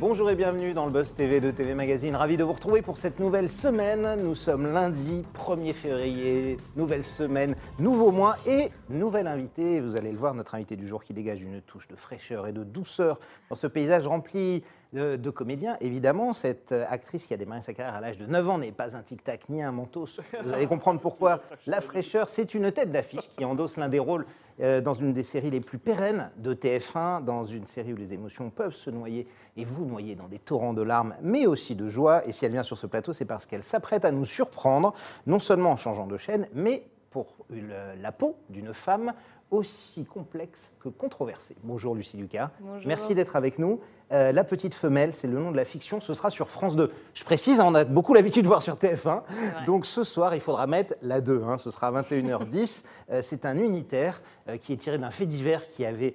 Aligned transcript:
Bonjour 0.00 0.30
et 0.30 0.34
bienvenue 0.34 0.72
dans 0.72 0.86
le 0.86 0.92
Buzz 0.92 1.12
TV 1.14 1.42
de 1.42 1.50
TV 1.50 1.74
Magazine. 1.74 2.16
Ravi 2.16 2.38
de 2.38 2.42
vous 2.42 2.54
retrouver 2.54 2.80
pour 2.80 2.96
cette 2.96 3.20
nouvelle 3.20 3.50
semaine. 3.50 4.16
Nous 4.24 4.34
sommes 4.34 4.72
lundi 4.72 5.26
1er 5.36 5.74
février, 5.74 6.56
nouvelle 6.74 7.04
semaine, 7.04 7.54
nouveau 7.78 8.10
mois 8.10 8.36
et 8.46 8.70
nouvelle 8.88 9.26
invitée. 9.26 9.78
Vous 9.82 9.98
allez 9.98 10.10
le 10.10 10.16
voir, 10.16 10.32
notre 10.32 10.54
invité 10.54 10.74
du 10.74 10.88
jour 10.88 11.04
qui 11.04 11.12
dégage 11.12 11.42
une 11.42 11.60
touche 11.60 11.86
de 11.86 11.96
fraîcheur 11.96 12.46
et 12.46 12.52
de 12.52 12.64
douceur 12.64 13.20
dans 13.50 13.56
ce 13.56 13.66
paysage 13.66 14.06
rempli 14.06 14.64
de, 14.92 15.16
de 15.16 15.30
comédiens. 15.30 15.76
Évidemment, 15.80 16.32
cette 16.32 16.72
actrice 16.72 17.26
qui 17.26 17.34
a 17.34 17.36
démarré 17.36 17.62
sa 17.62 17.72
carrière 17.74 17.94
à 17.94 18.00
l'âge 18.00 18.16
de 18.18 18.26
9 18.26 18.48
ans 18.48 18.58
n'est 18.58 18.72
pas 18.72 18.96
un 18.96 19.02
tic-tac 19.02 19.48
ni 19.48 19.62
un 19.62 19.72
mentos. 19.72 20.20
Vous 20.44 20.52
allez 20.52 20.66
comprendre 20.66 21.00
pourquoi. 21.00 21.40
La 21.66 21.80
fraîcheur, 21.80 22.28
c'est 22.28 22.54
une 22.54 22.72
tête 22.72 22.90
d'affiche 22.92 23.28
qui 23.36 23.44
endosse 23.44 23.76
l'un 23.76 23.88
des 23.88 23.98
rôles 23.98 24.26
euh, 24.60 24.80
dans 24.80 24.94
une 24.94 25.12
des 25.12 25.22
séries 25.22 25.50
les 25.50 25.60
plus 25.60 25.78
pérennes 25.78 26.30
de 26.36 26.52
TF1, 26.54 27.24
dans 27.24 27.44
une 27.44 27.66
série 27.66 27.92
où 27.92 27.96
les 27.96 28.12
émotions 28.14 28.50
peuvent 28.50 28.74
se 28.74 28.90
noyer 28.90 29.26
et 29.56 29.64
vous 29.64 29.84
noyer 29.86 30.14
dans 30.16 30.28
des 30.28 30.38
torrents 30.38 30.74
de 30.74 30.82
larmes, 30.82 31.14
mais 31.22 31.46
aussi 31.46 31.74
de 31.74 31.88
joie. 31.88 32.26
Et 32.26 32.32
si 32.32 32.44
elle 32.44 32.52
vient 32.52 32.62
sur 32.62 32.76
ce 32.78 32.86
plateau, 32.86 33.12
c'est 33.12 33.24
parce 33.24 33.46
qu'elle 33.46 33.62
s'apprête 33.62 34.04
à 34.04 34.12
nous 34.12 34.24
surprendre, 34.26 34.92
non 35.26 35.38
seulement 35.38 35.70
en 35.70 35.76
changeant 35.76 36.06
de 36.06 36.16
chaîne, 36.16 36.46
mais 36.52 36.82
pour 37.10 37.34
une- 37.50 37.72
la 38.00 38.12
peau 38.12 38.36
d'une 38.50 38.72
femme 38.74 39.12
aussi 39.50 40.04
complexe 40.04 40.72
que 40.80 40.88
controversée. 40.88 41.56
Bonjour 41.64 41.94
Lucie 41.94 42.16
Lucas. 42.16 42.50
Bonjour. 42.60 42.86
Merci 42.86 43.14
d'être 43.14 43.36
avec 43.36 43.58
nous. 43.58 43.80
Euh, 44.12 44.32
la 44.32 44.42
petite 44.42 44.74
femelle, 44.74 45.14
c'est 45.14 45.28
le 45.28 45.38
nom 45.38 45.52
de 45.52 45.56
la 45.56 45.64
fiction, 45.64 46.00
ce 46.00 46.14
sera 46.14 46.30
sur 46.30 46.48
France 46.48 46.74
2. 46.74 46.90
Je 47.14 47.22
précise, 47.24 47.60
hein, 47.60 47.64
on 47.68 47.74
a 47.76 47.84
beaucoup 47.84 48.12
l'habitude 48.12 48.42
de 48.42 48.48
voir 48.48 48.60
sur 48.60 48.74
TF1. 48.74 48.96
vrai. 48.96 49.22
Donc 49.66 49.86
ce 49.86 50.02
soir, 50.02 50.34
il 50.34 50.40
faudra 50.40 50.66
mettre 50.66 50.94
la 51.02 51.20
2. 51.20 51.42
hein, 51.44 51.58
ce 51.58 51.70
sera 51.70 51.88
à 51.88 51.92
21h10. 52.02 52.84
Euh, 53.10 53.22
c'est 53.22 53.44
un 53.44 53.56
unitaire 53.56 54.20
euh, 54.48 54.56
qui 54.56 54.72
est 54.72 54.76
tiré 54.76 54.98
d'un 54.98 55.10
fait 55.10 55.26
divers 55.26 55.66
qui 55.68 55.84
avait 55.86 56.14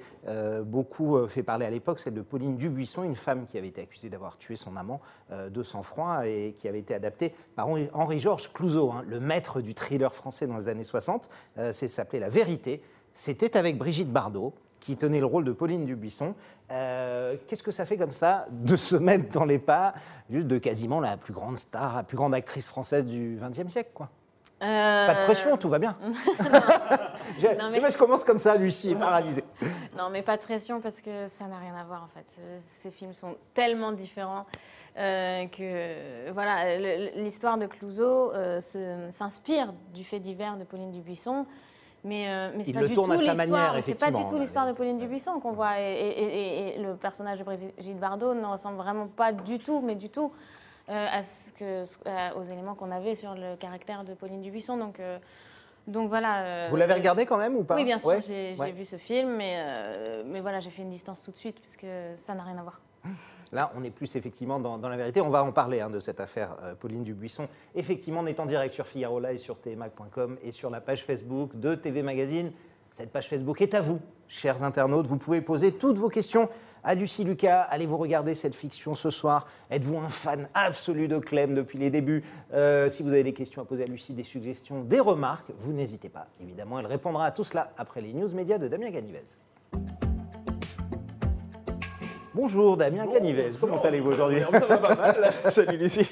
beaucoup 0.63 1.27
fait 1.27 1.43
parler 1.43 1.65
à 1.67 1.69
l'époque, 1.69 1.99
celle 1.99 2.15
de 2.15 2.21
Pauline 2.21 2.57
Dubuisson, 2.57 3.03
une 3.03 3.15
femme 3.15 3.45
qui 3.45 3.57
avait 3.59 3.67
été 3.67 3.81
accusée 3.81 4.09
d'avoir 4.09 4.37
tué 4.37 4.55
son 4.55 4.75
amant 4.75 4.99
de 5.31 5.61
sang-froid 5.63 6.25
et 6.27 6.53
qui 6.53 6.67
avait 6.67 6.79
été 6.79 6.95
adaptée 6.95 7.33
par 7.55 7.67
Henri- 7.69 7.89
Henri-Georges 7.93 8.51
Clouzot, 8.51 8.91
hein, 8.91 9.03
le 9.07 9.19
maître 9.19 9.61
du 9.61 9.75
thriller 9.75 10.13
français 10.15 10.47
dans 10.47 10.57
les 10.57 10.67
années 10.67 10.83
60. 10.83 11.29
Euh, 11.59 11.71
c'est 11.71 11.87
s'appelait 11.87 12.19
La 12.19 12.29
Vérité. 12.29 12.81
C'était 13.15 13.57
avec 13.57 13.77
Brigitte 13.79 14.11
Bardot 14.11 14.53
qui 14.79 14.97
tenait 14.97 15.19
le 15.19 15.25
rôle 15.25 15.43
de 15.45 15.51
Pauline 15.51 15.85
Dubuisson. 15.85 16.35
Euh, 16.69 17.35
Qu'est-ce 17.47 17.63
que 17.63 17.71
ça 17.71 17.85
fait 17.85 17.97
comme 17.97 18.11
ça 18.13 18.45
de 18.51 18.75
se 18.75 18.95
mettre 18.95 19.31
dans 19.31 19.45
les 19.45 19.57
pas 19.57 19.95
juste 20.29 20.45
de 20.47 20.59
quasiment 20.59 20.99
la 20.99 21.17
plus 21.17 21.33
grande 21.33 21.57
star, 21.57 21.95
la 21.95 22.03
plus 22.03 22.17
grande 22.17 22.35
actrice 22.35 22.67
française 22.67 23.03
du 23.05 23.39
XXe 23.41 23.71
siècle 23.71 23.89
quoi? 23.95 24.09
Pas 24.59 25.13
de 25.13 25.23
pression, 25.25 25.57
tout 25.57 25.69
va 25.69 25.79
bien. 25.79 25.97
je, 27.39 27.47
Non, 27.59 27.69
mais- 27.71 27.89
je 27.91 27.97
commence 27.97 28.23
comme 28.23 28.39
ça, 28.39 28.55
Lucie 28.55 28.91
est 28.91 28.95
paralysée. 28.95 29.43
Non, 29.97 30.09
mais 30.11 30.21
pas 30.21 30.37
de 30.37 30.41
pression 30.41 30.81
parce 30.81 31.01
que 31.01 31.27
ça 31.27 31.45
n'a 31.45 31.57
rien 31.57 31.75
à 31.75 31.83
voir 31.83 32.03
en 32.03 32.07
fait. 32.07 32.25
Euh, 32.39 32.57
Ces 32.61 32.91
films 32.91 33.13
sont 33.13 33.35
tellement 33.53 33.91
différents 33.91 34.45
euh, 34.97 35.45
que 35.47 36.31
voilà, 36.31 36.77
l'histoire 37.15 37.57
de 37.57 37.65
Clouseau 37.65 38.31
euh, 38.33 38.61
se- 38.61 39.07
s'inspire 39.11 39.73
du 39.93 40.03
fait 40.03 40.19
divers 40.19 40.57
de 40.57 40.63
Pauline 40.63 40.91
Dubuisson. 40.91 41.45
Mais, 42.05 42.27
euh, 42.29 42.51
mais 42.55 42.63
c'est 42.63 42.69
Il 42.69 42.73
pas 42.75 42.81
le 42.81 42.87
du 42.89 42.93
tourne 42.93 43.07
tout 43.07 43.13
à 43.15 43.17
sa 43.17 43.33
l'histoire- 43.33 43.75
C'est 43.81 43.99
pas 43.99 44.11
du 44.11 44.25
tout 44.25 44.37
l'histoire 44.37 44.67
de 44.67 44.73
Pauline 44.73 44.99
Dubuisson 44.99 45.39
qu'on 45.39 45.51
voit. 45.53 45.79
Et, 45.81 45.83
et- 45.93 46.23
et- 46.23 46.75
et 46.75 46.79
le 46.79 46.95
personnage 46.95 47.39
de 47.39 47.43
Brigitte 47.43 47.99
Bardot 47.99 48.35
ne 48.35 48.45
ressemble 48.45 48.77
vraiment 48.77 49.07
pas 49.07 49.31
du 49.33 49.57
tout, 49.59 49.81
mais 49.81 49.95
du 49.95 50.09
tout, 50.09 50.31
euh, 50.89 51.07
à 51.11 51.23
ce 51.23 51.51
que, 51.53 51.83
à- 52.07 52.35
aux 52.37 52.43
éléments 52.43 52.75
qu'on 52.75 52.91
avait 52.91 53.15
sur 53.15 53.33
le 53.33 53.55
caractère 53.55 54.03
de 54.03 54.13
Pauline 54.13 54.41
Dubuisson. 54.43 54.77
Donc, 54.77 54.99
euh, 54.99 55.17
donc 55.87 56.09
voilà. 56.09 56.43
euh, 56.43 56.67
Vous 56.69 56.75
l'avez 56.75 56.93
regardé 56.93 57.25
quand 57.25 57.37
même 57.37 57.55
ou 57.55 57.63
pas? 57.63 57.73
Oui, 57.75 57.83
bien 57.85 57.97
sûr, 57.97 58.09
Ouais 58.09 58.21
j'ai 58.21 58.55
Ouais. 58.59 58.71
vu 58.71 58.85
ce 58.85 58.97
film, 58.97 59.35
mais, 59.35 59.57
mais 60.25 60.41
voilà, 60.41 60.59
j'ai 60.59 60.69
fait 60.69 60.83
une 60.83 60.91
distance 60.91 61.23
tout 61.23 61.31
de 61.31 61.37
suite, 61.37 61.59
puisque 61.59 61.87
ça 62.17 62.35
n'a 62.35 62.43
rien 62.43 62.57
à 62.59 62.61
voir. 62.61 62.81
Là, 63.55 63.71
on 63.77 63.85
est 63.85 63.89
plus 63.89 64.17
effectivement 64.17 64.59
dans, 64.59 64.77
la 64.77 64.97
vérité. 64.97 65.21
On 65.21 65.29
va 65.29 65.41
en 65.41 65.53
parler 65.53 65.79
hein, 65.79 65.89
de 65.89 66.01
cette 66.01 66.19
affaire 66.19 66.57
euh, 66.61 66.75
Pauline 66.75 67.03
Dubuisson. 67.03 67.47
Effectivement, 67.73 68.19
on 68.19 68.27
est 68.27 68.41
en 68.41 68.45
direct 68.45 68.73
sur 68.73 68.85
Figaro 68.85 69.17
Live, 69.21 69.39
sur 69.39 69.57
tmac.com 69.61 70.37
et 70.43 70.51
sur 70.51 70.69
la 70.69 70.81
page 70.81 71.05
Facebook 71.05 71.57
de 71.57 71.73
TV 71.73 72.03
Magazine. 72.03 72.51
Cette 72.91 73.13
page 73.13 73.29
Facebook 73.29 73.61
est 73.61 73.73
à 73.73 73.79
vous, 73.79 74.01
chers 74.27 74.61
internautes. 74.61 75.07
Vous 75.07 75.15
pouvez 75.15 75.39
poser 75.39 75.71
toutes 75.71 75.97
vos 75.97 76.09
questions 76.09 76.49
à 76.83 76.95
Lucie 76.95 77.23
Lucas. 77.23 77.61
Allez-vous 77.61 77.95
regarder 77.95 78.35
cette 78.35 78.55
fiction 78.55 78.93
ce 78.93 79.09
soir 79.09 79.47
Êtes-vous 79.71 79.99
un 79.99 80.09
fan 80.09 80.49
absolu 80.53 81.07
de 81.07 81.17
Clem 81.19 81.55
depuis 81.55 81.79
les 81.79 81.89
débuts? 81.89 82.25
Euh, 82.53 82.89
Si 82.89 83.03
vous 83.03 83.09
avez 83.09 83.23
des 83.23 83.33
questions 83.33 83.61
à 83.61 83.65
poser 83.65 83.83
à 83.83 83.87
Lucie, 83.87 84.11
des 84.11 84.23
suggestions, 84.23 84.83
des 84.83 84.99
remarques, 84.99 85.53
vous 85.59 85.71
n'hésitez 85.71 86.09
pas. 86.09 86.27
Évidemment, 86.41 86.77
elle 86.77 86.87
répondra 86.87 87.27
à 87.27 87.31
tout 87.31 87.45
cela 87.45 87.71
après 87.77 88.01
les 88.01 88.11
news 88.11 88.35
médias 88.35 88.57
de 88.57 88.67
Damien 88.67 88.89
Ganivez. 88.89 89.23
Bonjour 92.35 92.75
Damien 92.75 93.07
Canivez, 93.07 93.51
comment 93.61 93.81
allez-vous 93.81 94.11
aujourd'hui 94.11 94.41
Ça 94.51 94.65
va 94.65 94.77
pas 94.77 94.93
mal. 94.95 95.15
Salut 95.49 95.77
Lucie. 95.77 96.05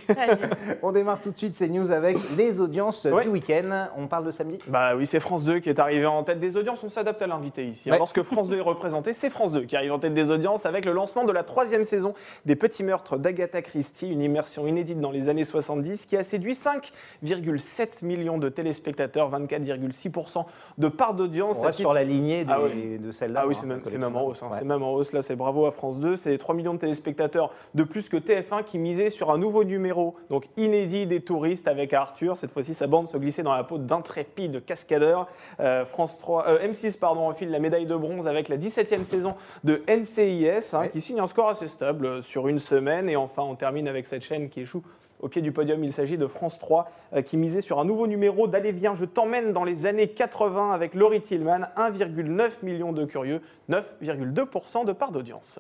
On 0.82 0.94
démarre 0.94 1.20
tout 1.20 1.32
de 1.32 1.36
suite 1.38 1.54
ces 1.54 1.68
news 1.68 1.92
avec 1.92 2.16
les 2.38 2.62
audiences 2.62 3.04
Ouais. 3.04 3.24
du 3.24 3.30
week-end. 3.30 3.88
On 3.98 4.08
parle 4.08 4.26
de 4.26 4.32
samedi 4.32 4.58
Bah 4.70 4.96
oui, 4.96 5.06
c'est 5.06 5.20
France 5.20 5.44
2 5.44 5.60
qui 5.60 5.68
est 5.68 5.80
arrivé 5.80 6.06
en 6.06 6.24
tête 6.24 6.40
des 6.40 6.56
audiences. 6.56 6.82
On 6.82 6.88
s'adapte 6.90 7.22
à 7.22 7.28
l'invité 7.28 7.66
ici. 7.68 7.92
Ouais. 7.92 7.98
Lorsque 7.98 8.24
France 8.24 8.48
2 8.50 8.58
est 8.58 8.62
représenté, 8.62 9.12
c'est 9.12 9.30
France 9.30 9.52
2 9.52 9.64
qui 9.66 9.76
arrive 9.76 9.92
en 9.92 10.00
tête 10.00 10.14
des 10.14 10.32
audiences 10.32 10.66
avec 10.66 10.86
le 10.86 10.94
lancement 10.94 11.26
de 11.26 11.34
la 11.34 11.44
troisième 11.44 11.84
saison 11.84 12.14
des 12.46 12.56
Petits 12.56 12.86
Meurtres 12.86 13.18
d'Agatha 13.18 13.62
Christie, 13.62 14.10
une 14.10 14.22
immersion 14.22 14.66
inédite 14.66 15.02
dans 15.02 15.12
les 15.12 15.28
années 15.28 15.44
70 15.44 16.06
qui 16.06 16.16
a 16.16 16.24
séduit 16.24 16.54
5,7 16.54 18.06
millions 18.06 18.38
de 18.38 18.48
téléspectateurs, 18.48 19.30
24,6% 19.30 20.46
de 20.78 20.88
part 20.88 21.16
d'audience. 21.16 21.58
On 21.58 21.62
Ça 21.62 21.68
reste 21.68 21.78
titre- 21.80 21.90
sur 21.90 21.94
la 21.94 22.04
lignée 22.06 22.46
des- 22.46 22.54
Ah 22.54 22.62
ouais. 22.64 22.98
de 22.98 23.12
celle-là. 23.12 23.42
Ah 23.44 23.48
oui, 23.48 23.56
hein, 23.58 23.80
c'est 23.84 23.98
même, 23.98 24.16
en 24.16 24.24
hausse. 24.28 24.42
hein, 24.42 24.48
Ouais. 24.50 24.58
C'est 24.60 24.66
même 24.66 24.84
en 24.84 24.94
hausse. 24.94 25.12
Là, 25.12 25.22
c'est 25.22 25.36
bravo 25.36 25.66
à 25.66 25.72
France 25.72 26.00
2. 26.00 26.13
C'est 26.16 26.38
3 26.38 26.56
millions 26.56 26.74
de 26.74 26.80
téléspectateurs 26.80 27.52
de 27.76 27.84
plus 27.84 28.10
que 28.10 28.18
TF1 28.18 28.64
qui 28.64 28.78
misait 28.78 29.10
sur 29.10 29.32
un 29.32 29.38
nouveau 29.38 29.64
numéro, 29.64 30.16
donc 30.30 30.48
inédit 30.58 31.06
des 31.08 31.22
touristes 31.22 31.68
avec 31.68 31.94
Arthur. 31.94 32.38
Cette 32.38 32.52
fois-ci, 32.52 32.74
sa 32.74 32.88
bande 32.88 33.08
se 33.08 33.18
glissait 33.18 33.44
dans 33.44 33.54
la 33.54 33.64
peau 33.64 33.78
d'intrépides 33.78 34.64
cascadeurs. 34.66 35.28
Euh, 35.60 35.86
France 35.86 36.20
3, 36.20 36.48
euh, 36.48 36.68
M6 36.68 36.98
pardon, 37.00 37.30
enfile 37.30 37.50
la 37.52 37.60
médaille 37.60 37.86
de 37.86 37.96
bronze 37.96 38.28
avec 38.28 38.50
la 38.50 38.58
17e 38.58 39.04
saison 39.06 39.36
de 39.64 39.82
NCIS, 39.88 40.74
hein, 40.76 40.82
Ouais. 40.82 40.90
qui 40.90 41.02
signe 41.02 41.20
un 41.20 41.28
score 41.28 41.50
assez 41.50 41.68
stable 41.68 42.06
euh, 42.06 42.22
sur 42.22 42.48
une 42.48 42.60
semaine. 42.60 43.10
Et 43.10 43.16
enfin, 43.16 43.44
on 43.44 43.56
termine 43.56 43.88
avec 43.88 44.08
cette 44.08 44.24
chaîne 44.24 44.50
qui 44.50 44.62
échoue. 44.62 44.84
Au 45.22 45.30
pied 45.30 45.42
du 45.42 45.54
podium, 45.54 45.82
il 45.86 45.94
s'agit 45.94 46.18
de 46.18 46.28
France 46.28 46.60
3 46.60 46.90
euh, 47.14 47.22
qui 47.22 47.38
misait 47.38 47.62
sur 47.62 47.80
un 47.80 47.86
nouveau 47.86 48.08
numéro 48.08 48.46
d'Allez 48.48 48.74
viens, 48.74 48.94
je 48.94 49.06
t'emmène 49.06 49.54
dans 49.54 49.64
les 49.64 49.86
années 49.86 50.10
80 50.10 50.72
avec 50.72 50.94
Laurie 50.96 51.22
Tillman, 51.22 51.62
1,9 51.78 52.52
million 52.62 52.92
de 52.92 53.06
curieux, 53.06 53.42
9,2% 53.70 54.86
de 54.86 54.92
part 54.92 55.12
d'audience. 55.12 55.60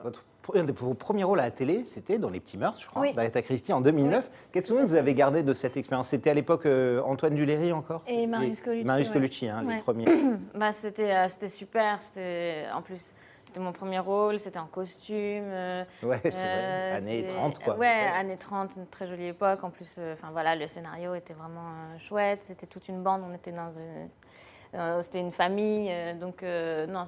Un 0.55 0.63
de 0.65 0.73
vos 0.73 0.93
premiers 0.93 1.23
rôles 1.23 1.39
à 1.39 1.43
la 1.43 1.51
télé, 1.51 1.85
c'était 1.85 2.17
dans 2.17 2.29
Les 2.29 2.39
Petits 2.41 2.57
Meurtres, 2.57 2.81
je 2.81 2.87
crois, 2.87 3.01
Oui. 3.01 3.13
d'Agatha 3.13 3.41
Christie 3.41 3.71
en 3.73 3.79
2009. 3.81 4.29
Quel 4.51 4.63
souvenir 4.65 4.85
vous 4.85 4.95
avez 4.95 5.13
gardé 5.15 5.41
de 5.41 5.53
cette 5.53 5.77
expérience? 5.77 6.09
C'était 6.09 6.29
à 6.29 6.33
l'époque 6.33 6.65
euh, 6.65 7.01
Antoine 7.03 7.33
Duléry 7.33 7.71
encore? 7.71 8.03
Et 8.07 8.27
Marius 8.27 8.59
Colucci, 8.61 8.83
Marius 8.85 9.07
ouais. 9.07 9.13
Colucci, 9.13 9.47
hein, 9.47 9.61
les 9.61 9.67
Ouais. 9.67 9.81
premiers. 9.81 10.05
Bah, 10.55 10.71
c'était, 10.73 11.11
euh, 11.11 11.29
c'était 11.29 11.47
super. 11.47 12.01
C'était, 12.01 12.65
en 12.75 12.81
plus, 12.81 13.13
c'était 13.45 13.61
mon 13.61 13.71
premier 13.71 13.99
rôle, 13.99 14.37
c'était 14.37 14.59
en 14.59 14.65
costume. 14.67 15.15
euh, 15.47 15.83
Ouais, 16.03 16.19
c'est 16.23 16.33
euh, 16.35 16.89
vrai. 16.91 16.97
Années 16.97 17.25
c'est- 17.27 17.33
30, 17.33 17.59
quoi. 17.59 17.77
Ouais, 17.77 17.87
années 17.87 18.37
30, 18.37 18.75
une 18.75 18.87
très 18.87 19.07
jolie 19.07 19.27
époque. 19.27 19.63
En 19.63 19.69
plus, 19.69 19.97
enfin 20.11 20.27
voilà, 20.33 20.55
le 20.57 20.67
scénario 20.67 21.15
était 21.15 21.33
vraiment 21.33 21.71
chouette. 21.99 22.39
C'était 22.43 22.67
toute 22.67 22.87
une 22.89 23.01
bande. 23.01 23.21
On 23.29 23.33
était 23.33 23.51
dans 23.53 23.71
une, 23.71 25.01
c'était 25.01 25.19
une 25.21 25.31
famille. 25.31 25.89
donc 26.19 26.41
non, 26.43 27.05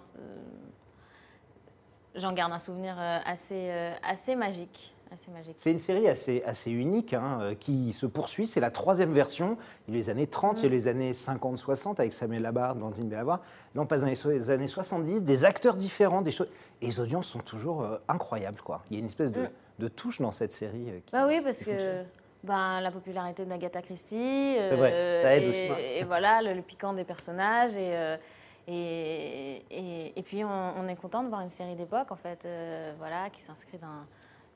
j'en 2.16 2.30
garde 2.34 2.52
un 2.52 2.60
souvenir 2.60 2.96
euh, 3.00 3.20
assez, 3.26 3.70
euh, 3.70 3.94
assez 4.04 4.36
magique. 4.36 4.92
C'est 5.56 5.72
une 5.72 5.80
série 5.80 6.10
assez, 6.10 6.44
assez 6.46 6.72
unique 6.72 7.14
hein, 7.14 7.38
euh, 7.40 7.56
qui 7.56 7.94
se 7.94 8.06
poursuit. 8.06 8.48
C'est 8.48 8.60
la 8.60 8.72
troisième 8.72 9.14
version. 9.14 9.56
Il 9.88 9.94
y 9.94 9.98
a 9.98 10.00
les 10.00 10.10
années 10.10 10.28
30, 10.28 10.58
il 10.60 10.64
y 10.64 10.66
a 10.66 10.70
les 10.70 10.88
années 10.88 11.12
50-60 11.14 12.00
avec 12.00 12.12
Samuel 12.12 12.42
Labarde, 12.42 12.80
Blandine 12.80 13.08
Bellavoir. 13.08 13.40
Non, 13.76 13.86
pas 13.86 14.00
dans 14.00 14.08
les, 14.08 14.50
années 14.50 14.68
70, 14.68 15.22
des 15.24 15.46
acteurs 15.46 15.76
différents, 15.76 16.22
des 16.22 16.32
choses. 16.32 16.50
Et 16.82 16.88
les 16.88 17.00
audiences 17.00 17.28
sont 17.28 17.40
toujours 17.40 17.84
euh, 17.84 17.98
incroyables. 18.10 18.60
Quoi. 18.62 18.82
Il 18.90 18.96
y 18.96 18.98
a 18.98 19.00
une 19.00 19.06
espèce 19.06 19.32
de, 19.32 19.42
Mm. 19.44 19.50
de 19.80 19.88
touche 19.88 20.20
dans 20.20 20.32
cette 20.32 20.52
série. 20.52 20.90
euh, 20.90 21.00
qui- 21.06 21.12
Bah 21.14 21.26
oui, 21.28 21.40
parce 21.42 21.64
que 21.64 22.02
ben, 22.44 22.82
la 22.82 22.92
popularité 22.92 23.46
d'Agatha 23.46 23.82
Christie. 23.84 24.56
C'est 24.58 24.76
vrai, 24.76 25.18
ça 25.22 25.36
aide 25.36 25.44
et, 25.44 25.50
aussi. 25.50 25.82
Et 26.00 26.04
voilà, 26.04 26.42
le, 26.42 26.54
le 26.56 26.62
piquant 26.62 26.92
des 26.94 27.04
personnages. 27.06 27.76
Et, 27.76 27.96
euh, 27.96 28.18
et, 28.68 29.64
et, 29.72 30.20
et 30.20 30.22
puis, 30.24 30.44
on, 30.44 30.50
on 30.50 30.88
est 30.88 30.96
content 30.96 31.24
de 31.24 31.30
voir 31.30 31.42
une 31.42 31.50
série 31.50 31.76
d'époque, 31.76 32.12
en 32.12 32.16
fait, 32.16 32.46
euh, 32.46 32.94
voilà, 32.98 33.30
qui 33.30 33.42
s'inscrit 33.42 33.78
dans, 33.78 33.88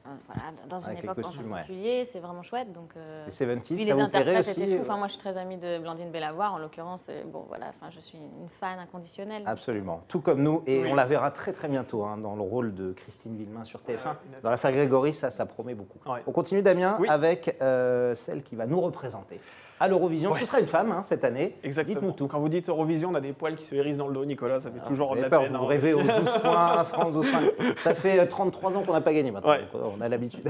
euh, 0.08 0.16
voilà, 0.28 0.42
dans 0.68 0.80
une 0.80 0.98
époque 0.98 1.22
costumes, 1.22 1.42
en 1.42 1.46
ouais. 1.46 1.50
particulier. 1.52 2.06
C'est 2.06 2.20
vraiment 2.20 2.42
chouette. 2.42 2.72
Donc, 2.74 2.92
euh, 2.98 3.26
Les 3.26 3.32
70s, 3.32 3.62
puis 3.76 3.78
ça 3.80 3.84
les 3.86 3.94
vous 3.94 4.00
interprètes 4.00 4.40
aussi 4.40 4.52
étaient 4.52 4.66
fous. 4.66 4.78
euh, 4.78 4.82
Enfin, 4.82 4.98
moi, 4.98 5.08
je 5.08 5.14
suis 5.14 5.22
très 5.22 5.38
amie 5.38 5.58
de 5.58 5.78
Blandine 5.80 6.10
Bellavoir, 6.10 6.54
en 6.54 6.58
l'occurrence. 6.58 7.02
Bon, 7.28 7.46
voilà, 7.48 7.68
enfin, 7.70 7.92
je 7.94 8.00
suis 8.00 8.18
une 8.18 8.50
fan 8.60 8.80
inconditionnelle. 8.80 9.44
Absolument, 9.46 10.00
tout 10.08 10.22
comme 10.22 10.42
nous, 10.42 10.64
et 10.66 10.84
Oui. 10.84 10.90
on 10.92 10.96
la 10.96 11.06
verra 11.06 11.30
très 11.32 11.54
très 11.54 11.68
bientôt 11.68 12.04
hein, 12.04 12.18
dans 12.18 12.36
le 12.36 12.42
rôle 12.42 12.74
de 12.74 12.94
Christine 12.94 13.36
Villemain 13.36 13.64
sur 13.64 13.82
TF1. 13.82 13.90
Ouais, 14.10 14.40
Dans 14.42 14.50
l'affaire 14.50 14.72
Grégory, 14.72 15.14
ça, 15.14 15.30
ça 15.30 15.46
promet 15.46 15.76
beaucoup. 15.76 16.00
Ouais. 16.10 16.24
On 16.26 16.32
continue, 16.32 16.62
Damien, 16.64 16.98
Oui. 17.00 17.08
avec 17.10 17.58
euh, 17.62 18.16
celle 18.16 18.42
qui 18.42 18.56
va 18.56 18.66
nous 18.66 18.82
représenter. 18.82 19.40
À 19.80 19.88
l'Eurovision. 19.88 20.34
Ce 20.36 20.46
sera 20.46 20.60
une 20.60 20.68
femme 20.68 20.92
hein, 20.92 21.02
cette 21.04 21.24
année. 21.24 21.56
Exactement. 21.64 21.96
Dites-nous 21.96 22.12
tout. 22.14 22.28
Quand 22.28 22.40
vous 22.40 22.50
dites 22.50 22.70
Eurovision, 22.70 23.10
on 23.12 23.16
a 23.16 23.22
des 23.22 23.34
poils 23.34 23.56
qui 23.56 23.66
se 23.66 23.76
hérissent 23.76 23.98
dans 23.98 24.08
le 24.08 24.14
dos, 24.14 24.26
Nicolas, 24.26 24.60
ça 24.60 24.70
fait 24.72 24.86
toujours 24.88 25.10
Vous 25.10 25.18
de 25.18 25.22
la 25.22 25.30
peur, 25.30 25.44
peine. 25.44 25.56
vous 25.56 25.64
hein. 25.64 25.68
rêvez 25.68 25.94
aux 25.94 26.02
12 26.02 26.10
points, 26.42 26.84
France 26.84 27.14
12 27.14 27.32
points. 27.32 27.42
Ça 27.78 27.94
fait 27.94 28.20
euh, 28.20 28.26
33 28.26 28.76
ans 28.78 28.84
qu'on 28.84 28.94
n'a 28.94 29.02
pas 29.02 29.14
gagné 29.14 29.32
maintenant. 29.32 29.50
Ouais. 29.52 29.60
donc, 29.74 29.82
euh, 29.82 29.88
On 29.98 30.02
a 30.02 30.10
l'habitude. 30.10 30.48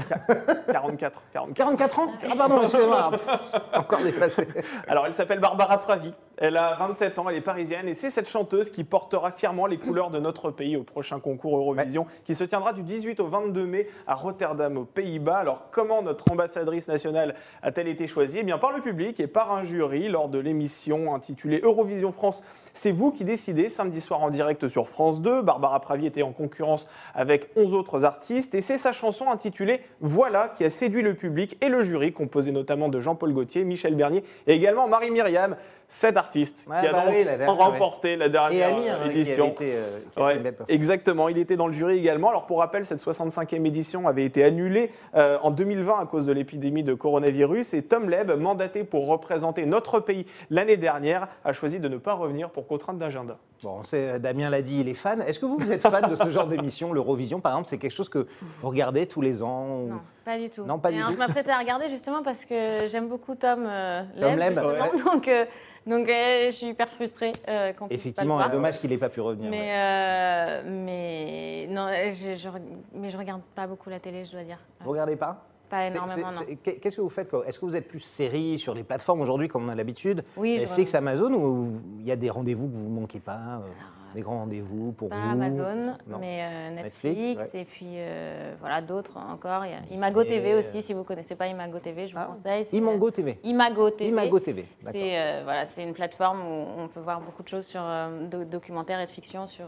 44, 0.72 1.22
44. 1.32 1.54
44 1.54 1.98
ans 2.00 2.12
Ah 2.28 2.34
pardon, 2.36 2.62
excusez-moi. 2.62 3.10
Encore 3.74 4.00
dépassé. 4.00 4.46
Alors, 4.88 5.06
elle 5.06 5.14
s'appelle 5.14 5.40
Barbara 5.40 5.78
Pravi. 5.78 6.12
Elle 6.42 6.56
a 6.56 6.74
27 6.76 7.18
ans, 7.18 7.28
elle 7.28 7.36
est 7.36 7.42
parisienne 7.42 7.86
et 7.86 7.92
c'est 7.92 8.08
cette 8.08 8.26
chanteuse 8.26 8.70
qui 8.70 8.82
portera 8.82 9.30
fièrement 9.30 9.66
les 9.66 9.76
couleurs 9.76 10.08
de 10.08 10.18
notre 10.18 10.50
pays 10.50 10.74
au 10.74 10.82
prochain 10.82 11.20
concours 11.20 11.58
Eurovision 11.58 12.06
qui 12.24 12.34
se 12.34 12.44
tiendra 12.44 12.72
du 12.72 12.82
18 12.82 13.20
au 13.20 13.26
22 13.26 13.66
mai 13.66 13.88
à 14.06 14.14
Rotterdam, 14.14 14.78
aux 14.78 14.86
Pays-Bas. 14.86 15.36
Alors, 15.36 15.66
comment 15.70 16.00
notre 16.00 16.32
ambassadrice 16.32 16.88
nationale 16.88 17.34
a-t-elle 17.62 17.88
été 17.88 18.06
choisie? 18.06 18.38
Eh 18.40 18.42
bien, 18.42 18.56
par 18.56 18.72
le 18.72 18.80
public 18.80 19.20
et 19.20 19.26
par 19.26 19.52
un 19.52 19.64
jury 19.64 20.08
lors 20.08 20.30
de 20.30 20.38
l'émission 20.38 21.14
intitulée 21.14 21.60
Eurovision 21.62 22.10
France. 22.10 22.42
C'est 22.72 22.90
vous 22.90 23.10
qui 23.10 23.24
décidez, 23.24 23.68
samedi 23.68 24.00
soir 24.00 24.22
en 24.22 24.30
direct 24.30 24.66
sur 24.66 24.88
France 24.88 25.20
2. 25.20 25.42
Barbara 25.42 25.78
Pravi 25.80 26.06
était 26.06 26.22
en 26.22 26.32
concurrence 26.32 26.88
avec 27.14 27.50
11 27.54 27.74
autres 27.74 28.06
artistes 28.06 28.54
et 28.54 28.62
c'est 28.62 28.78
sa 28.78 28.92
chanson 28.92 29.30
intitulée 29.30 29.82
Voilà 30.00 30.54
qui 30.56 30.64
a 30.64 30.70
séduit 30.70 31.02
le 31.02 31.12
public 31.12 31.58
et 31.60 31.68
le 31.68 31.82
jury, 31.82 32.14
composé 32.14 32.50
notamment 32.50 32.88
de 32.88 32.98
Jean-Paul 32.98 33.34
Gaultier, 33.34 33.64
Michel 33.64 33.94
Bernier 33.94 34.24
et 34.46 34.54
également 34.54 34.88
Marie-Myriam, 34.88 35.56
cette 35.92 36.16
artiste 36.16 36.64
Ouais, 36.70 36.80
qui 36.80 36.86
a 36.86 36.92
bah 36.92 37.04
donc 37.04 37.14
oui, 37.14 37.24
la 37.24 37.36
dernière, 37.36 37.56
remporté 37.56 38.14
la 38.16 38.26
Et 38.26 38.30
dernière 38.30 38.68
Amir, 38.68 38.92
hein, 38.94 38.98
qui 39.02 39.10
avait 39.10 39.20
édition. 39.20 39.46
été, 39.48 39.72
euh, 39.74 39.98
qui 40.14 40.22
Ouais, 40.22 40.40
exactement. 40.68 41.28
Il 41.28 41.36
était 41.36 41.56
dans 41.56 41.66
le 41.66 41.72
jury 41.72 41.98
également. 41.98 42.28
Alors 42.30 42.46
pour 42.46 42.60
rappel, 42.60 42.86
cette 42.86 43.00
65e 43.02 43.66
édition 43.66 44.06
avait 44.06 44.24
été 44.24 44.44
annulée 44.44 44.92
euh, 45.16 45.36
en 45.42 45.50
2020 45.50 45.98
à 45.98 46.06
cause 46.06 46.26
de 46.26 46.32
l'épidémie 46.32 46.84
de 46.84 46.94
coronavirus 46.94 47.74
et 47.74 47.82
Tom 47.82 48.08
Leb, 48.08 48.30
mandaté 48.30 48.84
pour 48.84 49.08
représenter 49.08 49.66
notre 49.66 49.98
pays 50.00 50.26
l'année 50.48 50.76
dernière, 50.76 51.26
a 51.44 51.52
choisi 51.52 51.80
de 51.80 51.88
ne 51.88 51.96
pas 51.96 52.14
revenir 52.14 52.50
pour 52.50 52.66
contrainte 52.68 52.98
d'agenda. 52.98 53.36
Bon, 53.62 53.82
c'est- 53.82 54.18
Damien 54.20 54.48
l'a 54.48 54.62
dit, 54.62 54.80
il 54.80 54.88
est 54.88 54.94
fan. 54.94 55.20
Est-ce 55.22 55.38
que 55.40 55.44
vous, 55.46 55.58
vous 55.58 55.72
êtes 55.72 55.82
fan 55.82 56.08
de 56.08 56.14
ce 56.14 56.30
genre 56.30 56.46
d'émission, 56.46 56.92
l'Eurovision 56.92 57.40
par 57.40 57.52
exemple? 57.52 57.68
C'est 57.68 57.78
quelque 57.78 57.92
chose 57.94 58.08
que 58.08 58.26
vous 58.62 58.68
regardez 58.68 59.06
tous 59.06 59.20
les 59.20 59.42
ans 59.42 59.66
ou- 59.80 59.88
Non, 59.90 60.00
pas 60.30 60.38
du 60.38 60.48
tout. 60.50 60.64
Non, 60.64 60.78
pas 60.78 60.90
Et 60.90 60.94
du 60.94 60.98
alors, 60.98 61.10
tout. 61.10 61.14
Je 61.16 61.18
m'apprêtais 61.18 61.50
à 61.50 61.58
regarder 61.58 61.88
justement 61.88 62.22
parce 62.22 62.44
que 62.44 62.86
j'aime 62.86 63.08
beaucoup 63.08 63.34
Tom 63.34 63.64
euh, 63.66 64.02
Tom 64.20 64.36
Leb, 64.36 64.54
Leb, 64.54 64.64
justement. 64.64 65.12
donc, 65.12 65.26
euh, 65.28 65.44
donc 65.86 66.08
euh, 66.08 66.46
je 66.46 66.50
suis 66.52 66.66
hyper 66.68 66.88
frustrée 66.88 67.32
euh, 67.48 67.72
qu'on 67.72 67.88
Effectivement, 67.88 68.38
pas 68.38 68.46
le 68.46 68.52
dommage 68.52 68.80
qu'il 68.80 68.90
n'ait 68.90 68.98
pas 68.98 69.08
pu 69.08 69.20
revenir. 69.20 69.50
Mais, 69.50 69.58
ouais. 69.58 69.70
euh, 69.72 70.62
mais 70.64 71.66
non, 71.68 71.88
je, 72.12 72.36
je, 72.36 72.48
mais 72.94 73.10
je 73.10 73.16
regarde 73.16 73.42
pas 73.56 73.66
beaucoup 73.66 73.90
la 73.90 73.98
télé, 73.98 74.24
je 74.24 74.30
dois 74.32 74.44
dire. 74.44 74.58
Vous 74.80 74.90
regardez 74.90 75.16
pas? 75.16 75.42
Pas 75.70 75.86
énormément, 75.86 76.28
Qu'est-ce 76.62 76.96
que 76.96 77.00
vous 77.00 77.08
faites 77.08 77.32
Est-ce 77.46 77.58
que 77.60 77.64
vous 77.64 77.76
êtes 77.76 77.86
plus 77.88 78.00
série 78.00 78.58
sur 78.58 78.74
les 78.74 78.82
plateformes 78.82 79.20
aujourd'hui 79.20 79.46
comme 79.48 79.66
on 79.66 79.68
a 79.68 79.74
l'habitude? 79.76 80.24
Oui, 80.36 80.58
Netflix, 80.58 80.94
Amazon 80.94 81.32
ou 81.32 81.80
il 82.00 82.06
y 82.06 82.10
a 82.12 82.16
des 82.16 82.28
rendez-vous 82.28 82.66
que 82.66 82.72
vous 82.74 82.88
ne 82.90 83.00
manquez 83.00 83.20
pas 83.20 83.38
euh, 83.62 83.68
Des 84.14 84.20
grands 84.22 84.38
rendez-vous 84.40 84.90
pour 84.92 85.08
pas 85.10 85.16
vous 85.16 85.30
Amazon, 85.30 85.94
Non. 86.08 86.18
mais 86.20 86.40
euh, 86.42 86.70
Netflix, 86.74 87.16
Netflix, 87.16 87.54
ouais. 87.54 87.60
et 87.60 87.64
puis 87.64 87.86
euh, 87.98 88.54
voilà 88.58 88.80
d'autres 88.82 89.16
encore. 89.16 89.64
Il 89.64 89.70
y 89.70 89.74
a 89.74 89.94
Imago 89.96 90.24
TV 90.24 90.54
aussi, 90.56 90.82
si 90.82 90.92
vous 90.92 91.04
connaissez 91.04 91.36
pas 91.36 91.46
Imago 91.46 91.78
TV, 91.78 92.08
je 92.08 92.14
vous 92.14 92.20
Ah, 92.20 92.26
conseille. 92.26 92.64
Imango 92.72 93.10
TV. 93.12 93.38
Imago 93.44 93.90
TV. 93.90 94.10
Imago 94.10 94.40
TV. 94.40 94.66
C'est 94.82 95.18
euh, 95.20 95.40
voilà, 95.44 95.66
c'est 95.66 95.84
une 95.84 95.94
plateforme 95.94 96.40
où 96.40 96.66
on 96.78 96.88
peut 96.88 97.00
voir 97.00 97.20
beaucoup 97.20 97.44
de 97.44 97.48
choses 97.48 97.66
sur 97.66 97.82
do- 98.28 98.44
documentaires 98.44 98.98
et 99.00 99.06
de 99.06 99.10
fiction 99.10 99.46
sur 99.46 99.66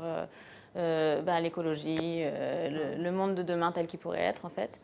bah, 0.75 1.40
l'écologie, 1.40 2.25
le, 2.25 3.00
le 3.02 3.12
monde 3.12 3.34
de 3.37 3.43
demain 3.43 3.70
tel 3.72 3.87
qu'il 3.87 3.98
pourrait 4.00 4.22
être 4.22 4.44
en 4.44 4.48
fait. 4.50 4.81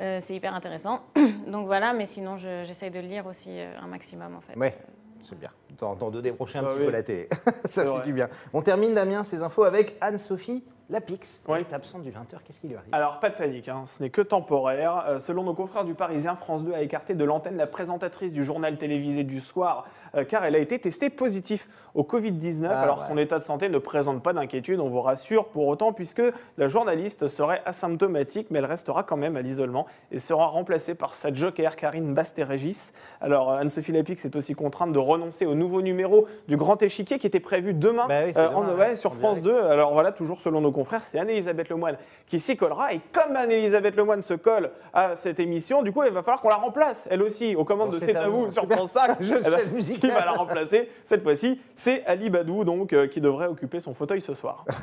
Euh, 0.00 0.18
c'est 0.20 0.34
hyper 0.34 0.54
intéressant. 0.54 1.00
Donc 1.46 1.66
voilà, 1.66 1.92
mais 1.92 2.06
sinon 2.06 2.36
je- 2.36 2.64
j'essaye 2.64 2.90
de 2.90 3.00
lire 3.00 3.26
aussi 3.26 3.50
euh, 3.50 3.72
un 3.82 3.86
maximum 3.86 4.34
en 4.36 4.40
fait. 4.40 4.58
Ouais, 4.58 4.76
c'est 5.22 5.38
bien. 5.38 5.50
T'en 5.78 5.94
décrocher 6.10 6.58
un 6.58 6.62
Ah 6.64 6.68
petit 6.68 6.78
oui. 6.80 6.84
peu 6.86 6.90
la 6.92 7.02
télé. 7.02 7.28
Ça 7.64 7.82
fait 7.82 7.88
vrai. 7.88 8.04
du 8.04 8.12
bien. 8.12 8.28
On 8.52 8.62
termine, 8.62 8.94
Damien, 8.94 9.24
ces 9.24 9.42
infos 9.42 9.64
avec 9.64 9.96
Anne-Sophie 10.00 10.64
Lapix. 10.90 11.42
Elle 11.48 11.54
Oui. 11.54 11.60
est 11.60 11.74
absente 11.74 12.02
du 12.02 12.10
20h. 12.10 12.36
Qu'est-ce 12.44 12.60
qui 12.60 12.68
lui 12.68 12.76
arrive? 12.76 12.88
Alors, 12.92 13.18
pas 13.20 13.30
de 13.30 13.34
panique, 13.36 13.68
hein, 13.68 13.84
ce 13.86 14.02
n'est 14.02 14.10
que 14.10 14.20
temporaire. 14.20 15.04
Euh, 15.08 15.18
selon 15.18 15.42
nos 15.44 15.54
confrères 15.54 15.84
du 15.84 15.94
Parisien, 15.94 16.34
France 16.36 16.62
2 16.64 16.74
a 16.74 16.82
écarté 16.82 17.14
de 17.14 17.24
l'antenne 17.24 17.56
la 17.56 17.66
présentatrice 17.66 18.32
du 18.32 18.44
journal 18.44 18.76
télévisé 18.76 19.24
du 19.24 19.40
soir, 19.40 19.86
euh, 20.14 20.24
car 20.24 20.44
elle 20.44 20.54
a 20.54 20.58
été 20.58 20.78
testée 20.78 21.08
positive 21.10 21.64
au 21.94 22.02
Covid-19. 22.02 22.68
Ah, 22.70 22.80
alors, 22.82 22.98
ouais. 22.98 23.04
son 23.08 23.16
état 23.18 23.38
de 23.38 23.42
santé 23.44 23.68
ne 23.68 23.78
présente 23.78 24.22
pas 24.22 24.32
d'inquiétude, 24.32 24.80
on 24.80 24.88
vous 24.88 25.00
rassure, 25.00 25.46
pour 25.46 25.66
autant, 25.68 25.92
puisque 25.92 26.22
la 26.58 26.68
journaliste 26.68 27.28
serait 27.28 27.62
asymptomatique, 27.66 28.48
mais 28.50 28.58
elle 28.58 28.64
restera 28.66 29.04
quand 29.04 29.16
même 29.16 29.36
à 29.36 29.42
l'isolement 29.42 29.86
et 30.12 30.18
sera 30.18 30.46
remplacée 30.46 30.94
par 30.94 31.14
sa 31.14 31.32
joker, 31.32 31.76
Karine 31.76 32.12
Basté-Régis. 32.14 32.92
Alors, 33.20 33.50
euh, 33.52 33.58
Anne-Sophie 33.58 33.92
Lapix 33.92 34.24
est 34.24 34.36
aussi 34.36 34.54
contrainte 34.54 34.92
de 34.92 34.98
renoncer 34.98 35.46
au 35.46 35.54
nouveau 35.54 35.82
numéro 35.82 36.26
du 36.48 36.56
Grand 36.56 36.82
Échiquier 36.82 37.18
qui 37.18 37.26
était 37.26 37.40
prévu 37.40 37.72
demain, 37.74 38.06
Bah 38.08 38.22
oui, 38.26 38.32
en- 38.36 38.64
ouais, 38.66 38.74
ouais, 38.74 38.96
sur 38.96 39.14
France 39.14 39.40
direct. 39.40 39.62
2. 39.62 39.66
Alors 39.70 39.92
voilà, 39.92 40.12
toujours 40.12 40.40
selon 40.40 40.60
nos 40.60 40.72
confrères, 40.74 41.02
c'est 41.04 41.18
Anne-Elisabeth 41.18 41.70
Lemoine 41.70 41.96
qui 42.26 42.38
s'y 42.38 42.54
collera. 42.56 42.92
Et 42.92 43.00
comme 43.12 43.34
Anne-Elisabeth 43.34 43.96
Lemoine 43.96 44.20
se 44.20 44.34
colle 44.34 44.70
à 44.92 45.16
cette 45.16 45.40
émission, 45.40 45.82
du 45.82 45.90
coup, 45.92 46.02
il 46.04 46.10
va 46.12 46.22
falloir 46.22 46.42
qu'on 46.42 46.50
la 46.50 46.56
remplace, 46.56 47.08
elle 47.10 47.22
aussi, 47.22 47.56
aux 47.56 47.64
commandes 47.64 47.90
Bon, 47.92 47.98
de 47.98 48.04
c'est 48.04 48.14
à 48.14 48.28
vous 48.28 48.50
sur. 48.50 48.66
France 48.68 48.90
5. 48.92 49.16
Je 49.20 49.34
Eh 49.36 49.50
ben, 49.50 49.98
qui 50.00 50.08
va 50.08 50.24
la 50.26 50.32
remplacer 50.32 50.90
cette 51.06 51.22
fois-ci 51.22 51.60
C'est 51.74 52.04
Ali 52.04 52.28
Badou, 52.28 52.64
donc, 52.64 52.92
euh, 52.92 53.06
qui 53.06 53.20
devrait 53.22 53.46
occuper 53.46 53.80
son 53.80 53.94
fauteuil 53.94 54.20
ce 54.20 54.34
soir. 54.34 54.64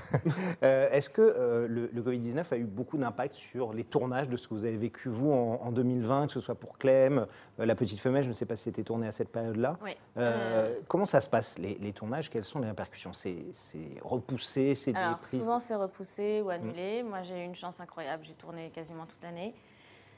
Euh, 0.64 0.88
Est-ce 0.92 1.10
que 1.10 1.22
euh, 1.22 1.68
le, 1.68 1.90
le 1.92 2.02
Covid-19 2.02 2.44
a 2.52 2.58
eu 2.58 2.64
beaucoup 2.64 2.98
d'impact 2.98 3.34
sur 3.36 3.74
les 3.74 3.84
tournages 3.84 4.30
de 4.30 4.38
ce 4.38 4.48
que 4.48 4.54
vous 4.54 4.66
avez 4.66 4.78
vécu, 4.78 5.10
vous, 5.10 5.32
en, 5.32 5.60
en 5.66 5.72
2020, 5.72 6.28
que 6.28 6.34
ce 6.34 6.40
soit 6.40 6.56
pour 6.56 6.78
Clem, 6.78 7.26
euh, 7.60 7.66
La 7.66 7.74
Petite 7.76 8.00
Femelle, 8.00 8.24
je 8.24 8.30
ne 8.30 8.34
sais 8.34 8.46
pas 8.46 8.56
si 8.56 8.64
c'était 8.66 8.84
tourné 8.84 9.08
à 9.08 9.12
cette 9.12 9.30
période-là. 9.30 9.78
Oui. 9.84 9.92
Euh, 10.18 10.66
Comment 10.88 11.06
ça 11.06 11.20
se 11.22 11.30
passe, 11.30 11.58
les, 11.58 11.78
les 11.82 11.92
tournages? 11.94 12.30
Quelles 12.30 12.44
sont 12.44 12.60
les 12.60 12.68
répercussions? 12.68 13.12
C'est 13.14 13.36
repoussé 14.04 14.76
C'est 14.76 14.94
souvent 15.30 15.60
c'est 15.60 15.76
repoussé 15.82 16.42
ou 16.42 16.48
Mm. 16.48 16.52
annulé. 16.52 17.04
Moi 17.04 17.24
j'ai 17.24 17.42
eu 17.42 17.46
une 17.46 17.56
chance 17.56 17.80
incroyable, 17.80 18.24
j'ai 18.26 18.34
tourné 18.34 18.70
quasiment 18.70 19.06
toute 19.06 19.22
l'année. 19.24 19.54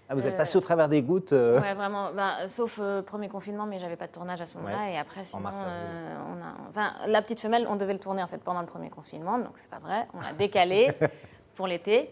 Ah, 0.09 0.15
vous 0.15 0.27
êtes 0.27 0.33
euh, 0.33 0.37
passé 0.37 0.57
au 0.57 0.61
travers 0.61 0.89
des 0.89 1.01
gouttes 1.01 1.31
euh, 1.31 1.61
Ouais, 1.61 1.73
vraiment. 1.73 2.11
bah, 2.13 2.47
sauf 2.49 2.77
euh, 2.81 3.01
premier 3.01 3.29
confinement, 3.29 3.65
mais 3.65 3.79
j'avais 3.79 3.95
pas 3.95 4.07
de 4.07 4.11
tournage 4.11 4.41
à 4.41 4.45
ce 4.45 4.57
moment-là. 4.57 4.89
Et 4.91 4.97
après, 4.97 5.23
sinon, 5.23 5.41
mars, 5.43 5.61
euh, 5.65 6.17
on 6.29 6.41
a, 6.43 6.69
enfin, 6.69 6.93
la 7.07 7.21
petite 7.21 7.39
femelle, 7.39 7.65
on 7.69 7.77
devait 7.77 7.93
le 7.93 7.99
tourner 7.99 8.21
en 8.21 8.27
fait 8.27 8.39
pendant 8.39 8.59
le 8.59 8.65
premier 8.67 8.89
confinement, 8.89 9.37
donc 9.39 9.53
c'est 9.55 9.69
pas 9.69 9.79
vrai. 9.79 10.05
On 10.13 10.19
l'a 10.19 10.33
décalé 10.33 10.91
pour 11.55 11.67
l'été. 11.67 12.09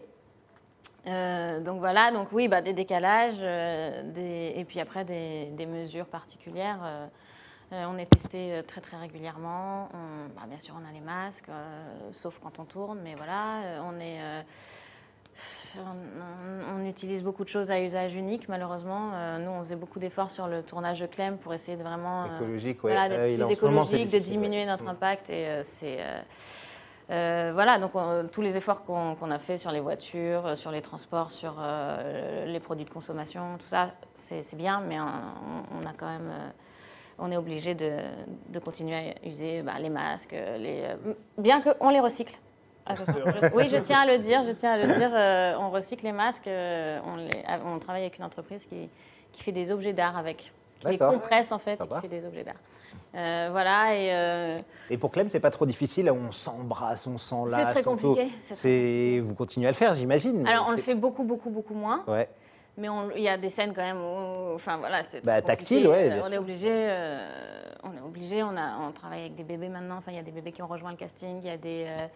Donc 1.06 1.80
voilà, 1.80 2.12
donc 2.12 2.28
oui, 2.32 2.48
bah, 2.48 2.62
des 2.62 2.74
décalages, 2.74 3.40
des- 3.40 4.54
et 4.56 4.66
puis 4.66 4.80
après 4.80 5.04
des, 5.04 5.46
des 5.48 5.66
mesures 5.66 6.06
particulières. 6.06 6.80
Euh, 7.74 7.86
on 7.90 7.98
est 7.98 8.06
testé 8.06 8.54
euh, 8.54 8.62
très 8.64 8.82
très 8.82 8.98
régulièrement. 8.98 9.90
On- 9.94 10.28
bah, 10.36 10.46
bien 10.48 10.60
sûr, 10.60 10.76
on 10.82 10.88
a 10.88 10.92
les 10.92 11.00
masques, 11.02 11.50
euh, 11.50 12.10
sauf 12.12 12.40
quand 12.44 12.60
on 12.60 12.66
tourne, 12.66 13.00
mais 13.04 13.16
voilà, 13.16 13.82
on 13.84 14.00
est. 14.00 14.20
on, 15.78 16.76
on 16.82 16.86
utilise 16.86 17.24
beaucoup 17.24 17.44
de 17.44 17.50
choses 17.50 17.72
à 17.72 17.80
usage 17.82 18.14
unique, 18.16 18.50
malheureusement. 18.50 19.12
Euh, 19.14 19.38
nous, 19.40 19.52
on 19.52 19.60
faisait 19.62 19.76
beaucoup 19.78 20.00
d'efforts 20.00 20.32
sur 20.32 20.48
le 20.48 20.64
tournage 20.64 21.00
de 21.00 21.06
Clem 21.08 21.38
pour 21.38 21.54
essayer 21.54 21.78
de 21.78 21.84
vraiment 21.84 22.24
euh, 22.24 22.36
écologiques 22.38 22.84
ouais. 22.84 22.92
voilà, 22.94 23.14
Euh, 23.16 23.36
plus 23.38 23.46
c'est 23.48 23.54
écologique, 23.54 24.12
de 24.12 24.20
diminuer 24.20 24.66
notre 24.66 24.84
Mm. 24.84 24.90
impact. 24.90 25.30
Et 25.30 25.62
c'est. 25.64 26.00
voilà, 27.10 27.78
donc 27.80 27.92
on- 27.96 28.28
tous 28.32 28.42
les 28.42 28.58
efforts 28.58 28.84
qu'on 28.84 29.32
a 29.32 29.40
fait 29.40 29.58
sur 29.58 29.72
les 29.72 29.80
voitures, 29.80 30.58
sur 30.58 30.72
les 30.72 30.82
transports, 30.82 31.32
sur 31.32 31.56
les 32.46 32.60
produits 32.60 32.86
de 32.86 32.90
consommation, 32.90 33.58
tout 33.58 33.68
ça, 33.68 33.92
c'est 34.14 34.44
c'est 34.44 34.56
bien, 34.58 34.82
mais 34.82 35.00
on, 35.00 35.06
on 35.80 35.88
a 35.90 35.94
quand 35.98 36.08
même. 36.10 36.32
On 37.22 37.32
est 37.32 37.38
obligé 37.38 37.76
de, 37.76 37.92
de 38.50 38.60
continuer 38.60 38.96
à 38.96 39.28
user 39.28 39.62
bah, 39.62 39.74
les 39.80 39.90
masques, 39.90 40.32
les, 40.34 40.82
euh, 40.84 41.14
bien 41.38 41.62
qu'on 41.62 41.90
les 41.90 42.00
recycle. 42.00 42.34
Je- 42.90 42.94
oui, 43.56 43.70
je 43.70 43.78
tiens 43.78 44.02
à 44.02 44.06
le 44.08 44.18
dire, 44.18 44.44
je 44.44 44.52
tiens 44.52 44.72
à 44.74 44.78
le 44.78 44.88
dire. 44.98 45.12
euh, 45.14 45.54
on 45.60 45.70
recycle 45.70 46.04
les 46.04 46.12
masques, 46.12 46.48
euh, 46.48 47.00
on, 47.06 47.16
les- 47.18 47.44
on 47.66 47.78
travaille 47.80 48.02
avec 48.02 48.18
une 48.18 48.26
entreprise 48.26 48.66
qui, 48.66 48.90
qui 49.32 49.44
fait 49.44 49.52
des 49.52 49.72
objets 49.72 49.94
d'art 49.94 50.18
avec, 50.18 50.52
qui 50.80 50.88
les 50.88 50.98
compresse 50.98 51.52
en 51.52 51.60
fait 51.60 51.74
et 51.74 51.88
qui 51.96 52.02
fait 52.02 52.08
des 52.20 52.26
objets 52.26 52.44
d'art. 52.44 52.56
Euh, 53.14 53.50
voilà, 53.52 53.96
et 53.96 54.10
euh, 54.14 54.58
Et 54.90 54.98
pour 54.98 55.12
Clem, 55.12 55.30
c'est 55.30 55.40
pas 55.42 55.52
trop 55.52 55.66
difficile. 55.66 56.10
On 56.12 56.32
s'embrasse, 56.32 57.08
on 57.08 57.18
s'enlace. 57.18 57.68
C'est 57.68 57.74
très 57.74 57.84
compliqué, 57.84 58.30
c'est 58.42 59.20
vous 59.24 59.36
continuez 59.36 59.68
à 59.68 59.72
le 59.72 59.76
faire, 59.76 59.94
j'imagine. 59.94 60.48
alors 60.48 60.66
on 60.68 60.72
le 60.72 60.78
fait 60.78 60.96
beaucoup, 60.96 61.24
beaucoup, 61.24 61.50
beaucoup 61.50 61.74
moins. 61.76 62.04
Ouais. 62.08 62.30
Mais 62.78 62.88
il 63.18 63.22
y 63.22 63.28
a 63.30 63.38
des 63.38 63.50
scènes 63.50 63.74
quand 63.74 63.82
même 63.82 64.02
où, 64.02 64.56
enfin 64.56 64.78
voilà, 64.78 65.04
c'est 65.04 65.24
Bah, 65.26 65.42
tactile, 65.42 65.88
ouais, 65.88 66.06
Euh, 66.06 66.10
bien 66.14 66.20
on 66.20 66.24
sûr. 66.24 66.34
est 66.34 66.38
obligé, 66.38 66.70
euh, 66.72 67.64
on 67.84 67.94
est 67.96 68.00
obligé, 68.02 68.44
on 68.44 68.56
a, 68.56 68.78
on 68.80 68.92
travaille 68.92 69.22
avec 69.22 69.36
des 69.36 69.44
bébés 69.44 69.68
maintenant. 69.68 69.98
Enfin, 69.98 70.12
il 70.12 70.16
y 70.16 70.20
a 70.20 70.24
des 70.24 70.32
bébés 70.32 70.52
qui 70.54 70.62
ont 70.62 70.68
rejoint 70.68 70.92
le 70.92 70.98
casting, 70.98 71.40
il 71.44 71.48
y 71.48 71.50
a 71.50 71.58
des, 71.58 71.86
euh, 71.88 72.08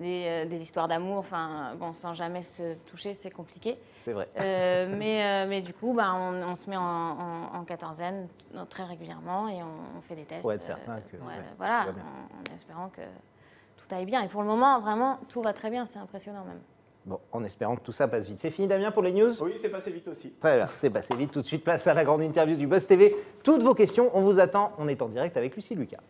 des, 0.00 0.24
euh, 0.26 0.44
des 0.46 0.60
histoires 0.60 0.88
d'amour. 0.88 1.18
Enfin, 1.18 1.74
bon, 1.78 1.92
sans 1.92 2.12
jamais 2.12 2.42
se 2.42 2.74
toucher, 2.86 3.14
c'est 3.14 3.30
compliqué. 3.30 3.78
C'est 4.04 4.12
vrai. 4.12 4.28
Euh, 4.40 4.92
mais, 4.98 5.22
euh, 5.24 5.46
mais 5.48 5.60
du 5.60 5.72
coup, 5.72 5.94
bah, 5.94 6.12
on, 6.14 6.42
on 6.42 6.56
se 6.56 6.68
met 6.68 6.76
en, 6.76 6.82
en, 6.82 7.54
en 7.54 7.64
quatorzaine 7.64 8.26
très 8.68 8.82
régulièrement 8.84 9.48
et 9.48 9.62
on, 9.62 9.98
on 9.98 10.00
fait 10.02 10.16
des 10.16 10.24
tests. 10.24 10.42
Pour 10.42 10.52
être 10.52 10.60
certain 10.62 11.00
que, 11.02 11.16
ouais, 11.18 11.22
ouais, 11.22 11.44
voilà, 11.56 11.86
en, 11.86 12.50
en 12.50 12.52
espérant 12.54 12.88
que 12.88 13.00
tout 13.76 13.94
aille 13.94 14.06
bien. 14.06 14.22
Et 14.22 14.28
pour 14.28 14.42
le 14.42 14.48
moment, 14.48 14.80
vraiment, 14.80 15.20
tout 15.28 15.40
va 15.40 15.52
très 15.52 15.70
bien. 15.70 15.86
C'est 15.86 16.00
impressionnant 16.00 16.44
même. 16.44 16.60
Bon, 17.06 17.20
en 17.32 17.44
espérant 17.44 17.76
que 17.76 17.82
tout 17.82 17.92
ça 17.92 18.08
passe 18.08 18.28
vite. 18.28 18.38
C'est 18.38 18.50
fini 18.50 18.66
Damien 18.66 18.90
pour 18.90 19.02
les 19.02 19.12
news? 19.12 19.30
Oui, 19.42 19.52
c'est 19.56 19.68
passé 19.68 19.90
vite 19.90 20.08
aussi. 20.08 20.30
Très 20.40 20.56
bien, 20.56 20.68
c'est 20.74 20.88
passé 20.88 21.14
vite. 21.14 21.32
Tout 21.32 21.42
de 21.42 21.46
suite, 21.46 21.62
place 21.62 21.86
à 21.86 21.92
la 21.92 22.02
grande 22.02 22.22
interview 22.22 22.56
du 22.56 22.66
Buzz 22.66 22.86
TV. 22.86 23.14
Toutes 23.42 23.62
vos 23.62 23.74
questions, 23.74 24.10
on 24.14 24.22
vous 24.22 24.40
attend. 24.40 24.72
On 24.78 24.88
est 24.88 25.02
en 25.02 25.08
direct 25.08 25.36
avec 25.36 25.54
Lucie 25.54 25.74
Lucas. 25.74 26.00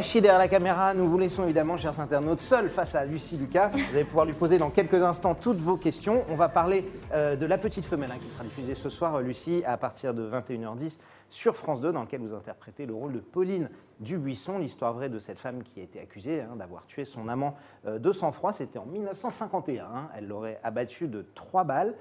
Caché 0.00 0.22
derrière 0.22 0.38
la 0.38 0.48
caméra, 0.48 0.94
nous 0.94 1.06
vous 1.06 1.18
laissons 1.18 1.44
évidemment, 1.44 1.76
chers 1.76 2.00
internautes, 2.00 2.40
seuls 2.40 2.70
face 2.70 2.94
à 2.94 3.04
Lucie 3.04 3.36
Lucas. 3.36 3.68
Vous 3.68 3.94
allez 3.94 4.06
pouvoir 4.06 4.24
lui 4.24 4.32
poser 4.32 4.56
dans 4.56 4.70
quelques 4.70 5.02
instants 5.02 5.34
toutes 5.34 5.58
vos 5.58 5.76
questions. 5.76 6.24
On 6.30 6.36
va 6.36 6.48
parler 6.48 6.90
euh, 7.12 7.36
de 7.36 7.44
La 7.44 7.58
Petite 7.58 7.84
Femelle, 7.84 8.10
hein, 8.10 8.18
qui 8.18 8.30
sera 8.30 8.42
diffusée 8.44 8.74
ce 8.74 8.88
soir, 8.88 9.16
euh, 9.16 9.20
Lucie, 9.20 9.62
à 9.66 9.76
partir 9.76 10.14
de 10.14 10.26
21h10 10.26 11.00
sur 11.28 11.54
France 11.54 11.82
2, 11.82 11.92
dans 11.92 12.00
lequel 12.00 12.22
vous 12.22 12.34
interprétez 12.34 12.86
le 12.86 12.94
rôle 12.94 13.12
de 13.12 13.18
Pauline 13.18 13.68
Dubuisson, 13.98 14.56
l'histoire 14.56 14.94
vraie 14.94 15.10
de 15.10 15.18
cette 15.18 15.38
femme 15.38 15.62
qui 15.62 15.80
a 15.80 15.82
été 15.82 16.00
accusée 16.00 16.40
hein, 16.40 16.56
d'avoir 16.56 16.86
tué 16.86 17.04
son 17.04 17.28
amant 17.28 17.54
euh, 17.84 17.98
de 17.98 18.10
sang-froid. 18.10 18.54
C'était 18.54 18.78
en 18.78 18.86
1951. 18.86 19.84
hein. 19.84 20.08
Elle 20.16 20.28
l'aurait 20.28 20.60
abattu 20.62 21.08
de 21.08 21.26
trois 21.34 21.64
balles. 21.64 21.94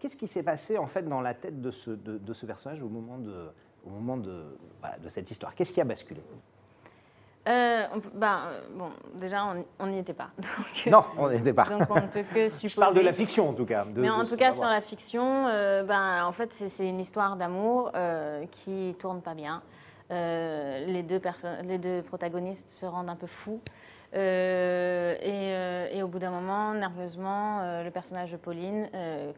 Qu'est-ce 0.00 0.16
qui 0.16 0.26
s'est 0.26 0.42
passé 0.42 0.76
en 0.76 0.86
fait 0.86 1.08
dans 1.08 1.20
la 1.20 1.34
tête 1.34 1.60
de 1.60 1.70
ce, 1.70 1.90
personnage 2.46 2.82
au 2.82 2.88
moment 2.88 3.18
de 4.16 5.08
cette 5.08 5.30
histoire? 5.30 5.54
Qu'est-ce 5.54 5.72
qui 5.72 5.80
a 5.80 5.84
basculé? 5.84 6.22
Euh, 7.46 7.84
on 7.94 8.00
peut- 8.00 8.10
bah, 8.14 8.38
euh, 8.48 8.60
bon, 8.74 8.90
déjà, 9.14 9.44
on- 9.78 9.86
n'y 9.86 9.98
était 9.98 10.12
pas. 10.14 10.30
Donc, 10.38 10.86
Non, 10.90 11.04
on 11.16 11.28
n'était 11.28 11.52
pas. 11.52 11.64
donc 11.64 11.88
on 11.90 11.94
ne 11.94 12.06
peut 12.08 12.24
que 12.24 12.48
supposer. 12.48 12.68
Je 12.74 12.76
parle 12.76 12.94
de 12.96 13.00
la 13.00 13.12
fiction 13.12 13.48
en 13.48 13.52
tout 13.52 13.64
cas. 13.64 13.84
de- 13.84 14.00
Mais 14.00 14.10
en 14.10 14.24
tout 14.24 14.36
cas, 14.36 14.52
sur 14.52 14.64
la 14.64 14.80
fiction, 14.80 15.46
euh, 15.46 15.84
ben, 15.84 16.24
en 16.24 16.32
fait, 16.32 16.52
c'est 16.52 16.88
une 16.88 16.98
histoire 16.98 17.36
d'amour 17.36 17.92
euh, 17.94 18.44
qui 18.50 18.96
tourne 18.98 19.20
pas 19.22 19.34
bien. 19.34 19.62
Euh, 20.10 20.86
les, 20.86 21.02
deux 21.02 21.20
les 21.64 21.78
deux 21.78 22.02
protagonistes 22.02 22.68
se 22.68 22.86
rendent 22.86 23.08
un 23.10 23.16
peu 23.16 23.26
fous. 23.26 23.60
Et, 24.14 25.52
et 25.92 26.02
au 26.02 26.08
bout 26.08 26.18
d'un 26.18 26.30
moment, 26.30 26.72
nerveusement, 26.72 27.82
le 27.82 27.90
personnage 27.90 28.32
de 28.32 28.36
Pauline 28.36 28.88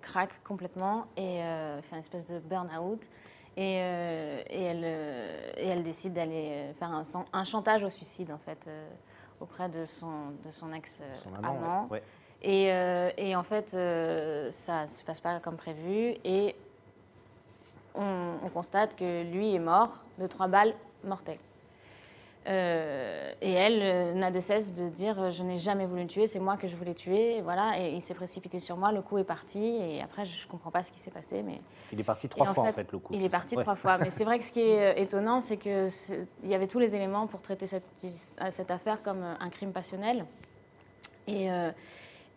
craque 0.03 0.31
complètement 0.45 1.07
et 1.17 1.41
fait 1.83 1.95
une 1.95 1.99
espèce 1.99 2.27
de 2.31 2.39
burn-out. 2.39 3.09
Et, 3.61 3.81
euh, 3.81 4.41
et, 4.51 4.63
elle, 4.63 4.83
euh, 4.85 5.51
et 5.57 5.67
elle 5.67 5.83
décide 5.83 6.13
d'aller 6.13 6.51
euh, 6.53 6.73
faire 6.75 6.93
un, 7.33 7.45
chantage 7.45 7.83
au 7.83 7.91
suicide, 7.91 8.31
en 8.31 8.39
fait, 8.39 8.67
euh, 8.69 8.89
auprès 9.41 9.69
de 9.69 9.85
son, 9.85 10.31
de 10.47 10.53
son 10.53 10.73
ex-amant. 10.73 11.89
ouais. 11.91 12.01
Et, 12.41 12.73
euh, 12.73 13.11
et 13.17 13.35
en 13.35 13.43
fait, 13.43 13.71
ça 13.71 14.83
ne 14.83 14.87
se 14.87 15.03
passe 15.03 15.19
pas 15.21 15.41
comme 15.41 15.57
prévu. 15.57 16.15
Et 16.25 16.55
on, 17.97 18.35
on 18.45 18.49
constate 18.49 18.95
que 18.95 19.25
lui 19.25 19.57
est 19.57 19.59
mort 19.59 20.05
de 20.21 20.29
trois 20.29 20.47
balles 20.47 20.75
mortelles. 21.03 21.41
Euh, 22.47 23.33
et 23.43 23.53
elle 23.53 23.81
euh, 23.83 24.15
n'a 24.15 24.31
de 24.31 24.41
cesse 24.41 24.73
de 24.73 24.89
dire 24.89 25.21
euh, 25.21 25.31
Je 25.31 25.43
n'ai 25.43 25.59
jamais 25.59 25.85
voulu 25.85 26.03
le 26.03 26.09
tuer, 26.09 26.27
c'est 26.27 26.39
moi 26.39 26.57
que 26.57 26.67
je 26.67 26.77
voulais 26.77 26.95
tuer. 26.95 27.37
Et 27.37 27.43
voilà, 27.43 27.79
et 27.79 27.93
il 27.93 28.01
s'est 28.01 28.15
précipité 28.15 28.59
sur 28.59 28.77
moi, 28.77 28.93
le 28.93 29.03
coup 29.03 29.19
est 29.19 29.25
parti. 29.25 29.59
Et 29.59 30.01
après, 30.03 30.25
je 30.25 30.47
ne 30.47 30.51
comprends 30.51 30.71
pas 30.71 30.83
ce 30.83 30.93
qui 30.93 30.99
s'est 30.99 31.11
passé. 31.11 31.43
Mais 31.43 31.61
Il 31.93 32.01
est 32.01 32.05
parti 32.05 32.29
trois 32.29 32.51
et 32.51 32.55
fois 32.55 32.65
en 32.65 32.67
fait, 32.69 32.73
fait 32.73 32.93
le 32.93 32.99
coup. 32.99 33.13
il 33.15 33.23
est 33.23 33.29
parti 33.29 33.57
Ouais. 33.57 33.63
trois 33.63 33.75
fois. 33.75 33.99
Mais 33.99 34.11
c'est 34.11 34.25
vrai 34.25 34.39
que 34.39 34.45
ce 34.45 34.53
qui 34.53 34.61
est 34.61 35.01
étonnant, 35.01 35.41
c'est 35.41 35.57
que 35.57 35.89
il 36.43 36.51
y 36.51 36.55
avait 36.55 36.69
tous 36.69 36.79
les 36.79 36.95
éléments 36.95 37.27
pour 37.27 37.41
traiter 37.41 37.67
cette, 37.67 38.71
affaire 38.71 39.03
comme 39.03 39.23
un 39.23 39.51
crime 39.51 39.73
passionnel. 39.73 40.25
Et, 41.27 41.49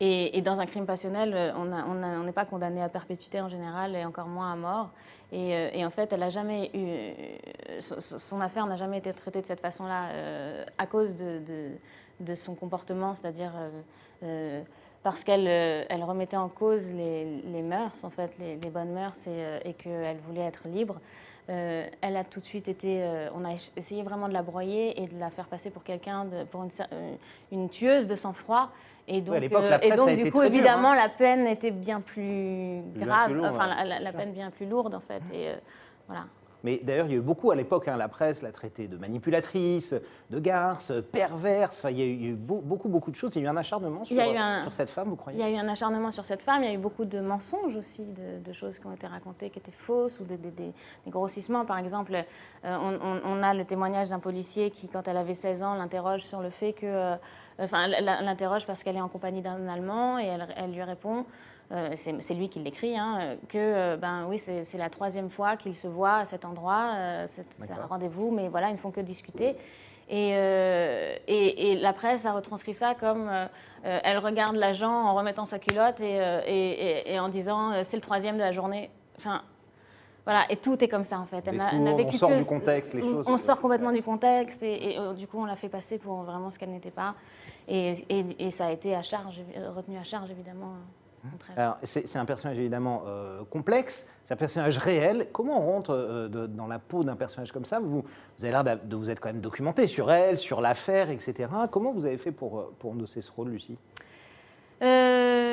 et, 0.02 0.38
et 0.38 0.42
dans 0.42 0.60
un 0.60 0.66
crime 0.66 0.86
passionnel, 0.86 1.54
on 1.56 2.24
n'est 2.24 2.32
pas 2.32 2.46
condamné 2.46 2.82
à 2.82 2.90
perpétuité 2.90 3.40
en 3.40 3.50
général, 3.50 3.96
et 3.96 4.04
encore 4.04 4.28
moins 4.28 4.52
à 4.52 4.56
mort. 4.56 4.90
Et, 5.32 5.56
euh, 5.56 5.70
et 5.74 5.86
en 5.86 5.90
fait, 5.90 6.12
elle 6.12 6.24
a 6.24 6.30
jamais 6.30 6.70
eu, 6.74 6.88
euh, 6.88 7.80
son, 7.80 8.42
affaire 8.42 8.66
n'a 8.66 8.76
jamais 8.76 8.98
été 8.98 9.14
traitée 9.14 9.42
de 9.42 9.46
cette 9.46 9.62
façon-là 9.62 10.10
euh, 10.10 10.66
à 10.78 10.86
cause 10.86 11.16
de, 11.16 12.36
son 12.36 12.54
comportement, 12.54 13.16
c'est-à-dire 13.16 13.54
parce 15.04 15.24
qu'elle 15.24 15.48
elle 15.48 16.04
remettait 16.04 16.38
en 16.38 16.50
cause 16.50 16.92
les, 16.92 17.62
mœurs, 17.64 18.04
en 18.04 18.10
fait, 18.10 18.38
les, 18.38 18.70
bonnes 18.70 18.92
mœurs, 18.92 19.28
et, 19.28 19.74
qu'elle 19.74 20.18
voulait 20.18 20.46
être 20.46 20.68
libre. 20.68 21.00
Elle 21.48 22.16
a 22.16 22.24
tout 22.24 22.40
de 22.40 22.46
suite 22.46 22.68
été. 22.68 23.04
on 23.34 23.44
a 23.44 23.54
essayé 23.76 24.04
vraiment 24.04 24.28
de 24.28 24.34
la 24.34 24.44
broyer 24.44 25.02
et 25.02 25.08
de 25.08 25.20
la 25.20 25.32
faire 25.32 25.48
passer 25.48 25.72
pour 25.72 25.84
quelqu'un, 25.84 26.28
pour 26.52 26.64
une 27.52 27.70
tueuse 27.70 28.06
de 28.06 28.16
sang-froid. 28.16 28.70
Et 29.08 29.22
donc, 29.22 29.36
à 29.36 29.38
euh, 29.38 29.78
et 29.82 29.92
donc 29.96 30.10
du 30.16 30.32
coup, 30.32 30.42
évidemment, 30.44 30.92
hein. 30.92 30.96
la 30.96 31.10
peine 31.10 31.48
était 31.48 31.72
bien 31.72 32.02
plus 32.02 32.82
grave, 32.96 33.32
enfin, 33.44 33.70
ouais, 33.84 34.00
la, 34.00 34.12
peine 34.14 34.32
bien 34.32 34.52
plus 34.52 34.66
lourde, 34.66 34.94
en 34.96 35.00
fait. 35.00 35.22
Et 35.34 35.50
euh, 35.50 35.56
voilà. 36.08 36.26
Mais 36.64 36.80
d'ailleurs, 36.84 37.08
il 37.08 37.14
y 37.14 37.16
a 37.16 37.18
eu 37.18 37.22
beaucoup 37.22 37.50
à 37.50 37.56
l'époque, 37.56 37.88
hein, 37.88 37.98
la 37.98 38.08
presse 38.08 38.44
l'a 38.44 38.52
traité 38.52 38.88
de 38.88 38.96
manipulatrice, 38.96 39.96
de 40.30 40.40
garce, 40.40 40.94
perverse. 41.12 41.80
Enfin, 41.80 41.90
il 41.90 41.98
y 41.98 42.02
a 42.04 42.06
eu, 42.06 42.12
il 42.14 42.22
y 42.22 42.26
a 42.28 42.30
eu 42.30 42.36
beau- 42.36 42.62
beaucoup, 42.64 42.88
beaucoup 42.88 43.10
de 43.10 43.16
choses. 43.16 43.36
Il 43.36 43.42
y 43.42 43.42
a 43.42 43.48
eu 43.48 43.52
un 43.52 43.58
acharnement 43.58 44.04
sur, 44.04 44.16
Il 44.16 44.38
un- 44.38 44.70
cette 44.70 44.92
femme, 44.92 45.08
vous 45.08 45.16
Il 45.16 45.18
croyez 45.18 45.40
y 45.40 45.44
a 45.44 45.50
eu 45.50 45.56
un 45.56 45.68
acharnement 45.68 46.12
sur 46.12 46.24
cette 46.24 46.44
femme, 46.44 46.62
il 46.64 46.70
y 46.70 46.72
a 46.72 46.76
eu 46.76 46.78
beaucoup 46.78 47.06
de 47.06 47.20
mensonges 47.20 47.76
aussi, 47.76 48.06
de, 48.06 48.44
de 48.48 48.54
choses 48.54 48.78
qui 48.78 48.86
ont 48.86 48.92
été 48.94 49.08
racontées 49.08 49.50
qui 49.50 49.58
étaient 49.58 49.72
fausses 49.72 50.20
ou 50.20 50.24
des, 50.24 50.38
des- 50.38 50.52
des- 50.52 50.74
des 51.06 51.10
grossissements. 51.12 51.66
Par 51.66 51.80
exemple, 51.80 52.14
euh, 52.14 52.24
on, 52.64 52.94
on- 52.94 53.22
on 53.40 53.42
a 53.42 53.56
le 53.56 53.66
témoignage 53.66 54.10
d'un 54.10 54.20
policier 54.20 54.70
qui, 54.70 54.88
quand 54.88 55.08
elle 55.08 55.18
avait 55.18 55.34
16 55.34 55.64
ans, 55.64 55.74
l'interroge 55.74 56.22
sur 56.22 56.42
le 56.42 56.52
fait 56.52 56.74
que. 56.74 56.86
euh, 56.86 57.16
Enfin, 57.60 57.88
l'interroge 57.88 58.66
parce 58.66 58.84
qu'elle 58.84 58.96
est 58.98 59.02
en 59.02 59.08
compagnie 59.10 59.42
d'un 59.42 59.68
Allemand 59.68 60.18
et 60.20 60.26
elle, 60.26 60.48
elle 60.56 60.72
lui 60.72 60.84
répond. 60.84 61.26
euh, 61.72 61.92
c'est 61.96 62.34
lui 62.34 62.50
qui 62.50 62.60
l'écrit, 62.60 62.98
hein, 62.98 63.38
que 63.48 63.58
euh, 63.58 63.98
ben 63.98 64.26
oui, 64.28 64.40
c'est 64.40 64.78
la 64.78 64.90
troisième 64.90 65.30
fois 65.30 65.56
qu'ils 65.58 65.76
se 65.76 65.88
voient 65.88 66.18
à 66.18 66.26
cet 66.26 66.44
endroit, 66.44 66.90
euh, 66.96 67.26
c'est 67.28 67.46
un 67.72 67.86
rendez-vous, 67.86 68.32
mais 68.32 68.50
voilà, 68.50 68.68
ils 68.70 68.74
ne 68.74 68.78
font 68.78 68.92
que 68.92 69.00
discuter. 69.02 69.56
Et, 70.10 70.32
et, 71.28 71.72
et 71.72 71.76
la 71.80 71.94
presse 71.94 72.26
a 72.26 72.34
retranscrit 72.34 72.74
ça 72.74 72.96
comme 72.96 73.32
elle 73.84 74.18
regarde 74.18 74.56
l'agent 74.58 74.92
en 74.92 75.16
remettant 75.16 75.46
sa 75.46 75.58
culotte 75.58 76.02
et, 76.02 76.18
et- 77.14 77.20
en 77.20 77.30
disant 77.30 77.72
c'est 77.84 77.96
le 77.96 78.02
troisième 78.02 78.36
de 78.36 78.42
la 78.42 78.52
journée. 78.52 78.90
Enfin, 79.18 79.42
voilà, 80.26 80.46
et 80.50 80.58
tout 80.58 80.82
est 80.84 80.88
comme 80.88 81.04
ça 81.04 81.20
en 81.20 81.26
fait. 81.26 81.42
Tours, 81.42 81.54
on 81.74 81.96
vécu 81.98 82.18
sort 82.18 82.30
que- 82.30 82.38
du 82.38 82.46
contexte, 82.46 82.94
les 82.94 83.02
choses. 83.02 83.26
On 83.28 83.38
sort 83.38 83.60
complètement 83.62 83.92
du 83.92 84.04
contexte 84.04 84.62
et, 84.64 84.94
et, 84.94 85.00
euh, 85.00 85.14
du 85.14 85.28
coup 85.28 85.40
on 85.40 85.46
l'a 85.46 85.56
fait 85.56 85.70
passer 85.70 85.98
pour 85.98 86.24
vraiment 86.24 86.50
ce 86.52 86.60
qu'elle 86.60 86.72
n'était 86.72 86.92
pas. 86.92 87.16
Et, 87.68 87.94
ça 88.52 88.66
a 88.68 88.72
été 88.72 88.96
à 88.96 89.02
charge, 89.02 89.42
euh, 89.58 89.72
retenu 89.76 89.98
à 89.98 90.04
charge 90.04 90.30
évidemment. 90.32 90.74
Alors, 91.56 91.78
c'est 91.84 92.16
un 92.18 92.26
personnage 92.26 92.58
évidemment 92.58 93.04
euh, 93.06 93.44
complexe, 93.52 94.10
c'est 94.26 94.34
un 94.34 94.38
personnage 94.38 94.80
réel. 94.80 95.28
Comment 95.32 95.60
on 95.62 95.72
rentre 95.72 95.92
euh, 95.92 96.28
de- 96.28 96.48
dans 96.48 96.66
la 96.66 96.80
peau 96.80 97.04
d'un 97.04 97.16
personnage 97.16 97.52
comme 97.52 97.64
ça? 97.66 97.80
Vous, 97.80 98.02
vous 98.38 98.44
avez 98.46 98.52
l'air 98.52 98.64
de 98.64 98.96
vous 98.96 99.12
être 99.12 99.20
quand 99.20 99.30
même 99.30 99.40
documenté 99.42 99.86
sur 99.86 100.12
elle, 100.12 100.36
sur 100.38 100.62
l'affaire, 100.62 101.12
etc. 101.12 101.48
Comment 101.70 101.92
vous 101.92 102.08
avez 102.08 102.18
fait 102.18 102.32
pour, 102.32 102.72
pour 102.80 102.92
endosser 102.92 103.22
ce 103.22 103.32
rôle, 103.32 103.50
Lucie? 103.50 103.78
Euh, 104.82 105.51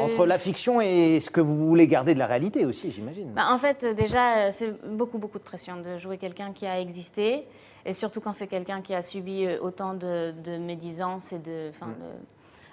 Entre 0.00 0.26
la 0.26 0.38
fiction 0.38 0.80
et 0.80 1.20
ce 1.20 1.30
que 1.30 1.40
vous 1.40 1.66
voulez 1.68 1.86
garder 1.86 2.14
de 2.14 2.18
la 2.18 2.26
réalité 2.26 2.64
aussi, 2.64 2.90
j'imagine. 2.90 3.30
Bah, 3.32 3.48
en 3.50 3.58
fait, 3.58 3.84
déjà, 3.94 4.36
euh, 4.36 4.48
c'est 4.52 4.72
beaucoup, 4.86 5.18
beaucoup 5.18 5.38
de 5.38 5.44
pression 5.44 5.76
de 5.76 5.98
jouer 5.98 6.18
quelqu'un 6.18 6.52
qui 6.52 6.66
a 6.66 6.80
existé, 6.80 7.46
et 7.84 7.92
surtout 7.92 8.20
quand 8.20 8.32
c'est 8.32 8.46
quelqu'un 8.46 8.82
qui 8.82 8.94
a 8.94 9.02
subi 9.02 9.44
euh, 9.46 9.58
autant 9.60 9.94
de, 9.94 10.32
de 10.44 10.56
médisance 10.58 11.32
et 11.32 11.38
de. 11.38 11.70
enfin, 11.70 11.86
de- 11.88 12.26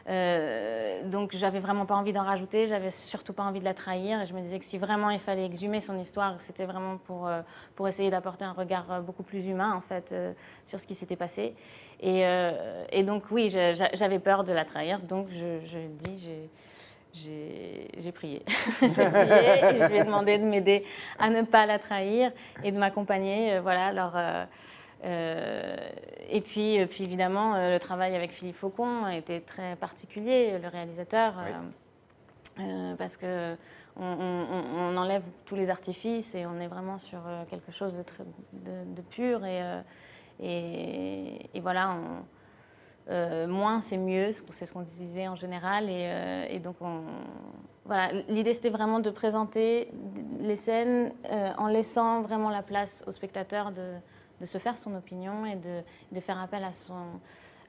euh, 0.09 1.01
donc, 1.09 1.31
j'avais 1.33 1.59
vraiment 1.59 1.85
pas 1.85 1.95
envie 1.95 2.11
d'en 2.11 2.23
rajouter, 2.23 2.67
j'avais 2.67 2.91
surtout 2.91 3.31
pas 3.31 3.43
envie 3.43 3.59
de 3.61 3.65
la 3.65 3.73
trahir, 3.73 4.21
et 4.21 4.25
je 4.25 4.33
me 4.33 4.41
disais 4.41 4.59
que 4.59 4.65
si 4.65 4.77
vraiment 4.77 5.09
il 5.09 5.19
fallait 5.19 5.45
exhumer 5.45 5.79
son 5.79 5.97
histoire, 5.97 6.35
c'était 6.41 6.65
vraiment 6.65 6.97
pour, 6.97 7.27
euh, 7.27 7.41
pour 7.75 7.87
essayer 7.87 8.09
d'apporter 8.09 8.43
un 8.43 8.51
regard 8.51 9.01
beaucoup 9.01 9.23
plus 9.23 9.45
humain, 9.47 9.73
en 9.73 9.81
fait, 9.81 10.11
euh, 10.11 10.33
sur 10.65 10.79
ce 10.79 10.85
qui 10.87 10.93
s'était 10.95 11.15
passé. 11.15 11.53
Et, 12.01 12.23
et 12.91 13.03
donc, 13.03 13.23
oui, 13.31 13.49
j'avais 13.49 14.19
peur 14.19 14.43
de 14.43 14.51
la 14.51 14.65
trahir, 14.65 14.99
donc 14.99 15.27
je, 15.29 15.87
dis, 15.87 16.17
j'ai 16.17 16.49
j'ai 17.13 18.11
prié. 18.11 18.43
j'ai 18.81 18.87
prié 18.89 19.03
et 19.03 19.79
je 19.79 19.87
lui 19.89 19.97
ai 19.97 20.03
demandé 20.03 20.37
de 20.37 20.43
m'aider 20.43 20.85
à 21.19 21.29
ne 21.29 21.43
pas 21.43 21.65
la 21.65 21.79
trahir 21.79 22.31
et 22.63 22.71
de 22.71 22.77
m'accompagner. 22.77 23.53
euh, 23.53 23.61
voilà, 23.61 23.87
alors, 23.87 24.13
euh, 24.15 24.45
euh, 25.05 25.75
et 26.29 26.41
puis, 26.41 26.83
puis 26.87 27.03
évidemment, 27.03 27.55
le 27.55 27.77
travail 27.77 28.15
avec 28.15 28.31
Philippe 28.31 28.55
Faucon 28.55 29.03
a 29.05 29.15
été 29.15 29.41
très 29.41 29.75
particulier, 29.75 30.57
le 30.57 30.67
réalisateur, 30.67 31.33
Oui. 31.37 32.63
euh, 32.65 32.95
parce 32.95 33.17
que 33.17 33.55
on, 33.95 34.03
on- 34.05 34.47
on- 34.51 34.79
on 34.93 34.97
enlève 34.97 35.23
tous 35.45 35.55
les 35.55 35.69
artifices 35.69 36.33
et 36.33 36.45
on 36.47 36.59
est 36.59 36.67
vraiment 36.67 36.97
sur 36.97 37.19
quelque 37.49 37.71
chose 37.71 37.95
de, 37.97 38.03
très, 38.03 38.23
de, 38.53 38.95
de 38.95 39.01
pur. 39.01 39.45
Et, 39.45 39.61
et, 40.41 41.49
et 41.53 41.59
voilà, 41.59 41.91
on, 41.91 42.23
euh, 43.09 43.47
moins 43.47 43.81
c'est 43.81 43.97
mieux, 43.97 44.31
c'est 44.31 44.65
ce 44.65 44.71
qu'on 44.73 44.81
disait 44.81 45.27
en 45.27 45.35
général. 45.35 45.89
Et, 45.89 46.05
euh, 46.07 46.59
donc, 46.59 46.75
on- 46.81 47.03
voilà, 47.85 48.13
l'idée 48.29 48.53
c'était 48.53 48.69
vraiment 48.69 48.99
de 48.99 49.09
présenter 49.09 49.91
les 50.39 50.55
scènes 50.55 51.11
euh, 51.29 51.51
en 51.57 51.67
laissant 51.67 52.21
vraiment 52.21 52.49
la 52.49 52.61
place 52.61 53.03
au 53.07 53.11
spectateur 53.11 53.71
de, 53.71 54.45
se 54.45 54.57
faire 54.57 54.77
son 54.77 54.93
opinion 54.95 55.45
et 55.45 55.55
de, 55.55 55.81
de 56.11 56.19
faire 56.19 56.37
appel 56.37 56.65
à 56.65 56.73
son, 56.73 57.05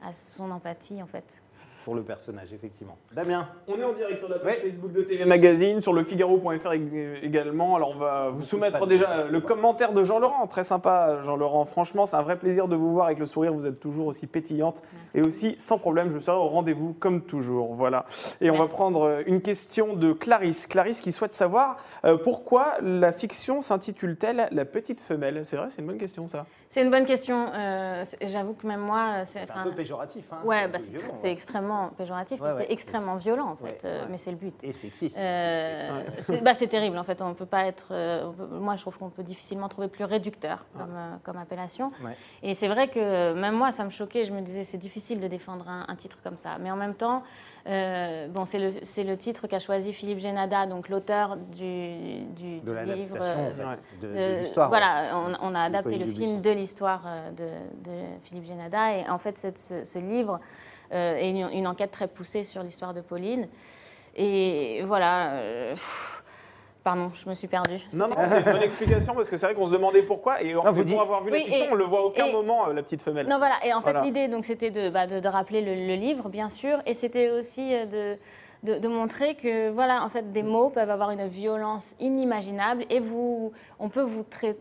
à 0.02 0.12
son 0.12 0.50
empathie 0.50 1.00
en 1.02 1.06
fait. 1.06 1.43
Pour 1.84 1.94
le 1.94 2.02
personnage, 2.02 2.52
effectivement. 2.52 2.96
Damien 3.12 3.46
On 3.68 3.76
est 3.78 3.84
en 3.84 3.92
direct 3.92 4.18
sur 4.20 4.28
la 4.28 4.38
page 4.38 4.54
Ouais. 4.54 4.60
Facebook 4.70 4.92
de 4.92 5.02
TV 5.02 5.24
Magazine, 5.24 5.80
sur 5.80 5.92
le 5.92 6.02
Figaro.fr 6.02 6.70
ég- 6.72 7.22
également. 7.22 7.76
Alors 7.76 7.90
on 7.90 7.98
va 7.98 8.30
vous 8.30 8.42
soumettre 8.42 8.86
déjà 8.86 9.24
le 9.24 9.40
commentaire 9.40 9.92
de 9.92 10.02
Jean-Laurent. 10.02 10.46
Très 10.46 10.64
sympa, 10.64 11.18
Jean-Laurent. 11.22 11.64
Franchement, 11.64 12.06
c'est 12.06 12.16
un 12.16 12.22
vrai 12.22 12.36
plaisir 12.38 12.68
de 12.68 12.76
vous 12.76 12.92
voir 12.92 13.06
avec 13.06 13.18
le 13.18 13.26
sourire. 13.26 13.52
Vous 13.52 13.66
êtes 13.66 13.80
toujours 13.80 14.06
aussi 14.06 14.26
pétillante 14.26 14.82
et 15.14 15.20
aussi 15.22 15.54
sans 15.58 15.78
problème. 15.78 16.08
Je 16.10 16.18
serai 16.18 16.36
au 16.36 16.48
rendez-vous 16.48 16.94
comme 16.94 17.22
toujours. 17.22 17.74
Voilà. 17.74 18.06
Et 18.40 18.50
on 18.50 18.56
va 18.58 18.66
prendre 18.66 19.02
euh, 19.02 19.22
une 19.26 19.40
question 19.42 19.94
de 19.94 20.12
Clarisse. 20.12 20.66
Clarisse 20.66 21.00
qui 21.00 21.12
souhaite 21.12 21.34
savoir 21.34 21.76
euh, 22.04 22.16
pourquoi 22.16 22.74
la 22.80 23.12
fiction 23.12 23.60
s'intitule-t-elle 23.60 24.48
La 24.52 24.64
petite 24.64 25.00
femelle 25.00 25.44
C'est 25.44 25.56
vrai, 25.56 25.66
c'est 25.70 25.80
une 25.82 25.86
bonne 25.88 25.98
question 25.98 26.26
ça. 26.26 26.46
C'est 26.70 26.82
une 26.82 26.90
bonne 26.90 27.04
question. 27.06 27.46
euh, 27.54 28.02
c'est- 28.04 28.26
J'avoue 28.28 28.54
que 28.54 28.66
même 28.66 28.80
moi, 28.80 29.24
c'est 29.26 29.44
C'est 29.46 29.50
un 29.52 29.62
peu 29.64 29.70
péjoratif. 29.72 30.24
Hein, 30.32 30.38
ouais, 30.44 30.56
un 30.64 30.68
bah, 30.68 30.78
peu 30.78 31.28
extrêmement 31.74 31.88
péjoratif, 31.96 32.40
Ouais, 32.40 32.48
mais 32.50 32.54
ouais. 32.56 32.64
c'est 32.68 32.72
extrêmement 32.72 33.16
violent 33.16 33.48
en 33.50 33.56
fait. 33.56 33.64
Ouais, 33.84 33.90
euh. 33.90 34.06
Mais 34.10 34.16
c'est 34.16 34.30
le 34.30 34.36
but. 34.36 34.54
Et 34.62 34.72
sexiste. 34.72 35.18
Euh, 35.18 36.02
c'est 36.20 36.42
bah, 36.42 36.54
c'est 36.54 36.66
terrible 36.68 36.98
en 36.98 37.04
fait. 37.04 37.20
On 37.22 37.34
peut 37.34 37.46
pas 37.46 37.66
être. 37.66 37.88
euh, 37.92 38.30
peut- 38.30 38.46
moi, 38.58 38.76
je 38.76 38.82
trouve 38.82 38.98
qu'on 38.98 39.10
peut 39.10 39.22
difficilement 39.22 39.68
trouver 39.68 39.88
plus 39.88 40.04
réducteur 40.04 40.64
comme, 40.76 40.94
euh, 40.96 41.16
comme 41.22 41.36
appellation. 41.36 41.90
Et 42.42 42.54
c'est 42.54 42.68
vrai 42.68 42.88
que 42.88 43.32
même 43.34 43.54
moi, 43.54 43.72
ça 43.72 43.84
me 43.84 43.90
choquait. 43.90 44.24
Je 44.24 44.32
me 44.32 44.40
disais, 44.40 44.64
c'est 44.64 44.78
difficile 44.78 45.20
de 45.20 45.28
défendre 45.28 45.68
un, 45.68 45.84
un 45.88 45.96
titre 45.96 46.18
comme 46.22 46.36
ça. 46.36 46.50
Mais 46.60 46.70
en 46.70 46.76
même 46.76 46.94
temps, 46.94 47.22
bon, 47.66 48.44
c'est 48.44 48.58
le, 49.04 49.16
titre 49.16 49.46
qu'a 49.46 49.58
choisi 49.58 49.92
Philippe 49.92 50.18
Génada, 50.18 50.66
donc 50.66 50.88
l'auteur 50.88 51.36
du, 51.36 52.24
du, 52.36 52.60
de 52.60 52.84
du 52.84 52.92
livre. 52.92 53.16
en 53.16 53.20
fait, 53.20 53.78
de, 54.02 54.06
de 54.08 54.38
l'histoire. 54.38 54.68
Voilà, 54.68 55.12
on, 55.14 55.50
on 55.50 55.54
a 55.54 55.60
adapté 55.62 55.96
le 55.98 56.12
film 56.12 56.40
de 56.40 56.50
l'histoire 56.50 57.02
de, 57.36 57.44
de 57.90 57.96
Philippe 58.24 58.44
Génada. 58.44 58.96
Et 58.96 59.08
en 59.08 59.18
fait, 59.18 59.38
ce 59.56 59.98
livre 59.98 60.40
euh, 60.94 61.16
est 61.16 61.30
une, 61.30 61.48
une 61.52 61.66
enquête 61.66 61.90
très 61.90 62.08
poussée 62.08 62.44
sur 62.44 62.62
l'histoire 62.62 62.94
de 62.94 63.00
Pauline. 63.00 63.48
Et 64.16 64.82
voilà. 64.86 65.32
euh, 65.32 65.70
pff, 65.72 66.22
pardon, 66.84 67.10
je 67.14 67.28
me 67.28 67.34
suis 67.34 67.48
perdue. 67.48 67.80
Non, 67.94 68.08
non, 68.08 68.14
c'est 68.24 68.38
une 68.38 68.44
bonne 68.52 68.62
explication 68.62 69.14
parce 69.14 69.28
que 69.28 69.36
c'est 69.36 69.46
vrai 69.46 69.54
qu'on 69.54 69.66
se 69.66 69.72
demandait 69.72 70.02
pourquoi. 70.02 70.42
Et, 70.42 70.54
en 70.54 70.62
Non, 70.62 70.70
vous 70.70 70.78
fait, 70.78 70.84
dites- 70.84 70.94
pour 70.94 71.02
avoir 71.02 71.22
vu 71.24 71.30
la 71.30 71.36
Oui, 71.38 71.44
fiction, 71.44 71.64
et- 71.66 71.72
on 71.72 71.74
le 71.74 71.84
voit 71.84 72.00
à 72.00 72.02
aucun 72.02 72.26
et- 72.26 72.32
moment, 72.32 72.68
euh, 72.68 72.72
la 72.72 72.82
petite 72.82 73.02
femelle. 73.02 73.26
Non, 73.26 73.38
voilà. 73.38 73.56
Et 73.64 73.72
en 73.74 73.80
fait, 73.80 73.90
Voilà. 73.90 74.02
l'idée, 74.02 74.28
donc, 74.28 74.44
c'était 74.44 74.70
de, 74.70 74.90
bah, 74.90 75.06
de, 75.06 75.18
de 75.20 75.28
rappeler 75.28 75.60
le, 75.62 75.74
le 75.74 75.94
livre, 75.94 76.28
bien 76.28 76.48
sûr, 76.48 76.78
et 76.86 76.94
c'était 76.94 77.30
aussi 77.30 77.70
de, 77.70 78.16
de, 78.62 78.78
de 78.78 78.88
montrer 78.88 79.34
que, 79.34 79.70
voilà, 79.70 80.04
en 80.04 80.08
fait, 80.08 80.30
des 80.30 80.42
mots 80.42 80.68
peuvent 80.70 80.90
avoir 80.90 81.10
une 81.10 81.26
violence 81.26 81.94
inimaginable, 82.00 82.84
et 82.90 83.00
vous, 83.00 83.52
on 83.80 83.88
peut 83.88 84.02
vous 84.02 84.22
trai- 84.22 84.56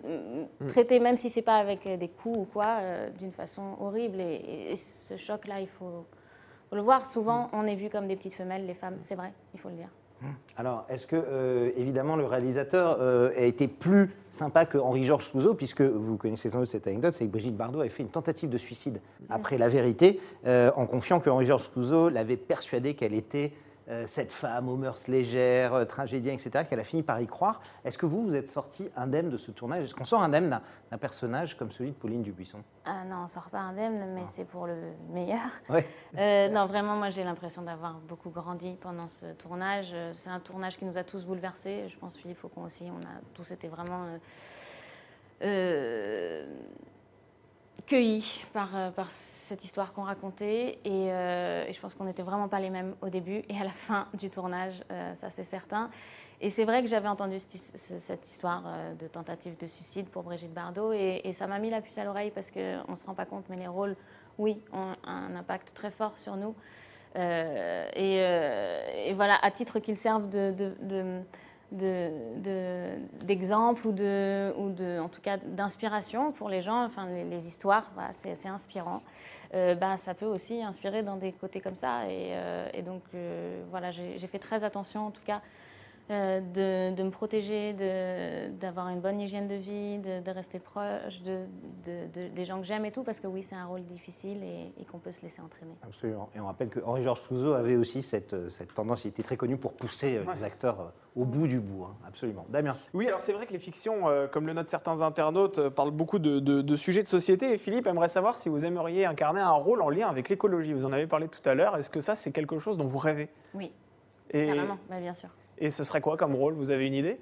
Mm. 0.62 0.68
traiter, 0.68 1.00
même 1.00 1.18
si 1.18 1.30
c'est 1.30 1.42
pas 1.44 1.56
avec 1.58 1.88
des 1.88 2.08
coups 2.10 2.40
ou 2.40 2.46
quoi, 2.52 2.78
euh, 2.82 3.10
d'une 3.20 3.32
façon 3.34 3.62
horrible. 3.80 4.20
Et, 4.20 4.72
et 4.72 4.76
ce 4.78 5.16
choc-là, 5.18 5.60
il 5.60 5.68
faut, 5.68 6.06
faut 6.74 6.78
le 6.78 6.82
voir. 6.82 7.06
Souvent, 7.06 7.50
on 7.54 7.68
est 7.68 7.76
vu 7.76 7.88
comme 7.88 8.08
des 8.08 8.16
petites 8.16 8.34
femelles, 8.34 8.66
les 8.66 8.74
femmes. 8.74 8.96
C'est 8.98 9.14
vrai, 9.14 9.32
il 9.54 9.60
faut 9.60 9.70
le 9.70 9.76
dire. 9.76 9.90
Alors, 10.58 10.86
est-ce 10.90 11.06
que, 11.06 11.16
euh, 11.16 11.70
évidemment, 11.76 12.16
le 12.16 12.26
réalisateur 12.26 12.98
euh, 13.00 13.30
a 13.38 13.42
été 13.42 13.68
plus 13.68 14.10
sympa 14.32 14.66
que 14.66 14.80
Henri-Georges 14.80 15.30
Clouzot, 15.30 15.54
puisque 15.54 15.82
vous 15.82 16.18
connaissez 16.18 16.50
sans 16.50 16.60
doute 16.60 16.68
cette 16.68 16.88
anecdote, 16.88 17.14
c'est 17.14 17.26
que 17.26 17.32
Brigitte 17.32 17.56
Bardot 17.56 17.82
avait 17.82 17.90
fait 17.90 18.02
une 18.02 18.10
tentative 18.10 18.50
de 18.50 18.58
suicide 18.58 19.02
après 19.30 19.60
La 19.60 19.70
Vérité, 19.70 20.20
euh, 20.48 20.72
en 20.76 20.88
confiant 20.88 21.20
que 21.20 21.30
Henri-Georges 21.30 21.70
Clouzot 21.72 22.10
l'avait 22.10 22.38
persuadée 22.38 22.96
qu'elle 22.96 23.14
était 23.14 23.52
cette 24.06 24.32
femme 24.32 24.70
aux 24.70 24.76
mœurs 24.76 25.08
légères, 25.08 25.74
euh, 25.74 25.86
tragédienne, 25.86 26.36
etc., 26.36 26.66
qu'elle 26.68 26.80
a 26.80 26.84
fini 26.84 27.04
par 27.04 27.20
y 27.22 27.28
croire. 27.28 27.62
Est-ce 27.84 27.98
que 27.98 28.06
vous, 28.06 28.24
vous 28.24 28.36
êtes 28.36 28.48
sorti 28.48 28.90
indemne 28.96 29.30
de 29.30 29.38
ce 29.38 29.52
tournage? 29.52 29.86
Est-ce 29.86 29.96
qu'on 29.96 30.06
sort 30.06 30.24
indemne 30.24 30.62
d'un 30.92 30.98
personnage 30.98 31.58
comme 31.58 31.72
celui 31.72 31.92
de 31.92 31.96
Pauline 31.96 32.22
Dubuisson? 32.22 32.64
Ah 32.86 33.04
non, 33.06 33.24
on 33.24 33.28
sort 33.28 33.50
pas 33.50 33.60
indemne, 33.60 34.14
mais 34.14 34.24
c'est 34.26 34.46
pour 34.46 34.68
le 34.68 34.76
meilleur. 35.12 35.50
Ouais. 35.70 35.86
Euh, 36.16 36.48
non, 36.48 36.68
vraiment, 36.68 36.96
moi 36.96 37.10
j'ai 37.10 37.24
l'impression 37.24 37.64
d'avoir 37.64 37.96
beaucoup 37.96 38.30
grandi 38.30 38.78
pendant 38.80 39.10
ce 39.10 39.26
tournage. 39.34 39.90
Euh, 39.94 40.12
C'est 40.16 40.30
un 40.30 40.40
tournage 40.40 40.78
qui 40.78 40.86
nous 40.86 40.96
a 40.96 41.04
tous 41.04 41.26
bouleversés. 41.26 41.86
Je 41.90 41.98
pense 41.98 42.16
Philippe 42.16 42.38
Faucon 42.38 42.66
aussi. 42.66 42.88
On 42.92 43.02
a 43.02 43.20
tous 43.34 43.50
été 43.50 43.68
vraiment 43.68 44.04
euh, 44.04 44.18
euh, 45.44 46.46
cueillis 47.88 48.42
par, 48.54 48.76
euh, 48.76 48.92
par 48.92 49.12
cette 49.12 49.64
histoire 49.66 49.94
qu'on 49.94 50.04
racontait. 50.04 50.80
Et, 50.86 51.12
euh, 51.12 51.66
et 51.68 51.74
je 51.74 51.80
pense 51.80 51.94
qu'on 51.96 52.06
n'était 52.06 52.24
vraiment 52.24 52.48
pas 52.48 52.60
les 52.60 52.70
mêmes 52.70 52.96
au 53.02 53.10
début 53.10 53.44
et 53.50 53.60
à 53.60 53.64
la 53.64 53.72
fin 53.72 54.08
du 54.14 54.30
tournage, 54.30 54.84
euh, 54.92 55.14
ça 55.16 55.30
c'est 55.30 55.44
certain. 55.44 55.90
Et 56.42 56.50
c'est 56.50 56.66
vrai 56.66 56.82
que 56.82 56.88
j'avais 56.90 57.08
entendu 57.08 57.40
cette 57.40 57.56
his- 57.56 57.72
ce- 57.76 58.00
cette 58.00 58.28
histoire 58.28 58.64
de 59.00 59.08
tentative 59.08 59.58
de 59.58 59.68
suicide 59.68 60.10
pour 60.10 60.24
Brigitte 60.24 60.54
Bardot 60.54 60.92
et, 60.92 61.32
ça 61.32 61.48
m'a 61.48 61.58
mis 61.60 61.70
la 61.70 61.80
puce 61.82 61.98
à 61.98 62.04
l'oreille 62.04 62.32
parce 62.32 62.52
qu'on 62.52 62.92
ne 62.92 62.96
se 62.96 63.06
rend 63.06 63.14
pas 63.14 63.26
compte, 63.26 63.46
mais 63.50 63.56
les 63.56 63.68
rôles, 63.68 63.96
oui, 64.38 64.62
ont 64.74 64.92
un 65.06 65.36
impact 65.38 65.74
très 65.74 65.92
fort 65.92 66.18
sur 66.18 66.36
nous. 66.36 66.54
Et, 67.16 69.14
voilà, 69.16 69.38
à 69.42 69.52
titre 69.52 69.80
qu'ils 69.80 69.96
servent 69.96 70.30
de- 70.30 71.22
de- 71.74 72.40
de- 72.42 73.26
d'exemple 73.26 73.88
ou, 73.88 73.92
de, 73.92 74.54
ou 74.58 74.70
de, 74.70 75.00
en 75.00 75.10
tout 75.10 75.22
cas 75.22 75.38
d'inspiration 75.38 76.32
pour 76.32 76.50
les 76.50 76.62
gens, 76.62 76.86
enfin 76.86 77.08
les, 77.08 77.48
histoires, 77.48 77.92
voilà, 77.96 78.12
c'est, 78.14 78.48
inspirant. 78.48 79.02
Euh, 79.54 79.76
bah, 79.76 79.98
ça 79.98 80.14
peut 80.14 80.26
aussi 80.26 80.64
inspirer 80.64 81.04
dans 81.04 81.18
des 81.18 81.32
côtés 81.32 81.62
comme 81.62 81.76
ça. 81.76 82.08
Et, 82.08 82.32
euh, 82.32 82.82
donc 82.86 83.04
euh, 83.14 83.64
voilà, 83.70 83.92
j'ai, 83.92 84.18
fait 84.28 84.40
très 84.40 84.64
attention 84.64 85.08
en 85.08 85.12
tout 85.12 85.24
cas 85.26 85.42
de, 86.10 86.94
de 86.94 87.04
me 87.04 87.10
protéger, 87.10 87.74
de- 87.74 88.50
d'avoir 88.58 88.90
une 88.90 89.00
bonne 89.00 89.20
hygiène 89.22 89.48
de 89.48 89.56
vie, 89.56 90.00
de, 90.00 90.22
de 90.22 90.32
rester 90.32 90.60
proche 90.60 91.22
de, 91.22 91.40
de- 91.86 92.08
de- 92.14 92.28
des 92.28 92.46
gens 92.46 92.60
que 92.60 92.66
j'aime 92.66 92.86
et 92.86 92.92
tout, 92.92 93.04
parce 93.04 93.20
que 93.20 93.28
oui, 93.28 93.42
c'est 93.42 93.56
un 93.56 93.66
rôle 93.66 93.84
difficile 93.86 94.44
et, 94.44 94.74
et 94.82 94.86
qu'on 94.86 95.00
peut 95.00 95.12
se 95.12 95.22
laisser 95.22 95.42
entraîner. 95.42 95.74
Absolument. 95.84 96.30
Et 96.36 96.40
on 96.40 96.46
rappelle 96.48 96.70
que 96.70 96.80
Henri-Georges 96.86 97.24
Clouzot 97.28 97.54
avait 97.54 97.76
aussi 97.78 98.02
cette, 98.02 98.34
euh, 98.34 98.50
cette 98.50 98.74
tendance, 98.74 99.06
il 99.06 99.10
était 99.10 99.24
très 99.24 99.38
connu 99.38 99.56
pour 99.58 99.74
pousser 99.74 100.18
euh, 100.18 100.26
les 100.36 100.44
acteurs 100.44 100.80
euh, 100.82 100.86
au 101.16 101.26
bout 101.26 101.48
du 101.48 101.60
bout. 101.60 101.86
hein. 101.86 101.96
Absolument. 102.08 102.46
Damien 102.50 102.76
Oui, 102.94 103.08
alors 103.08 103.22
c'est 103.22 103.34
vrai 103.34 103.46
que 103.46 103.54
les 103.54 103.60
fictions, 103.60 104.10
euh, 104.10 104.28
comme 104.28 104.46
le 104.46 104.54
notent 104.54 104.70
certains 104.70 105.02
internautes, 105.02 105.60
euh, 105.60 105.70
parlent 105.70 105.92
beaucoup 105.92 106.20
de, 106.20 106.40
de- 106.40 106.62
de 106.62 106.76
sujets 106.76 107.04
de 107.04 107.08
société. 107.08 107.54
Et 107.54 107.58
Philippe 107.58 107.88
aimerait 107.88 108.10
savoir 108.10 108.38
si 108.38 108.50
vous 108.50 108.66
aimeriez 108.66 109.06
incarner 109.06 109.40
un 109.40 109.52
rôle 109.52 109.82
en 109.82 109.90
lien 109.90 110.10
avec 110.10 110.28
l'écologie. 110.30 110.74
Vous 110.74 110.86
en 110.86 110.92
avez 110.94 111.08
parlé 111.08 111.28
tout 111.30 111.48
à 111.48 111.54
l'heure. 111.56 111.78
Est-ce 111.78 111.90
que 111.90 112.02
ça, 112.02 112.14
c'est 112.14 112.32
quelque 112.32 112.60
chose 112.60 112.78
dont 112.78 112.88
vous 112.88 112.98
rêvez? 113.00 113.30
Oui, 113.54 113.72
et, 114.32 114.48
carrément, 114.48 114.78
bah, 114.90 115.00
bien 115.00 115.14
sûr. 115.14 115.30
Et 115.64 115.72
ce 115.72 115.84
serait 115.84 116.02
quoi 116.02 116.18
comme 116.18 116.36
rôle? 116.36 116.54
Vous 116.56 116.72
avez 116.72 116.88
une 116.88 116.94
idée? 116.94 117.18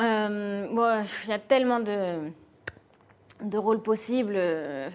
Euh, 0.00 0.68
bon, 0.72 1.02
Il 1.24 1.30
y 1.30 1.32
a 1.32 1.38
tellement 1.38 1.80
de, 1.80 2.30
de 3.42 3.58
rôles 3.58 3.82
possibles, 3.82 4.34
euh, 4.36 4.88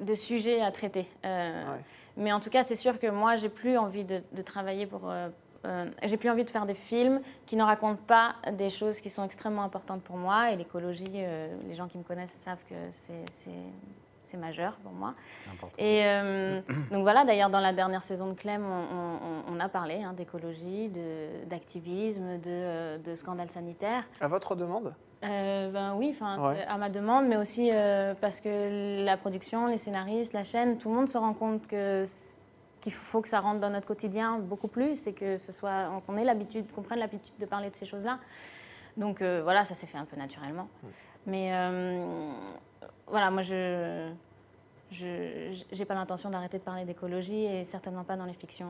de 0.00 0.14
sujets 0.14 0.60
à 0.62 0.70
traiter. 0.72 1.06
Euh, 1.24 1.64
Ouais. 1.72 1.80
Mais 2.20 2.32
en 2.32 2.40
tout 2.40 2.50
cas, 2.50 2.64
c'est 2.64 2.74
sûr 2.74 2.98
que 2.98 3.06
moi, 3.06 3.36
j'ai 3.36 3.48
plus 3.48 3.76
envie 3.78 4.02
de, 4.02 4.20
de 4.32 4.42
travailler 4.42 4.86
pour. 4.86 5.02
euh, 5.08 5.28
j'ai 6.02 6.16
plus 6.16 6.30
envie 6.30 6.42
de 6.44 6.50
faire 6.50 6.66
des 6.66 6.74
films 6.74 7.20
qui 7.46 7.54
ne 7.54 7.62
racontent 7.62 8.02
pas 8.08 8.34
des 8.52 8.70
choses 8.70 9.00
qui 9.00 9.08
sont 9.10 9.22
extrêmement 9.22 9.62
importantes 9.62 10.02
pour 10.02 10.16
moi. 10.16 10.50
Et 10.50 10.56
l'écologie, 10.56 11.04
les 11.68 11.74
gens 11.74 11.86
qui 11.86 11.96
me 11.98 12.02
connaissent 12.02 12.32
savent 12.32 12.64
que 12.68 12.74
c'est- 12.90 13.50
c'est 14.28 14.36
majeur 14.36 14.74
pour 14.82 14.92
moi. 14.92 15.14
C'est 15.44 15.50
important. 15.50 15.76
Et 15.78 16.04
euh, 16.06 16.60
donc 16.90 17.02
voilà, 17.02 17.24
d'ailleurs, 17.24 17.50
dans 17.50 17.60
la 17.60 17.72
dernière 17.72 18.04
saison 18.04 18.28
de 18.28 18.34
Clem, 18.34 18.62
on, 18.64 18.96
on- 19.52 19.54
on 19.56 19.60
a 19.60 19.68
parlé 19.68 20.02
hein, 20.02 20.12
d'écologie, 20.12 20.88
de- 20.88 21.44
d'activisme, 21.46 22.38
de, 22.38 22.42
euh, 22.48 22.98
de 22.98 23.14
scandales 23.16 23.50
sanitaires. 23.50 24.04
À 24.20 24.28
votre 24.28 24.54
demande? 24.54 24.94
Euh, 25.24 25.70
ben 25.72 25.94
oui, 25.96 26.16
Ouais. 26.20 26.64
à 26.68 26.78
ma 26.78 26.88
demande, 26.90 27.26
mais 27.26 27.36
aussi 27.36 27.70
euh, 27.72 28.14
parce 28.20 28.40
que 28.40 29.04
la 29.04 29.16
production, 29.16 29.66
les 29.66 29.78
scénaristes, 29.78 30.32
la 30.32 30.44
chaîne, 30.44 30.78
tout 30.78 30.88
le 30.90 30.94
monde 30.94 31.08
se 31.08 31.18
rend 31.18 31.34
compte 31.34 31.66
que 31.66 32.04
qu'il 32.80 32.92
faut 32.92 33.20
que 33.20 33.28
ça 33.28 33.40
rentre 33.40 33.58
dans 33.58 33.70
notre 33.70 33.88
quotidien 33.88 34.38
beaucoup 34.38 34.68
plus 34.68 35.08
et 35.08 35.12
que 35.12 35.36
ce 35.36 35.50
soit 35.50 35.90
qu'on 36.06 36.16
ait 36.16 36.24
l'habitude, 36.24 36.70
qu'on 36.70 36.82
prenne 36.82 37.00
l'habitude 37.00 37.34
de 37.40 37.44
parler 37.46 37.70
de 37.70 37.74
ces 37.74 37.84
choses-là. 37.86 38.20
Donc 38.96 39.20
euh, 39.20 39.40
voilà, 39.42 39.64
ça 39.64 39.74
s'est 39.74 39.88
fait 39.88 39.98
un 39.98 40.04
peu 40.04 40.16
naturellement. 40.16 40.68
Mais 41.26 41.50
euh, 41.52 42.30
voilà, 43.10 43.30
moi 43.30 43.42
je 43.42 44.10
j'ai 44.90 45.84
pas 45.86 45.94
l'intention 45.94 46.30
d'arrêter 46.30 46.58
de 46.58 46.62
parler 46.62 46.84
d'écologie 46.84 47.44
et 47.44 47.64
certainement 47.64 48.04
pas 48.04 48.16
dans 48.16 48.24
les 48.24 48.32
fictions 48.32 48.68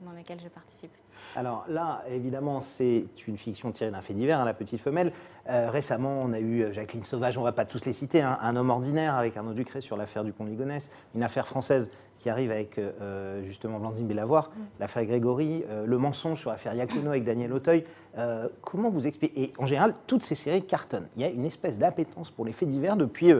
dans 0.00 0.10
lesquelles 0.10 0.40
je 0.42 0.48
participe. 0.48 0.90
Alors 1.36 1.64
là, 1.68 2.02
évidemment, 2.08 2.60
c'est 2.60 3.04
une 3.28 3.38
fiction 3.38 3.70
tirée 3.70 3.92
d'un 3.92 4.00
fait 4.00 4.12
divers, 4.12 4.40
hein, 4.40 4.44
La 4.44 4.54
Petite 4.54 4.80
Femelle. 4.80 5.12
Euh, 5.48 5.70
récemment, 5.70 6.20
on 6.20 6.32
a 6.32 6.40
eu 6.40 6.62
euh, 6.62 6.72
Jacqueline 6.72 7.04
Sauvage, 7.04 7.38
on 7.38 7.42
ne 7.42 7.46
va 7.46 7.52
pas 7.52 7.64
tous 7.64 7.84
les 7.84 7.92
citer, 7.92 8.20
hein, 8.20 8.36
Un 8.40 8.56
homme 8.56 8.70
ordinaire 8.70 9.14
avec 9.14 9.36
Arnaud 9.36 9.54
Ducré 9.54 9.80
sur 9.80 9.96
l'affaire 9.96 10.24
du 10.24 10.32
pont 10.32 10.44
Ligonnès, 10.44 10.90
une 11.14 11.22
affaire 11.22 11.46
française 11.46 11.90
qui 12.22 12.30
arrive 12.30 12.52
avec 12.52 12.78
euh, 12.78 13.42
justement 13.44 13.80
Blandine 13.80 14.06
Bellavoir, 14.06 14.52
l'affaire 14.78 15.04
Grégory, 15.04 15.64
euh, 15.68 15.84
Le 15.86 15.98
mensonge 15.98 16.38
sur 16.38 16.50
l'affaire 16.50 16.72
Iacono 16.72 17.10
avec 17.10 17.24
Daniel 17.24 17.52
Auteuil. 17.52 17.84
Euh, 18.16 18.48
comment 18.60 18.90
vous 18.90 19.08
expliquez 19.08 19.42
Et 19.42 19.52
en 19.58 19.66
général, 19.66 19.94
toutes 20.06 20.22
ces 20.22 20.36
séries 20.36 20.62
cartonnent. 20.62 21.08
Il 21.16 21.22
y 21.22 21.24
a 21.24 21.28
une 21.28 21.44
espèce 21.44 21.78
d'appétence 21.78 22.30
pour 22.30 22.44
les 22.44 22.52
faits 22.52 22.68
divers 22.68 22.96
depuis 22.96 23.32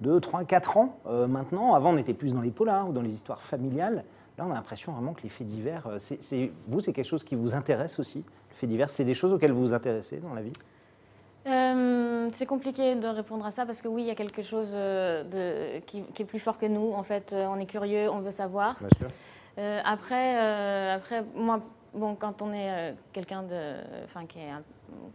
2, 0.00 0.20
3, 0.20 0.44
4 0.44 0.76
ans 0.76 0.98
euh, 1.06 1.26
maintenant. 1.26 1.74
Avant, 1.74 1.92
on 1.92 1.96
était 1.96 2.14
plus 2.14 2.34
dans 2.34 2.40
les 2.40 2.50
polars 2.50 2.88
ou 2.88 2.92
dans 2.92 3.02
les 3.02 3.10
histoires 3.12 3.42
familiales. 3.42 4.04
Là, 4.36 4.44
on 4.46 4.50
a 4.50 4.54
l'impression 4.54 4.92
vraiment 4.92 5.14
que 5.14 5.22
les 5.22 5.28
faits 5.28 5.46
divers, 5.46 5.86
euh, 5.88 5.98
vous, 6.68 6.80
c'est 6.80 6.92
quelque 6.92 7.04
chose 7.06 7.24
qui 7.24 7.34
vous 7.34 7.54
intéresse 7.54 7.98
aussi 7.98 8.18
Les 8.50 8.54
faits 8.56 8.68
divers, 8.68 8.90
c'est 8.90 9.04
des 9.04 9.14
choses 9.14 9.32
auxquelles 9.32 9.52
vous 9.52 9.60
vous 9.62 9.72
intéressez 9.74 10.18
dans 10.18 10.32
la 10.34 10.42
vie? 10.42 10.52
Euh, 11.46 12.28
c'est 12.32 12.46
compliqué 12.46 12.94
de 12.94 13.06
répondre 13.08 13.46
à 13.46 13.50
ça 13.50 13.64
parce 13.64 13.80
que 13.80 13.88
oui, 13.88 14.02
il 14.02 14.08
y 14.08 14.10
a 14.10 14.14
quelque 14.14 14.42
chose 14.42 14.70
de, 14.72 15.78
qui, 15.86 16.02
qui 16.02 16.22
est 16.22 16.26
plus 16.26 16.38
fort 16.40 16.58
que 16.58 16.66
nous. 16.66 16.92
En 16.92 17.02
fait, 17.02 17.34
on 17.34 17.58
est 17.58 17.66
curieux, 17.66 18.10
on 18.10 18.18
veut 18.20 18.30
savoir. 18.30 18.76
Bien 18.80 18.88
sûr. 18.98 19.08
Euh, 19.58 19.80
après, 19.84 20.36
euh, 20.36 20.96
après, 20.96 21.24
moi, 21.34 21.60
bon, 21.94 22.14
quand 22.16 22.42
on 22.42 22.52
est 22.52 22.94
quelqu'un 23.12 23.42
de, 23.42 23.74
enfin, 24.04 24.26
qui 24.26 24.38
est, 24.40 24.50
un- 24.50 24.62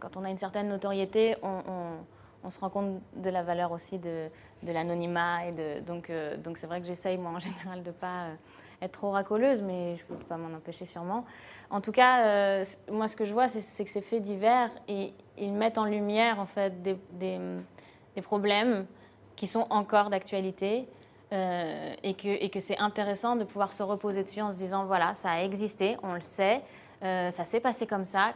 quand 0.00 0.16
on 0.16 0.24
a 0.24 0.30
une 0.30 0.38
certaine 0.38 0.68
notoriété, 0.68 1.36
on, 1.42 1.48
on- 1.48 2.04
on 2.46 2.50
se 2.50 2.60
rend 2.60 2.68
compte 2.68 3.00
de 3.16 3.30
la 3.30 3.42
valeur 3.42 3.72
aussi 3.72 3.98
de, 3.98 4.26
de 4.64 4.72
l'anonymat 4.72 5.46
et 5.46 5.52
de, 5.52 5.80
donc, 5.80 6.10
euh, 6.10 6.36
donc 6.36 6.58
c'est 6.58 6.66
vrai 6.66 6.80
que 6.80 6.86
j'essaye 6.86 7.18
moi 7.18 7.32
en 7.32 7.38
général 7.38 7.82
de 7.82 7.90
pas 7.90 8.24
euh, 8.24 8.34
être 8.82 8.92
trop 8.92 9.10
racoleuse, 9.10 9.62
mais 9.62 9.96
je 9.96 10.04
peux 10.04 10.14
pas 10.14 10.36
m'en 10.36 10.54
empêcher 10.56 10.86
sûrement. 10.86 11.24
En 11.70 11.80
tout 11.80 11.92
cas, 11.92 12.24
euh, 12.24 12.64
moi, 12.90 13.08
ce 13.08 13.16
que 13.16 13.24
je 13.24 13.32
vois, 13.32 13.48
c'est 13.48 13.84
que 13.84 13.90
ces 13.90 14.00
faits 14.00 14.22
divers, 14.22 14.70
et, 14.88 15.12
ils 15.36 15.52
mettent 15.52 15.78
en 15.78 15.84
lumière 15.84 16.38
en 16.38 16.46
fait 16.46 16.82
des, 16.82 16.96
des- 17.12 18.22
problèmes 18.22 18.86
qui 19.34 19.48
sont 19.48 19.66
encore 19.70 20.10
d'actualité. 20.10 20.86
et 21.32 22.14
que, 22.14 22.28
et 22.28 22.48
que 22.48 22.60
c'est 22.60 22.78
intéressant 22.78 23.34
de 23.34 23.42
pouvoir 23.42 23.72
se 23.72 23.82
reposer 23.82 24.22
dessus 24.22 24.40
en 24.40 24.52
se 24.52 24.56
disant 24.56 24.84
voilà, 24.84 25.14
ça 25.14 25.30
a 25.32 25.40
existé, 25.42 25.96
on 26.04 26.14
le 26.14 26.20
sait, 26.20 26.62
ça 27.00 27.44
s'est 27.44 27.58
passé 27.58 27.88
comme 27.88 28.04
ça. 28.04 28.34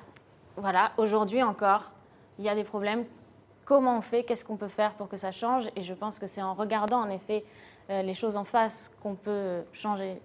Voilà, 0.57 0.91
aujourd'hui 0.97 1.45
encore, 1.45 1.93
il 2.41 2.45
y 2.45 2.49
a 2.49 2.57
des 2.57 2.65
problèmes. 2.65 3.05
Comment 3.69 3.99
on 3.99 4.01
fait 4.01 4.25
Qu'est-ce 4.25 4.47
qu'on 4.47 4.57
peut 4.57 4.69
faire 4.69 4.95
pour 4.95 5.11
que 5.11 5.19
ça 5.19 5.31
change 5.31 5.69
Et 5.77 5.83
je 5.83 5.93
pense 5.93 6.19
que 6.19 6.27
c'est 6.27 6.41
en 6.41 6.55
regardant 6.55 7.03
en 7.03 7.11
effet 7.11 7.45
euh, 7.91 8.01
les 8.01 8.15
choses 8.15 8.39
en 8.39 8.45
face 8.45 8.91
qu'on 9.03 9.15
peut 9.15 9.61
changer. 9.75 10.23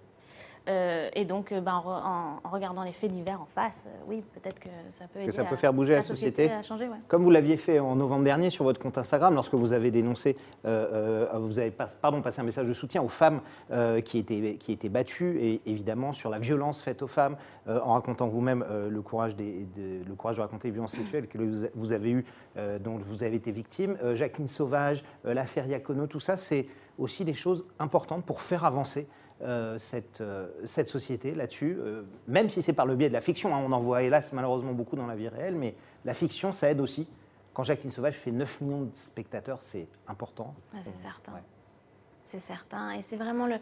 Euh, 0.66 1.10
et 1.14 1.26
donc, 1.26 1.52
euh, 1.52 1.60
ben, 1.60 1.74
en, 1.74 1.80
re- 1.80 2.02
en- 2.04 2.40
en 2.42 2.48
regardant 2.50 2.84
les 2.84 2.92
faits 2.92 3.10
divers 3.10 3.38
en 3.40 3.44
face, 3.54 3.84
euh, 3.86 3.90
oui, 4.08 4.22
peut-être 4.32 4.58
que 4.58 4.70
ça 4.90 5.04
peut 5.12 5.20
aider 5.20 5.30
ça 5.30 5.44
peut 5.44 5.54
à- 5.54 5.58
faire 5.58 5.74
bouger 5.74 5.92
la 5.92 6.00
société 6.02 6.44
société. 6.44 6.52
à 6.54 6.62
changer. 6.62 6.88
ouais. 6.88 6.96
Comme 7.06 7.22
vous 7.22 7.30
l'aviez 7.30 7.58
fait 7.58 7.78
en 7.80 7.94
novembre 7.96 8.24
dernier 8.24 8.48
sur 8.48 8.64
votre 8.64 8.80
compte 8.80 8.96
Instagram, 8.96 9.34
lorsque 9.34 9.52
vous 9.52 9.74
avez 9.74 9.90
dénoncé, 9.90 10.38
euh, 10.64 11.26
vous 11.38 11.58
avez 11.58 11.70
pas- 11.70 11.88
pardon, 12.00 12.22
passé 12.22 12.40
un 12.40 12.44
message 12.44 12.66
de 12.66 12.72
soutien 12.72 13.02
aux 13.02 13.08
femmes 13.08 13.40
qui, 14.04 14.18
étaient, 14.18 14.56
qui 14.56 14.72
étaient 14.72 14.88
battues, 14.88 15.38
et 15.38 15.60
évidemment 15.66 16.12
sur 16.14 16.30
la 16.30 16.38
violence 16.38 16.80
faite 16.82 17.02
aux 17.02 17.06
femmes, 17.08 17.36
en 17.68 17.92
racontant 17.94 18.28
vous-même 18.28 18.64
le, 18.88 19.02
courage 19.02 19.36
des- 19.36 19.66
de- 19.76 20.02
le 20.08 20.14
courage 20.14 20.36
de 20.36 20.40
raconter 20.42 20.68
les 20.68 20.72
violences 20.72 20.92
sexuelles 20.96 21.26
que 21.28 21.38
vous 21.74 21.92
avez 21.92 22.10
eues, 22.10 22.24
dont 22.80 22.98
vous 23.06 23.22
avez 23.22 23.36
été 23.36 23.52
victime. 23.52 23.96
Jacqueline 24.14 24.48
Sauvage, 24.48 25.04
l'affaire 25.24 25.66
Iacono, 25.66 26.06
tout 26.06 26.20
ça, 26.20 26.36
c'est 26.36 26.66
aussi 26.98 27.24
des 27.24 27.34
choses 27.34 27.66
importantes 27.78 28.24
pour 28.24 28.40
faire 28.40 28.64
avancer 28.64 29.06
euh, 29.42 29.78
cette, 29.78 30.20
euh, 30.20 30.48
cette 30.64 30.88
société 30.88 31.34
là-dessus, 31.34 31.76
euh, 31.78 32.02
même 32.28 32.48
si 32.48 32.62
c'est 32.62 32.72
par 32.72 32.86
le 32.86 32.94
biais 32.94 33.08
de 33.08 33.12
la 33.14 33.20
fiction. 33.20 33.54
hein, 33.54 33.62
on 33.66 33.72
en 33.72 33.80
voit 33.80 34.02
hélas 34.02 34.32
malheureusement 34.32 34.72
beaucoup 34.72 34.96
dans 34.96 35.06
la 35.06 35.16
vie 35.16 35.28
réelle, 35.28 35.56
mais 35.56 35.74
la 36.04 36.14
fiction, 36.14 36.52
ça 36.52 36.70
aide 36.70 36.80
aussi. 36.80 37.08
Quand 37.52 37.62
Jacqueline 37.62 37.90
Sauvage 37.90 38.14
fait 38.14 38.30
9 38.30 38.60
millions 38.60 38.82
de 38.82 38.94
spectateurs, 38.94 39.60
c'est 39.60 39.88
important. 40.08 40.54
Ah, 40.72 40.78
c'est 40.82 40.94
certain. 40.94 41.32
Ouais. 41.32 41.42
C'est 42.22 42.38
certain. 42.38 42.92
Et 42.92 43.02
c'est 43.02 43.16
vraiment 43.16 43.46
le. 43.46 43.56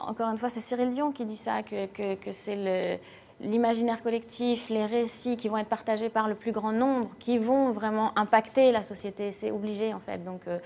encore 0.00 0.28
une 0.28 0.38
fois, 0.38 0.48
c'est 0.48 0.60
Cyril 0.60 0.90
Dion 0.90 1.12
qui 1.12 1.24
dit 1.24 1.36
ça, 1.36 1.62
que, 1.62 1.86
que, 1.86 2.14
que 2.16 2.32
c'est 2.32 2.56
le. 2.56 2.98
L'imaginaire 3.40 4.02
collectif, 4.02 4.68
les 4.68 4.84
récits 4.84 5.36
qui 5.36 5.48
vont 5.48 5.58
être 5.58 5.68
partagés 5.68 6.08
par 6.08 6.26
le 6.26 6.34
plus 6.34 6.50
grand 6.50 6.72
nombre, 6.72 7.08
qui 7.20 7.38
vont 7.38 7.70
vraiment 7.70 8.16
impacter 8.18 8.72
la 8.72 8.82
société. 8.82 9.30
C'est 9.30 9.52
obligé, 9.52 9.94
en 9.94 10.00
fait. 10.00 10.24
Donc, 10.24 10.40
euh, 10.48 10.58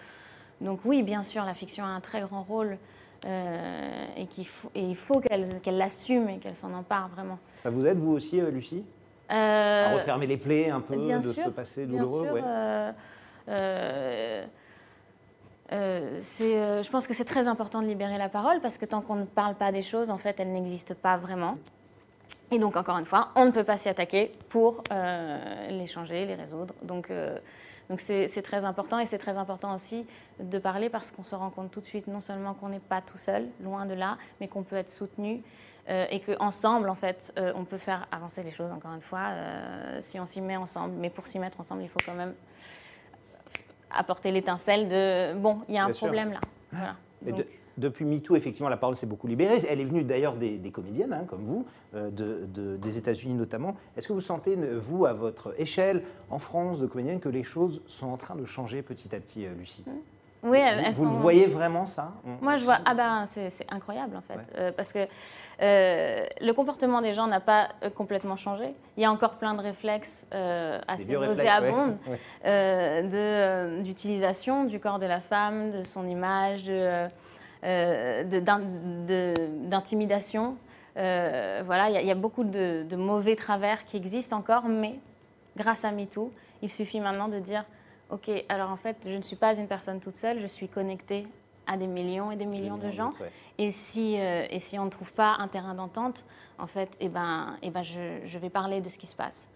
donc 0.62 0.81
oui, 0.87 1.02
bien 1.02 1.22
sûr, 1.22 1.44
la 1.44 1.52
fiction 1.52 1.85
a 1.85 1.88
un 1.88 2.00
très 2.00 2.22
grand 2.22 2.42
rôle 2.42 2.78
euh, 3.24 4.04
et, 4.16 4.26
qu'il 4.26 4.46
faut, 4.46 4.70
il 4.74 4.96
faut 4.96 5.20
qu'elle 5.20 5.76
l'assume 5.76 6.28
et 6.28 6.38
qu'elle 6.38 6.56
s'en 6.56 6.72
empare 6.72 7.08
vraiment. 7.08 7.38
Ça 7.56 7.70
vous 7.70 7.87
aide, 7.87 7.98
vous 7.98 8.12
aussi, 8.12 8.40
euh, 8.40 8.50
Lucie? 8.50 8.85
Euh, 9.30 9.87
À 9.87 9.94
refermer 9.94 10.26
les 10.26 10.37
plaies 10.37 10.70
un 10.70 10.80
peu 10.80 10.96
bien 10.96 11.18
de 11.18 11.32
sûr, 11.32 11.44
ce 11.44 11.50
passé 11.50 11.87
Bien 11.87 12.00
douloureux 12.00 12.26
sûr, 12.26 12.35
ouais. 12.35 12.42
euh, 13.48 14.44
je 15.70 16.90
pense 16.90 17.06
que 17.06 17.14
c'est 17.14 17.24
très 17.24 17.46
important 17.48 17.80
de 17.80 17.87
libérer 17.87 18.18
la 18.18 18.28
parole 18.28 18.61
parce 18.61 18.76
que 18.76 18.85
tant 18.85 19.00
qu'on 19.00 19.14
ne 19.14 19.24
parle 19.24 19.54
pas 19.54 19.72
des 19.72 19.82
choses, 19.82 20.11
en 20.11 20.18
fait, 20.18 20.40
elles 20.40 20.52
n'existent 20.52 20.94
pas 21.00 21.16
vraiment. 21.16 21.56
Et 22.50 22.58
donc, 22.58 22.76
encore 22.76 22.98
une 22.98 23.06
fois, 23.06 23.28
on 23.37 23.46
ne 23.46 23.50
peut 23.52 23.64
pas 23.64 23.76
s'y 23.76 23.88
attaquer 23.88 24.32
pour 24.48 24.82
les 24.90 25.87
changer, 25.87 26.26
les 26.26 26.35
résoudre. 26.35 26.74
Donc, 26.82 27.08
donc 27.92 28.00
c'est, 28.00 28.40
très 28.40 28.64
important 28.64 28.98
et 29.00 29.05
c'est 29.05 29.18
très 29.18 29.37
important 29.37 29.74
aussi 29.74 30.07
de 30.40 30.59
parler 30.59 30.88
parce 30.88 31.11
qu'on 31.11 31.24
se 31.24 31.35
rend 31.35 31.50
compte 31.50 31.70
tout 31.70 31.83
de 31.83 31.85
suite 31.85 32.07
non 32.07 32.22
seulement 32.22 32.55
qu'on 32.55 32.70
n'est 32.70 32.78
pas 32.78 33.02
tout 33.02 33.18
seul, 33.18 33.48
loin 33.62 33.85
de 33.85 33.92
là, 33.92 34.16
mais 34.40 34.48
qu'on 34.48 34.62
peut 34.62 34.76
être 34.76 34.88
soutenu 34.88 35.42
euh, 35.90 36.07
et 36.09 36.20
qu'ensemble, 36.20 36.88
en 36.88 36.94
fait, 36.94 37.35
euh, 37.38 37.52
on 37.55 37.66
peut 37.66 37.76
faire 37.76 38.09
avancer 38.11 38.42
les 38.42 38.50
choses, 38.50 38.72
encore 38.72 38.94
une 38.94 39.02
fois, 39.02 39.26
euh, 39.33 39.98
si 40.00 40.18
on 40.18 40.24
s'y 40.24 40.40
met 40.40 40.57
ensemble. 40.57 40.94
Mais 40.96 41.11
pour 41.11 41.26
s'y 41.26 41.38
mettre 41.38 41.61
ensemble, 41.61 41.83
il 41.83 41.90
faut 41.90 41.98
quand 42.07 42.14
même 42.14 42.33
apporter 43.90 44.31
l'étincelle 44.31 44.88
de 44.88 45.35
bon, 45.38 45.61
il 45.68 45.74
y 45.74 45.78
a 45.78 45.83
un 45.83 45.87
Bien 45.88 45.92
sûr. 45.92 46.07
problème 46.07 46.33
là. 46.33 46.40
Voilà. 46.72 46.96
Et 47.26 47.31
Donc, 47.33 47.40
de- 47.40 47.46
depuis 47.78 48.04
MeToo, 48.04 48.37
effectivement, 48.37 48.68
la 48.68 48.76
parole 48.76 48.96
s'est 48.96 49.06
beaucoup 49.06 49.26
libérée. 49.26 49.61
Elle 49.68 49.80
est 49.80 49.85
venue 49.85 50.02
d'ailleurs 50.04 50.35
des, 50.35 50.58
des 50.58 50.70
comédiennes, 50.70 51.12
hein, 51.12 51.24
comme 51.26 51.44
vous, 51.44 51.66
euh, 51.94 52.11
de- 52.11 52.46
de- 52.46 52.76
des 52.76 52.98
États-Unis 52.98 53.35
notamment. 53.35 53.74
Est-ce 53.96 54.08
que 54.08 54.12
vous 54.12 54.20
sentez, 54.20 54.56
vous, 54.56 55.06
à 55.06 55.12
votre 55.12 55.54
échelle, 55.61 56.02
en 56.30 56.38
France, 56.38 56.78
de 56.80 56.87
comédienne, 56.87 57.20
que 57.20 57.28
les 57.28 57.44
choses 57.44 57.80
sont 57.87 58.08
en 58.08 58.16
train 58.16 58.35
de 58.35 58.44
changer 58.44 58.82
petit 58.82 59.14
à 59.14 59.18
petit, 59.20 59.46
euh, 59.46 59.54
Lucie? 59.58 59.85
Oui, 60.44 60.58
elles, 60.58 60.90
Vous, 60.92 61.04
vous 61.04 61.04
sont- 61.04 61.11
le 61.11 61.16
voyez 61.22 61.46
vraiment, 61.46 61.87
ça? 61.87 62.14
On- 62.26 62.42
Moi, 62.44 62.56
je 62.56 62.64
vois. 62.64 62.78
Ah 62.85 62.94
ben, 62.94 63.26
c'est 63.26 63.48
incroyable 63.70 64.16
en 64.16 64.22
fait, 64.22 64.35
Ouais. 64.35 64.42
Euh, 64.58 64.72
parce 64.76 64.92
que 64.92 65.06
euh, 65.62 66.26
le 66.40 66.52
comportement 66.52 67.00
des 67.00 67.14
gens 67.14 67.28
n'a 67.28 67.38
pas 67.38 67.68
complètement 67.94 68.35
changé. 68.37 68.74
Il 68.96 69.02
y 69.04 69.06
a 69.06 69.12
encore 69.12 69.37
plein 69.37 69.54
de 69.54 69.61
réflexes 69.62 70.26
euh, 70.35 70.80
assez 70.88 71.12
nauséabonds 71.16 71.96
ouais. 72.44 73.02
D'utilisation 73.85 74.64
du 74.64 74.80
corps 74.80 74.98
de 74.98 75.06
la 75.06 75.20
femme, 75.20 75.70
de 75.70 75.85
son 75.85 76.08
image, 76.08 76.64
de, 76.64 77.06
euh, 77.64 78.25
d'intimidation. 79.68 80.57
Euh, 80.96 81.62
voilà, 81.64 81.88
il 81.88 81.94
y, 81.94 81.96
a- 81.96 82.01
il 82.03 82.07
y 82.07 82.11
a 82.11 82.14
beaucoup 82.16 82.44
de, 82.44 82.85
de 82.88 82.96
mauvais 82.96 83.37
travers 83.37 83.85
qui 83.85 83.96
existent 83.96 84.37
encore, 84.37 84.64
mais 84.68 84.98
grâce 85.57 85.85
à 85.85 85.92
MeToo, 85.92 86.33
il 86.61 86.70
suffit 86.70 87.01
maintenant 87.01 87.29
de 87.29 87.38
dire, 87.38 87.64
OK, 88.11 88.31
alors 88.48 88.70
en 88.70 88.77
fait, 88.77 88.96
je 89.07 89.16
ne 89.16 89.22
suis 89.22 89.37
pas 89.37 89.55
une 89.57 89.66
personne 89.68 90.01
toute 90.01 90.16
seule, 90.16 90.38
je 90.38 90.46
suis 90.46 90.68
connectée 90.68 91.27
à 91.66 91.77
des 91.77 91.87
millions 91.87 92.31
et 92.31 92.37
des 92.37 92.44
millions 92.46 92.77
de 92.77 92.90
gens. 92.90 93.12
ouais. 93.20 93.31
Et 93.59 93.70
si, 93.70 94.16
euh, 94.18 94.44
et 94.51 94.59
si 94.59 94.79
on 94.79 94.85
ne 94.85 94.90
trouve 94.90 95.12
pas 95.12 95.37
un 95.38 95.48
terrain 95.48 95.75
d'entente, 95.75 96.25
en 96.59 96.66
fait, 96.66 96.90
eh 97.01 97.09
ben, 97.09 97.57
eh 97.62 97.70
ben 97.70 97.83
je, 97.83 98.18
je 98.25 98.38
vais 98.38 98.51
parler 98.51 98.81
de 98.81 98.88
ce 98.88 98.98
qui 98.98 99.07
se 99.07 99.14
passe. 99.16 99.46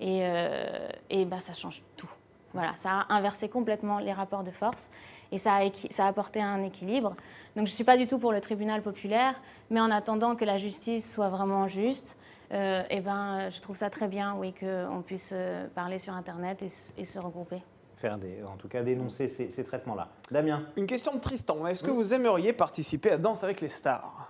Et, 0.00 0.20
euh, 0.22 0.88
et 1.10 1.24
ben, 1.24 1.40
ça 1.40 1.54
change 1.54 1.82
tout. 1.96 2.10
Voilà, 2.52 2.76
ça 2.76 3.00
a 3.08 3.14
inversé 3.14 3.48
complètement 3.48 3.98
les 3.98 4.12
rapports 4.12 4.44
de 4.44 4.50
force 4.52 4.90
et 5.34 5.38
ça 5.38 5.54
a, 5.54 5.64
équi- 5.64 5.90
ça 5.92 6.04
a 6.04 6.08
apporté 6.08 6.40
un 6.40 6.62
équilibre. 6.62 7.10
Donc 7.56 7.66
je 7.66 7.72
ne 7.72 7.74
suis 7.74 7.84
pas 7.84 7.96
du 7.96 8.06
tout 8.06 8.18
pour 8.18 8.32
le 8.32 8.40
tribunal 8.40 8.82
populaire, 8.82 9.34
mais 9.68 9.80
en 9.80 9.90
attendant 9.90 10.36
que 10.36 10.44
la 10.44 10.58
justice 10.58 11.12
soit 11.12 11.28
vraiment 11.28 11.66
juste, 11.66 12.16
euh, 12.52 12.82
eh 12.88 13.00
ben, 13.00 13.50
je 13.50 13.60
trouve 13.60 13.76
ça 13.76 13.90
très 13.90 14.06
bien, 14.06 14.36
oui, 14.38 14.54
qu'on 14.58 15.02
puisse 15.02 15.30
euh, 15.32 15.66
parler 15.74 15.98
sur 15.98 16.12
Internet 16.14 16.62
et, 16.62 17.04
se 17.04 17.18
regrouper. 17.18 17.62
Faire 17.96 18.16
des, 18.16 18.42
en 18.44 18.56
tout 18.56 18.68
cas, 18.68 18.82
dénoncer 18.82 19.28
ces, 19.28 19.50
ces 19.50 19.64
traitements-là. 19.64 20.08
Damien 20.30 20.62
Une 20.76 20.86
question 20.86 21.14
de 21.14 21.20
Tristan. 21.20 21.66
Est-ce 21.66 21.82
que 21.82 21.90
vous 21.90 22.14
aimeriez 22.14 22.52
participer 22.52 23.10
à 23.12 23.18
Danse 23.18 23.42
avec 23.42 23.60
les 23.60 23.68
stars? 23.68 24.28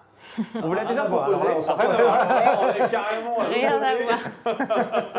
On 0.55 0.69
vous 0.69 0.75
l'a 0.75 0.83
Rien 0.83 0.91
déjà 0.91 1.05
proposé. 1.05 1.39
on 1.69 2.69
est 2.71 2.91
carrément 2.91 3.37
Rien 3.37 3.81
à 3.83 3.95
voir. 3.97 4.19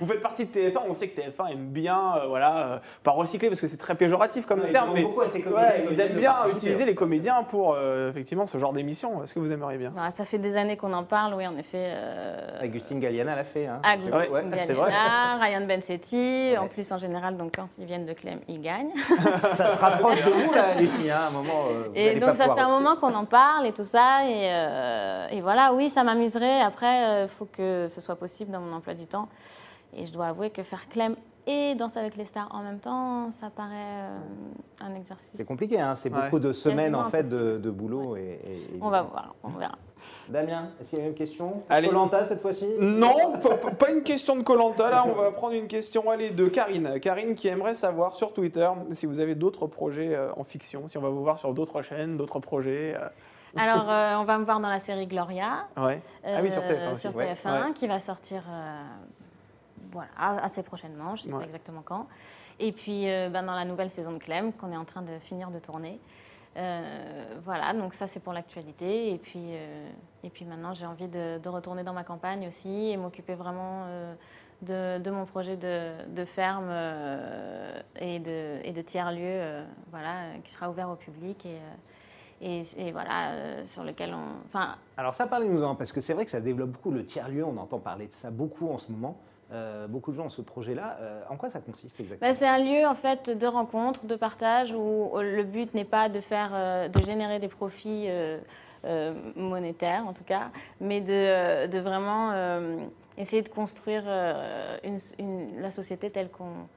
Vous 0.00 0.06
faites 0.06 0.22
partie 0.22 0.46
de 0.46 0.50
TF1. 0.50 0.78
On 0.88 0.94
sait 0.94 1.08
que 1.08 1.20
TF1 1.20 1.52
aime 1.52 1.66
bien, 1.66 2.16
euh, 2.16 2.26
voilà, 2.28 2.56
euh, 2.66 2.78
pas 3.02 3.10
recycler 3.12 3.48
parce 3.48 3.60
que 3.60 3.66
c'est 3.68 3.76
très 3.76 3.94
péjoratif 3.94 4.46
comme 4.46 4.60
Ouais, 4.60 4.72
terme, 4.72 4.90
mais 4.94 5.02
beaucoup 5.02 5.20
ouais, 5.20 5.86
ils 5.90 6.00
aiment 6.00 6.12
bien 6.18 6.34
utiliser 6.50 6.84
les 6.84 6.94
comédiens 6.94 7.42
pour 7.42 7.74
euh, 7.74 8.10
effectivement 8.10 8.46
ce 8.46 8.58
genre 8.58 8.72
d'émission. 8.72 9.22
Est-ce 9.22 9.34
que 9.34 9.38
vous 9.38 9.52
aimeriez 9.52 9.78
bien? 9.78 9.90
Voilà, 9.94 10.10
ça 10.10 10.24
fait 10.24 10.38
des 10.38 10.56
années 10.56 10.76
qu'on 10.76 10.92
en 10.92 11.04
parle, 11.04 11.34
oui, 11.34 11.46
en 11.46 11.56
effet. 11.56 11.90
euh, 11.94 12.64
Augustine 12.64 13.00
Galliana 13.00 13.34
l'a 13.36 13.44
fait. 13.44 13.66
Hein. 13.66 13.80
Agustin 13.82 14.18
Ouais, 14.30 14.44
Galliana. 14.50 15.36
Ryan 15.40 15.66
Bensetti. 15.66 16.54
En 16.58 16.68
plus, 16.68 16.90
en 16.92 16.98
général, 16.98 17.36
donc, 17.36 17.54
quand 17.56 17.68
ils 17.78 17.84
viennent 17.84 18.06
de 18.06 18.12
Clem, 18.12 18.40
ils 18.48 18.60
gagnent. 18.60 18.92
Ça 19.52 19.70
se 19.70 19.80
rapproche 19.80 20.24
de 20.24 20.30
vous, 20.30 20.52
là, 20.52 20.74
Lucie, 20.78 21.10
hein, 21.10 21.16
à 21.24 21.28
un 21.28 21.30
moment. 21.30 21.64
euh, 21.70 21.84
vous 21.88 21.92
Et 21.94 22.14
donc, 22.20 22.30
pas 22.36 22.46
ça 22.48 22.54
fait 22.54 22.60
un 22.60 22.68
moment 22.68 22.96
qu'on 22.96 23.14
en 23.14 23.24
parle 23.24 23.66
et 23.66 23.72
tout 23.72 23.84
ça. 23.84 24.24
Et, 24.26 24.48
euh, 24.50 25.26
et 25.30 25.40
voilà, 25.40 25.72
oui, 25.74 25.90
ça 25.90 26.02
m'amuserait. 26.04 26.60
Après, 26.60 27.22
il 27.24 27.28
faut 27.28 27.46
que 27.46 27.86
ce 27.88 28.00
soit 28.00 28.16
possible 28.16 28.50
dans 28.50 28.60
mon 28.60 28.74
emploi 28.76 28.94
du 28.94 29.06
temps. 29.06 29.28
Et 29.96 30.06
je 30.06 30.12
dois 30.12 30.26
avouer 30.26 30.50
que 30.50 30.62
faire 30.62 30.88
Clem 30.88 31.16
et 31.46 31.74
Danse 31.74 31.96
avec 31.96 32.16
les 32.16 32.24
stars 32.24 32.48
en 32.52 32.62
même 32.62 32.78
temps, 32.78 33.30
ça 33.30 33.50
paraît 33.50 33.74
euh, 33.74 34.18
un 34.80 34.94
exercice. 34.94 35.32
C'est 35.34 35.44
compliqué, 35.44 35.78
hein, 35.80 35.94
c'est 35.96 36.10
Ouais. 36.12 36.22
beaucoup 36.24 36.38
de 36.38 36.52
semaines 36.52 36.94
en 36.94 37.04
fait 37.10 37.28
de, 37.30 37.58
de 37.58 37.70
boulot. 37.70 38.16
Et, 38.16 38.40
et- 38.44 38.78
On 38.80 38.88
va 38.88 39.02
voir, 39.02 39.34
on 39.42 39.48
verra. 39.50 39.74
Damien, 40.28 40.70
est-ce 40.80 40.90
qu'il 40.90 40.98
y 40.98 41.02
a 41.02 41.06
une 41.06 41.14
question 41.14 41.62
Allez. 41.68 41.88
Colanta 41.88 42.24
cette 42.24 42.40
fois-ci 42.40 42.66
Non, 42.80 43.14
pas 43.78 43.90
une 43.90 44.02
question 44.02 44.36
de 44.36 44.42
Colanta. 44.42 44.90
Là, 44.90 45.04
on 45.06 45.12
va 45.12 45.30
prendre 45.32 45.54
une 45.54 45.66
question 45.66 46.10
allez, 46.10 46.30
de 46.30 46.48
Karine. 46.48 46.98
Karine 47.00 47.34
qui 47.34 47.48
aimerait 47.48 47.74
savoir 47.74 48.16
sur 48.16 48.32
Twitter 48.32 48.68
si 48.92 49.04
vous 49.06 49.20
avez 49.20 49.34
d'autres 49.34 49.66
projets 49.66 50.14
euh, 50.14 50.30
en 50.36 50.44
fiction, 50.44 50.88
si 50.88 50.96
on 50.98 51.02
va 51.02 51.08
vous 51.10 51.22
voir 51.22 51.38
sur 51.38 51.52
d'autres 51.52 51.82
chaînes, 51.82 52.16
d'autres 52.16 52.38
projets. 52.38 52.94
euh, 52.98 53.06
Alors, 53.56 53.90
euh, 53.90 54.16
on 54.18 54.24
va 54.24 54.38
me 54.38 54.44
voir 54.44 54.60
dans 54.60 54.68
la 54.68 54.78
série 54.80 55.06
Gloria. 55.06 55.66
Ouais. 55.76 56.00
Ah 56.24 56.38
oui, 56.42 56.50
sur 56.50 56.62
euh, 56.62 56.68
TF1 56.68 56.92
aussi. 56.92 57.00
sur 57.02 57.14
ouais. 57.16 57.32
TF1, 57.34 57.66
Ouais. 57.66 57.72
qui 57.74 57.86
va 57.86 58.00
sortir 58.00 58.42
euh, 58.50 58.82
voilà, 59.94 60.42
assez 60.42 60.62
prochainement, 60.62 61.16
je 61.16 61.22
ne 61.22 61.28
sais 61.28 61.32
Ouais. 61.32 61.38
pas 61.40 61.44
exactement 61.46 61.82
quand. 61.82 62.06
Et 62.60 62.72
puis 62.72 63.08
euh, 63.08 63.30
ben, 63.30 63.42
dans 63.42 63.54
la 63.54 63.64
nouvelle 63.64 63.90
saison 63.90 64.12
de 64.12 64.18
Clem, 64.18 64.52
qu'on 64.52 64.70
est 64.70 64.76
en 64.76 64.84
train 64.84 65.02
de 65.02 65.18
finir 65.20 65.50
de 65.50 65.58
tourner. 65.58 65.98
voilà, 67.44 67.72
donc 67.72 67.94
ça 67.94 68.06
c'est 68.06 68.20
pour 68.20 68.32
l'actualité. 68.32 69.12
Et 69.12 69.18
puis, 69.18 69.54
et 70.22 70.30
puis 70.30 70.44
maintenant 70.44 70.74
j'ai 70.74 70.86
envie 70.86 71.08
de, 71.08 71.38
de, 71.38 71.48
retourner 71.48 71.82
dans 71.82 71.94
ma 71.94 72.04
campagne 72.04 72.46
aussi 72.46 72.90
et 72.90 72.96
m'occuper 72.96 73.34
vraiment 73.34 73.86
de, 74.64 75.10
mon 75.10 75.24
projet 75.26 75.56
de, 75.56 76.24
ferme 76.24 76.68
euh, 76.68 77.80
et, 77.98 78.18
de, 78.18 78.58
et 78.64 78.72
de 78.72 78.82
tiers-lieu 78.82 79.22
euh, 79.22 79.64
voilà, 79.90 80.38
qui 80.42 80.52
sera 80.52 80.70
ouvert 80.70 80.90
au 80.90 80.96
public. 80.96 81.44
Et, 81.46 81.56
euh, 82.42 82.62
et, 82.78 82.92
voilà, 82.92 83.64
sur 83.68 83.84
lequel 83.84 84.12
on. 84.12 84.44
Enfin... 84.46 84.76
Alors, 84.96 85.14
ça, 85.14 85.26
parlez-nous-en, 85.26 85.76
parce 85.76 85.92
que 85.92 86.00
c'est 86.00 86.14
vrai 86.14 86.24
que 86.24 86.30
ça 86.30 86.40
développe 86.40 86.70
beaucoup 86.70 86.90
le 86.90 87.04
tiers-lieu, 87.04 87.44
on 87.44 87.56
entend 87.56 87.78
parler 87.78 88.06
de 88.06 88.12
ça 88.12 88.30
beaucoup 88.30 88.68
en 88.70 88.78
ce 88.78 88.90
moment. 88.92 89.16
Beaucoup 89.88 90.12
de 90.12 90.16
gens 90.16 90.26
ont 90.26 90.30
ce 90.30 90.42
projet-là. 90.42 90.98
en 91.30 91.36
quoi 91.36 91.50
ça 91.50 91.60
consiste 91.60 91.98
exactement 92.00 92.30
bah, 92.30 92.36
C'est 92.36 92.48
un 92.48 92.58
lieu 92.58 92.86
en 92.86 92.94
fait 92.94 93.30
de 93.30 93.46
rencontre, 93.46 94.06
de 94.06 94.16
partage, 94.16 94.72
où 94.72 95.12
le 95.14 95.42
but 95.42 95.74
n'est 95.74 95.84
pas 95.84 96.08
de 96.08 96.20
faire, 96.20 96.88
de 96.90 97.00
générer 97.02 97.38
des 97.38 97.48
profits 97.48 98.08
monétaires 99.36 100.06
en 100.06 100.12
tout 100.12 100.24
cas, 100.24 100.48
mais 100.80 101.00
de, 101.00 101.66
de 101.66 101.78
vraiment 101.78 102.32
essayer 103.18 103.42
de 103.42 103.48
construire 103.48 104.02
euh, 104.06 104.76
la 105.60 105.70
société 105.70 106.10
telle 106.10 106.28
qu'on 106.30 106.68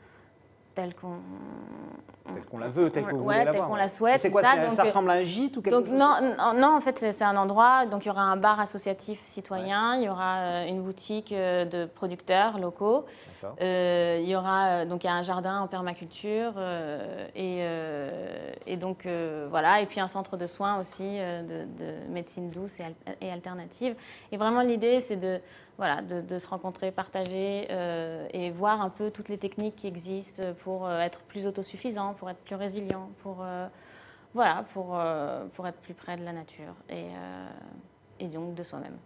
telle 0.78 0.94
qu'on 0.94 2.58
la 2.60 2.68
veut, 2.68 2.92
telle 2.92 3.08
qu'on 3.08 3.22
ouais, 3.22 3.46
la 3.46 3.88
souhaite. 3.88 4.20
C'est 4.20 4.30
quoi 4.30 4.44
ça, 4.44 4.70
ça, 4.70 4.84
ressemble 4.84 5.10
à 5.10 5.14
un 5.14 5.22
gîte 5.24 5.58
ou 5.58 5.62
quelque 5.64 5.74
donc, 5.76 5.88
chose 5.88 5.98
non, 5.98 6.54
non, 6.56 6.78
en 6.78 6.82
fait, 6.82 7.00
c'est 7.00 7.24
un 7.24 7.36
endroit. 7.36 7.88
Donc, 7.88 8.06
il 8.06 8.10
y 8.10 8.12
aura 8.12 8.22
un 8.22 8.38
bar 8.38 8.60
associatif 8.60 9.20
citoyen, 9.26 9.96
il 9.96 10.04
y 10.04 10.10
aura 10.10 10.38
euh, 10.38 10.68
une 10.68 10.84
boutique 10.84 11.32
euh, 11.32 11.66
de 11.66 11.86
producteurs 11.86 12.60
locaux, 12.60 13.06
euh, 13.62 14.20
il 14.22 14.30
y 14.30 14.36
aura 14.36 14.86
donc 14.86 15.04
il 15.04 15.08
y 15.08 15.10
a 15.10 15.14
un 15.14 15.24
jardin 15.24 15.62
en 15.62 15.68
permaculture 15.68 16.54
et, 17.36 17.62
et, 18.68 18.78
donc 18.78 19.08
voilà, 19.50 19.82
et 19.82 19.86
puis 19.88 20.00
un 20.00 20.08
centre 20.08 20.38
de 20.38 20.46
soins 20.46 20.80
aussi 20.80 21.18
de, 21.18 21.66
de 21.66 22.12
médecine 22.12 22.50
douce 22.50 22.80
et, 22.80 22.86
et 23.22 23.32
alternative. 23.32 23.96
Et 24.32 24.38
vraiment, 24.38 24.62
l'idée, 24.62 25.00
c'est 25.00 25.16
de 25.16 25.40
voilà, 25.78 26.02
de, 26.02 26.40
se 26.40 26.48
rencontrer, 26.48 26.92
partager 26.92 27.68
euh, 27.70 28.28
et 28.32 28.50
voir 28.50 28.82
un 28.82 28.90
peu 28.90 29.12
toutes 29.12 29.30
les 29.30 29.38
techniques 29.38 29.76
qui 29.76 29.88
existent 29.88 30.42
pour 30.64 30.88
euh, 30.88 31.00
être 31.00 31.22
plus 31.22 31.46
autosuffisant, 31.46 32.14
pour 32.16 32.30
être 32.30 32.40
plus 32.40 32.56
résilient, 32.56 33.10
pour, 33.22 33.38
euh, 33.42 33.68
voilà, 34.34 34.66
pour, 34.74 34.98
être 34.98 35.80
plus 35.82 35.94
près 35.94 36.18
de 36.18 36.24
la 36.24 36.34
nature 36.34 36.74
et, 36.90 37.06
et 38.20 38.28
donc 38.28 38.56
de 38.56 38.64
soi-même. 38.64 38.98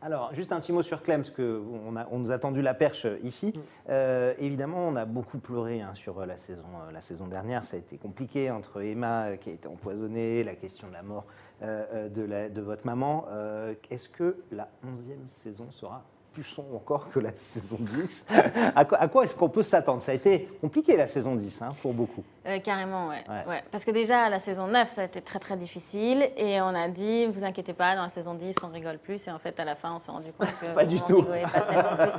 Alors, 0.00 0.32
juste 0.32 0.52
un 0.52 0.60
petit 0.60 0.72
mot 0.72 0.82
sur 0.82 1.02
Clem, 1.02 1.22
parce 1.22 1.34
qu'on 1.34 1.94
on 2.10 2.18
nous 2.18 2.30
a 2.30 2.38
tendu 2.38 2.62
la 2.62 2.74
perche 2.74 3.06
ici. 3.22 3.52
Mm. 3.56 3.92
évidemment, 4.38 4.86
on 4.88 4.96
a 4.96 5.04
beaucoup 5.04 5.38
pleuré 5.38 5.80
hein, 5.80 5.94
sur 5.94 6.24
la 6.24 6.36
saison, 6.36 6.62
la 6.92 7.00
saison 7.00 7.26
dernière. 7.26 7.64
Ça 7.64 7.76
a 7.76 7.80
été 7.80 7.96
compliqué 7.96 8.50
entre 8.50 8.80
Emma 8.82 9.36
qui 9.36 9.50
a 9.50 9.52
été 9.52 9.66
empoisonnée, 9.66 10.44
la 10.44 10.54
question 10.54 10.88
de 10.88 10.92
la 10.92 11.02
mort 11.02 11.24
euh, 11.62 12.08
euh, 12.14 12.48
de, 12.48 12.60
votre 12.60 12.86
maman. 12.86 13.26
Euh, 13.30 13.74
est-ce 13.90 14.08
que 14.08 14.36
la 14.52 14.68
11e 14.86 15.26
saison 15.26 15.68
sera 15.72 16.04
sombre 16.44 16.74
encore 16.74 17.10
que 17.10 17.18
la 17.18 17.32
saison 17.34 17.78
10 17.80 18.26
À 18.74 18.84
quoi, 18.84 19.24
est-ce 19.24 19.34
qu'on 19.36 19.48
peut 19.48 19.62
s'attendre? 19.62 20.02
Ça 20.02 20.12
a 20.12 20.14
été 20.14 20.48
compliqué 20.60 20.96
la 20.96 21.06
saison 21.06 21.34
10 21.34 21.62
hein, 21.62 21.74
pour 21.82 21.94
beaucoup. 21.94 22.24
carrément, 22.64 23.08
ouais. 23.08 23.24
ouais. 23.48 23.62
Parce 23.70 23.84
que 23.84 23.90
déjà, 23.90 24.28
la 24.28 24.38
saison 24.38 24.66
9, 24.66 24.88
ça 24.88 25.02
a 25.02 25.04
été 25.04 25.20
très 25.20 25.38
très 25.38 25.56
difficile. 25.56 26.30
Et 26.36 26.60
on 26.60 26.74
a 26.74 26.88
dit, 26.88 27.26
vous 27.26 27.44
inquiétez 27.44 27.72
pas, 27.72 27.96
dans 27.96 28.02
la 28.02 28.08
saison 28.08 28.34
10, 28.34 28.56
on 28.62 28.68
rigole 28.68 28.98
plus. 28.98 29.26
Et 29.26 29.30
en 29.30 29.38
fait, 29.38 29.58
à 29.60 29.64
la 29.64 29.74
fin, 29.74 29.92
on 29.94 29.98
s'est 29.98 30.10
rendu 30.10 30.32
compte 30.32 30.48
que. 30.60 30.74
pas 30.74 30.86
du 30.86 31.00
tout. 31.00 31.22
Pas 31.22 32.06
plus. 32.06 32.14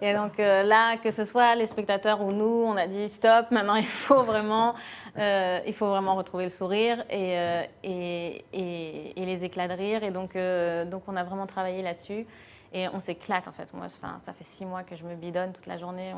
Et 0.00 0.14
donc 0.14 0.38
là, 0.38 0.96
que 0.96 1.10
ce 1.10 1.24
soit 1.24 1.54
les 1.54 1.66
spectateurs 1.66 2.22
ou 2.22 2.32
nous, 2.32 2.64
on 2.66 2.76
a 2.76 2.86
dit, 2.86 3.08
stop, 3.08 3.50
maintenant 3.50 3.74
il 3.74 3.86
faut 3.86 4.22
vraiment 4.22 4.74
euh, 5.16 5.60
il 5.66 5.72
faut 5.72 5.86
vraiment 5.86 6.16
retrouver 6.16 6.44
le 6.44 6.50
sourire 6.50 7.04
et, 7.08 7.38
euh, 7.38 7.62
et, 7.84 8.44
et, 8.52 9.24
les 9.24 9.44
éclats 9.44 9.68
de 9.68 9.74
rire. 9.74 10.02
Et 10.02 10.10
donc, 10.10 10.34
euh, 10.34 10.84
donc 10.84 11.04
on 11.06 11.16
a 11.16 11.22
vraiment 11.22 11.46
travaillé 11.46 11.82
là-dessus. 11.82 12.26
Et 12.74 12.88
on 12.88 12.98
s'éclate 12.98 13.48
en 13.48 13.52
fait. 13.52 13.72
Moi, 13.72 13.86
enfin, 13.86 14.18
ça 14.18 14.32
fait 14.32 14.44
six 14.44 14.66
mois 14.66 14.82
que 14.82 14.96
je 14.96 15.04
me 15.04 15.14
bidonne 15.14 15.52
toute 15.52 15.66
la 15.66 15.78
journée. 15.78 16.12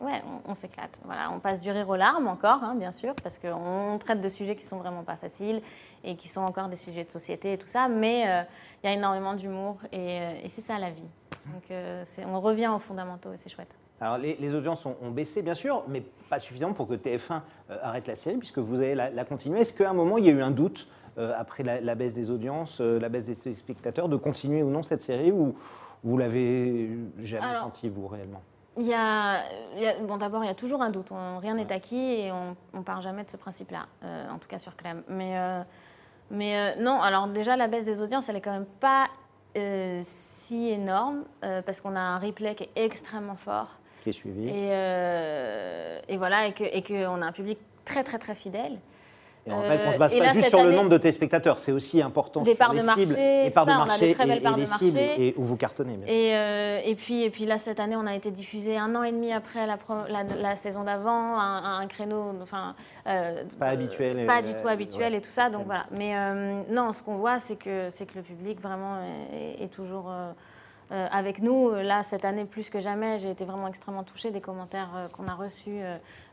On, 0.00 0.06
ouais, 0.06 0.22
on, 0.46 0.54
s'éclate. 0.54 0.98
Voilà, 1.04 1.30
on 1.32 1.40
passe 1.40 1.60
du 1.60 1.70
rire 1.70 1.88
aux 1.88 1.96
larmes 1.96 2.28
encore, 2.28 2.62
hein, 2.62 2.74
bien 2.76 2.92
sûr, 2.92 3.14
parce 3.22 3.38
qu'on 3.38 3.98
traite 3.98 4.20
de 4.20 4.28
sujets 4.28 4.56
qui 4.56 4.64
sont 4.64 4.78
vraiment 4.78 5.02
pas 5.02 5.16
faciles 5.16 5.60
et 6.04 6.16
qui 6.16 6.28
sont 6.28 6.42
encore 6.42 6.68
des 6.68 6.76
sujets 6.76 7.04
de 7.04 7.10
société 7.10 7.54
et 7.54 7.58
tout 7.58 7.66
ça. 7.66 7.88
Mais 7.88 8.20
il 8.20 8.86
y 8.86 8.88
a 8.88 8.92
énormément 8.92 9.34
d'humour 9.34 9.78
et, 9.92 10.20
c'est 10.48 10.62
ça 10.62 10.78
la 10.78 10.90
vie. 10.90 11.08
Donc 11.52 11.76
on 12.26 12.40
revient 12.40 12.70
aux 12.74 12.78
fondamentaux 12.78 13.32
et 13.32 13.36
c'est 13.36 13.50
chouette. 13.50 13.74
Alors 14.00 14.18
les, 14.18 14.54
audiences 14.54 14.84
ont, 14.86 15.10
baissé, 15.10 15.42
bien 15.42 15.54
sûr, 15.54 15.82
mais 15.88 16.02
pas 16.28 16.38
suffisamment 16.38 16.74
pour 16.74 16.86
que 16.86 16.94
TF1 16.94 17.40
euh, 17.70 17.78
arrête 17.82 18.06
la 18.08 18.16
série, 18.16 18.36
puisque 18.36 18.58
vous 18.58 18.76
allez 18.76 18.94
la, 18.94 19.24
continuer. 19.24 19.60
Est-ce 19.60 19.72
qu'à 19.72 19.88
un 19.88 19.94
moment, 19.94 20.18
il 20.18 20.26
y 20.26 20.28
a 20.28 20.32
eu 20.32 20.42
un 20.42 20.50
doute, 20.50 20.88
euh, 21.18 21.32
après 21.36 21.62
la, 21.62 21.94
baisse 21.94 22.12
des 22.12 22.30
audiences, 22.30 22.78
euh, 22.80 22.98
la 22.98 23.08
baisse 23.08 23.24
des 23.24 23.54
spectateurs, 23.54 24.10
de 24.10 24.16
continuer 24.16 24.62
ou 24.62 24.68
non 24.68 24.82
cette 24.82 25.00
série, 25.00 25.32
vous 26.04 26.18
l'avez 26.18 26.90
jamais 27.18 27.56
senti, 27.56 27.88
vous, 27.88 28.06
réellement 28.06 28.42
il 28.78 28.86
y 28.86 28.92
a, 28.92 29.40
bon, 30.02 30.18
d'abord, 30.18 30.44
il 30.44 30.48
y 30.48 30.50
a 30.50 30.54
toujours 30.54 30.82
un 30.82 30.90
doute. 30.90 31.08
rien 31.40 31.54
n'est 31.54 31.72
acquis 31.72 31.96
et 31.96 32.30
on 32.30 32.54
ne 32.74 32.82
part 32.82 33.00
jamais 33.00 33.24
de 33.24 33.30
ce 33.30 33.38
principe-là, 33.38 33.86
en 34.30 34.36
tout 34.38 34.48
cas 34.48 34.58
sur 34.58 34.76
Clem. 34.76 35.02
Mais, 35.08 35.34
mais 36.30 36.76
non, 36.76 37.00
alors 37.00 37.26
déjà, 37.26 37.56
la 37.56 37.68
baisse 37.68 37.86
des 37.86 38.02
audiences, 38.02 38.28
elle 38.28 38.34
n'est 38.34 38.42
quand 38.42 38.52
même 38.52 38.66
pas 38.66 39.06
si 40.02 40.68
énorme, 40.68 41.24
parce 41.40 41.80
qu'on 41.80 41.96
a 41.96 42.00
un 42.00 42.18
replay 42.18 42.54
qui 42.54 42.64
est 42.64 42.84
extrêmement 42.84 43.36
fort 43.36 43.78
suivi. 44.12 44.48
Et, 44.48 44.70
euh, 44.72 46.00
et 46.08 46.16
voilà, 46.16 46.46
et 46.46 46.52
qu'on 46.52 46.64
et 46.64 46.82
que 46.82 47.04
a 47.04 47.26
un 47.26 47.32
public 47.32 47.58
très, 47.84 48.04
très, 48.04 48.18
très 48.18 48.34
fidèle. 48.34 48.78
Et 49.46 49.52
en 49.52 49.62
fait, 49.62 49.80
on 49.84 49.88
ne 49.88 49.92
se 49.92 49.98
base 49.98 50.18
pas 50.18 50.32
juste 50.32 50.48
sur 50.48 50.64
le 50.64 50.72
nombre 50.72 50.88
de 50.88 50.98
téléspectateurs, 50.98 51.58
c'est 51.58 51.72
aussi 51.72 52.02
important 52.02 52.42
des 52.42 52.50
sur 52.50 52.58
parts 52.58 52.72
les 52.72 52.80
de 52.80 52.86
cibles, 52.86 53.12
marché, 53.12 53.44
les 53.44 53.50
parts 53.50 53.66
de 53.66 53.70
marché 53.70 54.10
et, 54.10 54.56
les 54.56 54.66
cibles 54.66 54.98
et 54.98 55.34
où 55.36 55.44
vous 55.44 55.56
cartonnez. 55.56 55.98
Et, 56.06 56.34
euh, 56.34 56.80
et, 56.84 56.94
puis, 56.96 57.22
et 57.22 57.30
puis 57.30 57.46
là, 57.46 57.58
cette 57.58 57.78
année, 57.78 57.94
on 57.94 58.06
a 58.06 58.14
été 58.14 58.32
diffusé 58.32 58.76
un 58.76 58.94
an 58.96 59.04
et 59.04 59.12
demi 59.12 59.32
après 59.32 59.66
la, 59.66 59.78
la, 60.40 60.56
saison 60.56 60.82
d'avant, 60.82 61.38
un, 61.38 61.78
un, 61.80 61.86
créneau, 61.86 62.32
enfin, 62.42 62.74
euh, 63.06 63.44
pas 63.58 63.68
habituel, 63.68 64.26
pas 64.26 64.42
du 64.42 64.52
tout 64.54 64.66
habituel 64.66 65.14
et 65.14 65.20
tout 65.20 65.30
ça. 65.30 65.48
Donc 65.48 65.66
voilà. 65.66 65.86
Mais 65.96 66.14
non, 66.68 66.92
ce 66.92 67.02
qu'on 67.02 67.16
voit, 67.16 67.38
c'est 67.38 67.56
que 67.56 67.88
c'est 67.88 68.06
que 68.06 68.16
le 68.16 68.22
public 68.22 68.60
vraiment 68.60 68.96
est, 69.60 69.72
toujours 69.72 70.10
euh, 70.92 71.08
avec 71.10 71.42
nous. 71.42 71.70
Euh, 71.70 71.82
là, 71.82 72.04
cette 72.04 72.24
année, 72.24 72.44
plus 72.44 72.70
que 72.70 72.78
jamais, 72.78 73.18
j'ai 73.18 73.30
été 73.30 73.44
vraiment 73.44 73.66
extrêmement 73.66 74.04
touchée 74.04 74.30
des 74.30 74.40
commentaires 74.40 74.90
euh, 74.94 75.08
qu'on 75.08 75.26
a 75.26 75.34
reçus. 75.34 75.80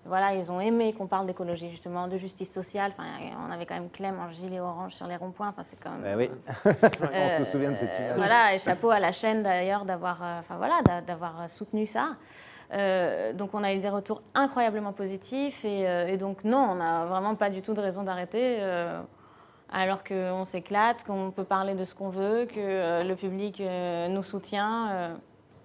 voilà, 0.06 0.36
ils 0.36 0.52
ont 0.52 0.60
aimé 0.60 0.94
qu'on 0.94 1.08
parle 1.08 1.26
d'écologie, 1.26 1.72
justement, 1.72 2.08
de 2.08 2.18
justice 2.18 2.54
sociale. 2.54 2.92
Enfin, 2.94 3.08
on 3.48 3.52
avait 3.52 3.66
quand 3.66 3.74
même 3.74 3.90
Clem 3.90 4.20
en 4.20 4.30
gilet 4.30 4.60
orange 4.60 4.94
sur 4.94 5.08
les 5.08 5.16
ronds-points. 5.16 5.48
Enfin, 5.48 5.64
c'est 5.64 5.80
quand 5.80 5.90
même. 5.90 6.02
Ben 6.04 6.18
oui, 6.18 6.30
on 6.66 7.44
se 7.44 7.52
souvient 7.52 7.72
de 7.72 7.76
cette 7.76 7.98
image. 7.98 8.18
voilà, 8.18 8.54
et 8.54 8.60
chapeau 8.60 8.92
à 8.92 9.00
la 9.00 9.12
chaîne 9.12 9.42
d'ailleurs 9.42 9.86
d'avoir, 9.86 10.22
enfin 10.40 10.58
voilà, 10.58 10.82
d'avoir 11.02 11.50
soutenu 11.50 11.88
ça. 11.88 12.10
donc 13.34 13.54
on 13.54 13.64
a 13.64 13.74
eu 13.74 13.80
des 13.80 13.90
retours 13.90 14.22
incroyablement 14.36 14.94
positifs 14.94 15.66
et, 15.66 15.82
et 15.82 16.18
donc 16.18 16.44
non, 16.44 16.70
on 16.72 16.76
n'a 16.76 17.06
vraiment 17.06 17.36
pas 17.36 17.50
du 17.50 17.62
tout 17.62 17.74
de 17.74 17.82
raison 17.82 18.04
d'arrêter 18.04 18.60
alors 19.74 20.04
qu'on 20.04 20.46
s'éclate, 20.46 21.04
qu'on 21.04 21.32
peut 21.32 21.44
parler 21.44 21.74
de 21.74 21.84
ce 21.84 21.96
qu'on 21.96 22.10
veut, 22.10 22.46
que 22.46 22.56
euh, 22.58 23.04
le 23.04 23.16
public 23.16 23.60
euh, 23.60 24.08
nous 24.08 24.24
soutient. 24.24 24.90
Euh. 24.92 25.16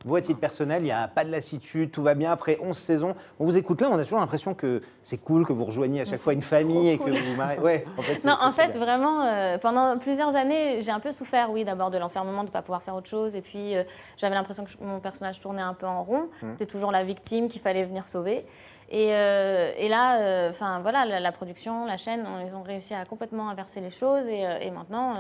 Vous, 0.04 0.14
à 0.14 0.20
titre 0.20 0.38
personnel, 0.38 0.82
il 0.82 0.86
n'y 0.86 0.92
a 0.92 1.08
pas 1.08 1.24
de 1.24 1.30
lassitude, 1.30 1.90
tout 1.90 2.02
va 2.02 2.14
bien. 2.14 2.30
Après 2.30 2.56
11 2.62 2.76
saisons, 2.76 3.14
on 3.40 3.44
vous 3.44 3.56
écoute 3.56 3.80
là, 3.80 3.88
on 3.90 3.98
a 3.98 4.04
toujours 4.04 4.20
l'impression 4.20 4.54
que 4.54 4.80
c'est 5.02 5.18
cool, 5.18 5.44
que 5.44 5.52
vous 5.52 5.64
rejoignez 5.64 6.00
à 6.00 6.04
chaque 6.04 6.20
fois 6.20 6.32
une 6.32 6.40
famille 6.40 6.88
et 6.88 6.98
que 6.98 7.10
vous 7.10 7.36
mariez. 7.36 7.58
Ouais, 7.58 7.84
en 7.98 8.02
fait, 8.02 8.24
non, 8.24 8.36
en 8.40 8.52
fait, 8.52 8.78
vraiment, 8.78 9.58
pendant 9.60 9.98
plusieurs 9.98 10.36
années, 10.36 10.82
j'ai 10.82 10.92
un 10.92 11.00
peu 11.00 11.10
souffert, 11.10 11.50
oui, 11.50 11.64
d'abord 11.64 11.90
de 11.90 11.98
l'enfermement, 11.98 12.42
de 12.42 12.46
ne 12.46 12.52
pas 12.52 12.62
pouvoir 12.62 12.82
faire 12.82 12.94
autre 12.94 13.08
chose. 13.08 13.34
Et 13.34 13.42
puis, 13.42 13.74
j'avais 14.16 14.36
l'impression 14.36 14.64
que 14.64 14.70
mon 14.80 15.00
personnage 15.00 15.40
tournait 15.40 15.62
un 15.62 15.74
peu 15.74 15.86
en 15.86 16.04
rond. 16.04 16.28
Mmh. 16.42 16.52
C'était 16.52 16.66
toujours 16.66 16.92
la 16.92 17.02
victime 17.02 17.48
qu'il 17.48 17.60
fallait 17.60 17.84
venir 17.84 18.06
sauver. 18.06 18.46
Euh, 18.92 19.72
et, 19.77 19.88
là, 19.88 20.20
euh, 20.20 20.51
enfin 20.51 20.81
voilà, 20.81 21.20
la, 21.20 21.33
production, 21.33 21.85
la 21.85 21.96
chaîne, 21.96 22.27
ils 22.46 22.55
ont 22.55 22.62
réussi 22.62 22.94
à 22.94 23.05
complètement 23.05 23.51
inverser 23.51 23.81
les 23.81 23.90
choses. 23.90 24.29
Et, 24.29 24.46
euh, 24.46 24.70
maintenant, 24.70 25.14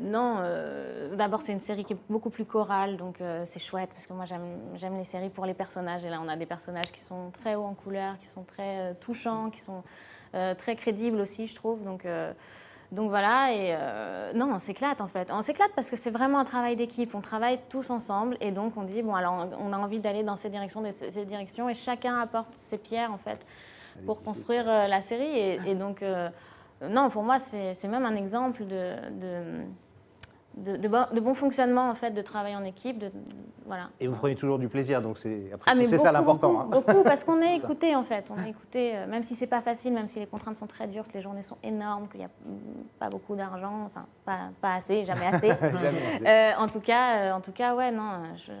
non, 0.00 0.40
d'abord 1.16 1.42
c'est 1.42 1.52
une 1.52 1.60
série 1.60 1.84
qui 1.84 1.94
est 1.94 1.98
beaucoup 2.08 2.30
plus 2.30 2.44
chorale, 2.44 2.96
donc 2.96 3.18
c'est 3.44 3.60
chouette 3.60 3.90
parce 3.90 4.06
que 4.06 4.12
moi 4.12 4.24
j'aime 4.24 4.96
les 4.96 5.04
séries 5.04 5.30
pour 5.30 5.46
les 5.46 5.54
personnages. 5.54 6.04
Et 6.04 6.10
là, 6.10 6.20
on 6.22 6.28
a 6.28 6.36
des 6.36 6.46
personnages 6.46 6.92
qui 6.92 7.00
sont 7.00 7.30
très 7.30 7.54
hauts 7.54 7.64
en 7.64 7.74
couleur, 7.74 8.18
qui 8.18 8.26
sont 8.26 8.42
très 8.42 8.94
touchants, 9.00 9.50
qui 9.50 9.60
sont 9.60 9.82
très 10.32 10.76
crédibles 10.76 11.20
aussi, 11.20 11.46
je 11.46 11.54
trouve. 11.54 11.80
Donc 12.92 13.08
voilà, 13.08 13.52
et 13.52 13.74
euh, 13.76 14.32
non, 14.34 14.52
on 14.54 14.58
s'éclate 14.58 15.00
en 15.00 15.08
fait. 15.08 15.30
On 15.32 15.42
s'éclate 15.42 15.70
parce 15.74 15.90
que 15.90 15.96
c'est 15.96 16.10
vraiment 16.10 16.38
un 16.38 16.44
travail 16.44 16.76
d'équipe. 16.76 17.14
On 17.14 17.20
travaille 17.20 17.58
tous 17.68 17.90
ensemble 17.90 18.36
et 18.40 18.50
donc 18.50 18.76
on 18.76 18.82
dit, 18.82 19.02
bon, 19.02 19.14
alors 19.14 19.48
on 19.58 19.72
a 19.72 19.76
envie 19.78 19.98
d'aller 19.98 20.22
dans 20.22 20.36
ces 20.36 20.50
directions, 20.50 20.82
ces 20.90 21.24
directions 21.24 21.68
et 21.68 21.74
chacun 21.74 22.18
apporte 22.18 22.54
ses 22.54 22.78
pierres 22.78 23.12
en 23.12 23.18
fait 23.18 23.44
pour 24.06 24.22
construire 24.22 24.68
euh, 24.68 24.86
la 24.86 25.00
série. 25.00 25.58
Et, 25.66 25.74
donc, 25.74 26.02
euh, 26.02 26.28
non, 26.88 27.10
pour 27.10 27.22
moi, 27.22 27.38
c'est 27.38 27.88
même 27.88 28.04
un 28.04 28.16
exemple 28.16 28.64
de, 28.66 28.94
de, 29.10 29.42
de 30.56 30.88
bon, 30.88 31.06
de 31.12 31.20
bon 31.20 31.34
fonctionnement 31.34 31.90
en 31.90 31.94
fait, 31.94 32.10
de 32.12 32.22
travail 32.22 32.54
en 32.54 32.64
équipe, 32.64 32.98
de, 32.98 33.10
voilà. 33.66 33.88
Et 34.00 34.06
vous 34.06 34.14
prenez 34.14 34.34
toujours 34.36 34.58
du 34.58 34.68
plaisir, 34.68 35.02
donc 35.02 35.18
c'est 35.18 35.50
Ah, 35.66 35.74
ça 35.98 36.12
l'important. 36.12 36.52
Beaucoup, 36.52 36.60
hein. 36.76 36.82
beaucoup, 36.86 37.02
parce 37.02 37.24
qu'on 37.24 37.36
est 37.40 37.54
C'est 37.54 37.58
ça. 37.60 37.64
écouté 37.66 37.96
en 37.96 38.04
fait. 38.04 38.30
On 38.30 38.38
est 38.44 38.50
écouté, 38.50 38.96
euh, 38.96 39.06
même 39.06 39.22
si 39.22 39.34
c'est 39.34 39.46
pas 39.48 39.60
facile, 39.62 39.92
même 39.94 40.06
si 40.08 40.20
les 40.20 40.26
contraintes 40.26 40.56
sont 40.56 40.66
très 40.66 40.86
dures, 40.86 41.08
que 41.08 41.14
les 41.14 41.20
journées 41.20 41.42
sont 41.42 41.56
énormes, 41.62 42.06
qu'il 42.08 42.20
n'y 42.20 42.26
a 42.26 42.30
pas 43.00 43.08
beaucoup 43.08 43.34
d'argent, 43.36 43.82
enfin 43.86 44.06
pas, 44.24 44.38
pas 44.60 44.74
assez, 44.74 45.04
jamais 45.04 45.26
assez. 45.26 45.48
Jamais. 45.60 46.28
Euh, 46.28 46.52
en 46.58 46.66
tout 46.68 46.80
cas, 46.80 47.16
euh, 47.16 47.32
en 47.32 47.40
tout 47.40 47.52
cas, 47.52 47.74
ouais, 47.74 47.90
non, 47.90 48.10
je- 48.36 48.52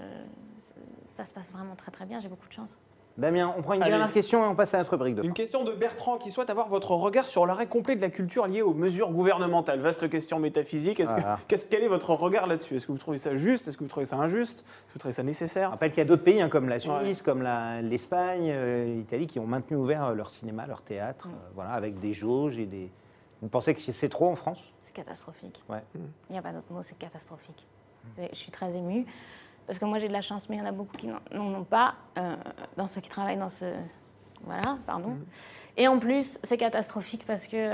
ça 1.06 1.24
se 1.24 1.32
passe 1.32 1.52
vraiment 1.52 1.76
très 1.76 1.92
très 1.92 2.06
bien. 2.06 2.18
J'ai 2.18 2.28
beaucoup 2.28 2.48
de 2.48 2.52
chance. 2.52 2.76
Damien, 3.16 3.54
on 3.56 3.62
prend 3.62 3.74
une 3.74 3.82
Allez. 3.82 3.92
dernière 3.92 4.12
question 4.12 4.42
et 4.44 4.46
on 4.48 4.56
passe 4.56 4.74
à 4.74 4.78
notre 4.78 4.96
brique 4.96 5.14
de 5.14 5.22
fin. 5.22 5.28
Une 5.28 5.34
question 5.34 5.62
de 5.62 5.70
Bertrand 5.70 6.18
qui 6.18 6.32
souhaite 6.32 6.50
avoir 6.50 6.68
votre 6.68 6.90
regard 6.90 7.26
sur 7.26 7.46
l'arrêt 7.46 7.68
complet 7.68 7.94
de 7.94 8.00
la 8.00 8.10
culture 8.10 8.48
liée 8.48 8.60
aux 8.62 8.74
mesures 8.74 9.12
gouvernementales. 9.12 9.78
Vaste 9.78 10.10
question 10.10 10.40
métaphysique. 10.40 10.98
Est-ce 10.98 11.14
que- 11.14 11.20
Voilà. 11.20 11.38
qu'est-ce- 11.46 11.68
quel 11.68 11.84
est 11.84 11.88
votre 11.88 12.10
regard 12.12 12.48
là-dessus? 12.48 12.74
Est-ce 12.74 12.88
que 12.88 12.92
vous 12.92 12.98
trouvez 12.98 13.18
ça 13.18 13.36
juste? 13.36 13.68
Est-ce 13.68 13.78
que 13.78 13.84
vous 13.84 13.88
trouvez 13.88 14.04
ça 14.04 14.16
injuste? 14.16 14.60
Est-ce 14.60 14.86
que 14.88 14.92
vous 14.94 14.98
trouvez 14.98 15.12
ça 15.12 15.22
Je 15.22 15.26
nécessaire? 15.28 15.70
Rappelle 15.70 15.90
qu'il 15.92 15.98
y 15.98 16.02
a 16.02 16.06
d'autres 16.06 16.24
pays 16.24 16.40
hein, 16.40 16.48
comme 16.48 16.68
la 16.68 16.80
Suisse, 16.80 16.90
Ouais. 17.20 17.24
comme 17.24 17.42
l'Espagne, 17.82 18.50
euh, 18.50 18.84
l'Italie 18.96 19.28
qui 19.28 19.38
ont 19.38 19.46
maintenu 19.46 19.76
ouvert 19.76 20.06
euh, 20.06 20.14
leur 20.14 20.30
cinéma, 20.30 20.66
leur 20.66 20.82
théâtre, 20.82 21.28
euh, 21.28 21.50
voilà, 21.54 21.70
avec 21.70 22.00
des 22.00 22.12
jauges 22.14 22.58
et 22.58 22.66
des. 22.66 22.90
Vous 23.42 23.48
pensez 23.48 23.76
que 23.76 23.80
c'est 23.92 24.08
trop 24.08 24.28
en 24.28 24.34
France? 24.34 24.58
C'est 24.82 24.92
catastrophique. 24.94 25.62
Ouais. 25.68 25.84
Il 25.94 26.32
n'y 26.32 26.38
a 26.38 26.42
pas 26.42 26.50
d'autre 26.50 26.72
mot, 26.72 26.80
c'est 26.82 26.98
catastrophique. 26.98 27.64
C'est- 28.16 28.30
Je 28.32 28.36
suis 28.38 28.50
très 28.50 28.74
émue 28.76 29.06
parce 29.66 29.78
que 29.78 29.84
moi 29.84 29.98
j'ai 29.98 30.08
de 30.08 30.12
la 30.12 30.22
chance, 30.22 30.48
mais 30.48 30.56
il 30.56 30.58
y 30.58 30.62
en 30.62 30.66
a 30.66 30.72
beaucoup 30.72 30.96
qui 30.96 31.06
n'en 31.06 31.54
ont 31.54 31.64
pas 31.64 31.94
euh, 32.18 32.36
dans 32.76 32.86
ceux 32.86 33.00
qui 33.00 33.08
travaillent 33.08 33.38
dans 33.38 33.48
ce. 33.48 33.66
Voilà, 34.44 34.76
pardon. 34.86 35.16
Et 35.76 35.88
en 35.88 35.98
plus, 35.98 36.38
c'est 36.42 36.58
catastrophique 36.58 37.24
parce 37.26 37.46
que, 37.46 37.72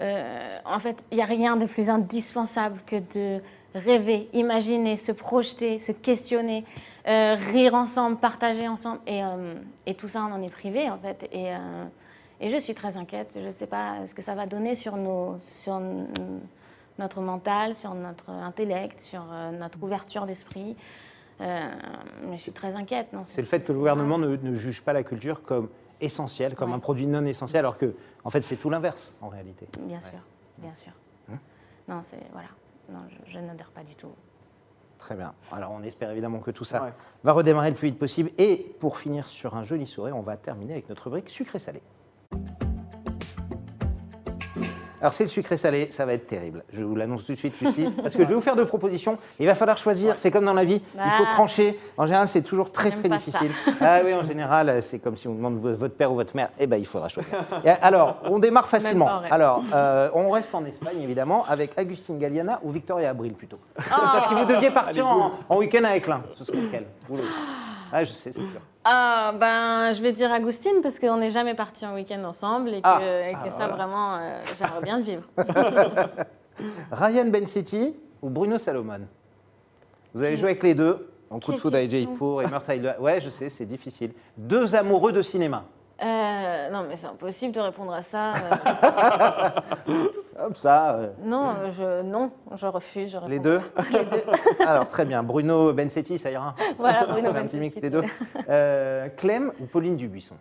euh, 0.00 0.58
en 0.66 0.78
fait, 0.78 1.02
il 1.10 1.16
n'y 1.16 1.22
a 1.22 1.26
rien 1.26 1.56
de 1.56 1.64
plus 1.64 1.88
indispensable 1.88 2.80
que 2.86 2.96
de 3.14 3.42
rêver, 3.74 4.28
imaginer, 4.32 4.96
se 4.96 5.12
projeter, 5.12 5.78
se 5.78 5.92
questionner, 5.92 6.64
euh, 7.06 7.36
rire 7.52 7.74
ensemble, 7.74 8.18
partager 8.18 8.68
ensemble. 8.68 9.00
Et, 9.06 9.22
euh, 9.22 9.54
et 9.86 9.94
tout 9.94 10.08
ça, 10.08 10.22
on 10.28 10.32
en 10.32 10.42
est 10.42 10.52
privé, 10.52 10.90
en 10.90 10.98
fait. 10.98 11.28
Et, 11.32 11.54
euh, 11.54 11.84
et 12.40 12.48
je 12.50 12.58
suis 12.58 12.74
très 12.74 12.96
inquiète. 12.96 13.32
Je 13.34 13.46
ne 13.46 13.50
sais 13.50 13.66
pas 13.66 14.06
ce 14.06 14.14
que 14.14 14.22
ça 14.22 14.34
va 14.34 14.46
donner 14.46 14.74
sur, 14.74 14.96
nos, 14.96 15.38
sur 15.40 15.80
notre 16.98 17.20
mental, 17.20 17.74
sur 17.74 17.94
notre 17.94 18.30
intellect, 18.30 19.00
sur 19.00 19.24
euh, 19.30 19.50
notre 19.52 19.82
ouverture 19.82 20.26
d'esprit. 20.26 20.76
Euh, 21.40 21.70
mais 22.26 22.36
je 22.36 22.42
suis 22.42 22.52
très 22.52 22.74
inquiète. 22.74 23.08
C'est 23.24 23.40
le 23.40 23.46
fait 23.46 23.60
que 23.60 23.72
le 23.72 23.78
gouvernement 23.78 24.18
ne, 24.18 24.36
ne 24.36 24.54
juge 24.54 24.82
pas 24.82 24.92
la 24.92 25.04
culture 25.04 25.42
comme 25.42 25.68
essentielle, 26.00 26.54
comme 26.54 26.70
Ouais. 26.70 26.76
un 26.76 26.80
produit 26.80 27.06
non 27.06 27.24
essentiel, 27.24 27.60
alors 27.60 27.76
que, 27.76 27.94
en 28.24 28.30
fait, 28.30 28.42
c'est 28.42 28.56
tout 28.56 28.70
l'inverse 28.70 29.16
en 29.20 29.28
réalité. 29.28 29.68
Bien 29.80 30.00
sûr, 30.00 30.18
bien 30.58 30.74
sûr. 30.74 30.92
Hum. 31.30 31.38
Non, 31.88 32.00
c'est 32.02 32.20
voilà. 32.32 32.48
Non, 32.88 33.00
je, 33.08 33.32
je 33.32 33.38
n'adhère 33.38 33.70
pas 33.70 33.82
du 33.84 33.94
tout. 33.94 34.10
Très 34.96 35.14
bien. 35.14 35.32
Alors, 35.52 35.70
on 35.70 35.82
espère 35.84 36.10
évidemment 36.10 36.40
que 36.40 36.50
tout 36.50 36.64
ça 36.64 36.82
Ouais. 36.82 36.92
va 37.22 37.32
redémarrer 37.32 37.70
le 37.70 37.76
plus 37.76 37.88
vite 37.88 37.98
possible. 38.00 38.30
Et 38.36 38.74
pour 38.80 38.98
finir 38.98 39.28
sur 39.28 39.54
un 39.54 39.62
joli 39.62 39.86
sourire, 39.86 40.16
on 40.16 40.22
va 40.22 40.36
terminer 40.36 40.72
avec 40.72 40.88
notre 40.88 41.04
rubrique 41.04 41.30
sucré-salé. 41.30 41.80
Alors, 45.00 45.12
c'est 45.12 45.24
le 45.24 45.28
sucré-salé, 45.30 45.88
ça 45.90 46.04
va 46.06 46.12
être 46.14 46.26
terrible. 46.26 46.64
Je 46.72 46.82
vous 46.82 46.94
l'annonce 46.96 47.24
tout 47.24 47.32
de 47.32 47.36
suite, 47.38 47.54
Lucie, 47.60 47.88
parce 48.02 48.14
que 48.14 48.24
je 48.24 48.28
vais 48.28 48.34
vous 48.34 48.40
faire 48.40 48.56
deux 48.56 48.64
propositions. 48.64 49.16
Il 49.38 49.46
va 49.46 49.54
falloir 49.54 49.76
choisir, 49.78 50.14
c'est 50.18 50.30
comme 50.30 50.44
dans 50.44 50.54
la 50.54 50.64
vie, 50.64 50.82
il 50.94 51.10
faut 51.12 51.24
Ah. 51.26 51.30
trancher. 51.32 51.78
En 51.96 52.06
général, 52.06 52.26
c'est 52.28 52.42
toujours 52.42 52.72
très, 52.72 52.90
très 52.90 53.08
difficile. 53.08 53.50
Ah 53.80 54.00
oui, 54.04 54.12
en 54.14 54.22
général, 54.22 54.82
c'est 54.82 54.98
comme 54.98 55.16
si 55.16 55.28
on 55.28 55.34
demande 55.34 55.58
vo- 55.58 55.74
votre 55.74 55.94
père 55.94 56.10
ou 56.10 56.16
votre 56.16 56.34
mère, 56.34 56.48
eh 56.58 56.66
ben, 56.66 56.76
il 56.78 56.86
faudra 56.86 57.08
choisir. 57.08 57.38
Alors, 57.80 58.16
on 58.24 58.38
démarre 58.38 58.68
facilement. 58.68 59.08
Alors, 59.30 59.62
euh, 59.74 60.08
on 60.14 60.30
reste 60.30 60.54
en 60.54 60.64
Espagne, 60.64 61.00
évidemment, 61.00 61.44
avec 61.46 61.72
Agustin 61.78 62.14
Galliana 62.14 62.60
ou 62.64 62.70
Victoria 62.70 63.10
Abril, 63.10 63.34
plutôt. 63.34 63.58
Ah. 63.90 64.24
Si 64.28 64.34
vous 64.34 64.44
deviez 64.46 64.70
partir 64.70 65.06
en, 65.06 65.32
en 65.48 65.56
week-end 65.58 65.84
avec 65.84 66.06
l'un, 66.06 66.22
ce 66.36 66.44
serait 66.44 66.58
lequel? 66.60 66.84
Vous 67.08 67.18
Ah, 67.92 68.04
je 68.04 68.12
sais, 68.12 68.32
c'est 68.32 68.40
sûr. 68.40 68.60
Ah, 68.84 69.32
ben, 69.38 69.92
je 69.92 70.00
vais 70.02 70.12
dire 70.12 70.32
Agustine 70.32 70.80
parce 70.82 70.98
qu'on 70.98 71.16
n'est 71.18 71.30
jamais 71.30 71.54
partis 71.54 71.84
en 71.86 71.94
week-end 71.94 72.22
ensemble 72.24 72.70
et 72.70 72.80
que, 72.80 72.86
Ah. 72.88 73.30
et 73.30 73.34
que 73.44 73.50
ça, 73.50 73.68
vraiment, 73.68 74.16
euh, 74.16 74.40
j'aimerais 74.58 74.82
bien 74.82 74.98
le 74.98 75.04
vivre. 75.04 75.22
Ryan 76.92 77.26
Bensetti 77.26 77.94
ou 78.22 78.30
Bruno 78.30 78.58
Salomon? 78.58 79.00
Vous 80.14 80.22
allez 80.22 80.36
jouer 80.36 80.50
avec 80.50 80.62
les 80.62 80.74
deux. 80.74 81.10
En 81.30 81.40
coup 81.40 81.52
de 81.52 81.58
foudre 81.58 81.76
avec 81.76 81.90
question. 81.90 82.10
Jaipur 82.10 82.40
et 82.42 82.46
meurtre 82.46 83.00
Ouais, 83.00 83.20
je 83.20 83.28
sais, 83.28 83.50
c'est 83.50 83.66
difficile. 83.66 84.12
Deux 84.38 84.74
amoureux 84.74 85.12
de 85.12 85.20
cinéma. 85.20 85.64
Euh, 86.02 86.70
non, 86.70 86.86
mais 86.88 86.96
c'est 86.96 87.06
impossible 87.06 87.52
de 87.52 87.60
répondre 87.60 87.92
à 87.92 88.02
ça. 88.02 88.32
Euh. 90.40 90.48
Ça. 90.54 90.94
euh, 90.96 91.08
non, 91.22 91.54
je, 91.70 92.02
non, 92.02 92.30
je 92.56 92.66
refuse. 92.66 93.10
je 93.22 93.28
les 93.28 93.38
deux. 93.40 93.60
Les 93.92 94.04
deux. 94.04 94.22
Alors, 94.66 94.88
très 94.88 95.04
bien. 95.04 95.22
Bruno 95.22 95.72
Bensetti, 95.72 96.18
ça 96.18 96.30
ira 96.30 96.54
Voilà, 96.78 97.06
Bruno 97.06 97.30
un 97.30 97.44
petit 97.46 97.56
mix 97.58 97.74
Bensetti. 97.76 97.80
des 97.80 97.90
deux. 97.90 98.02
Euh, 98.48 99.08
Clem 99.16 99.52
ou 99.60 99.66
Pauline 99.66 99.96
Dubuisson? 99.96 100.36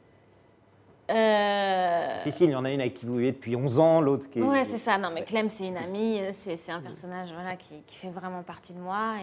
Euh, 1.09 2.17
Difficile, 2.17 2.49
il 2.49 2.51
y 2.51 2.55
en 2.55 2.65
a 2.65 2.71
une 2.71 2.81
avec 2.81 2.93
qui 2.95 3.05
vous 3.05 3.15
vivez 3.15 3.31
depuis 3.31 3.55
11 3.55 3.79
ans, 3.79 4.01
l'autre 4.01 4.29
qui 4.29 4.39
est. 4.39 4.43
Ouais, 4.43 4.65
c'est 4.65 4.77
ça. 4.77 4.97
Non, 4.97 5.09
mais 5.13 5.23
Clem, 5.23 5.49
c'est 5.49 5.67
une 5.67 5.77
amie, 5.77 6.19
euh, 6.19 6.29
c'est 6.31 6.71
un 6.71 6.81
personnage 6.81 7.29
voilà, 7.33 7.55
qui, 7.55 7.81
qui 7.87 7.95
fait 7.95 8.09
vraiment 8.09 8.43
partie 8.43 8.73
de 8.73 8.79
moi. 8.79 9.13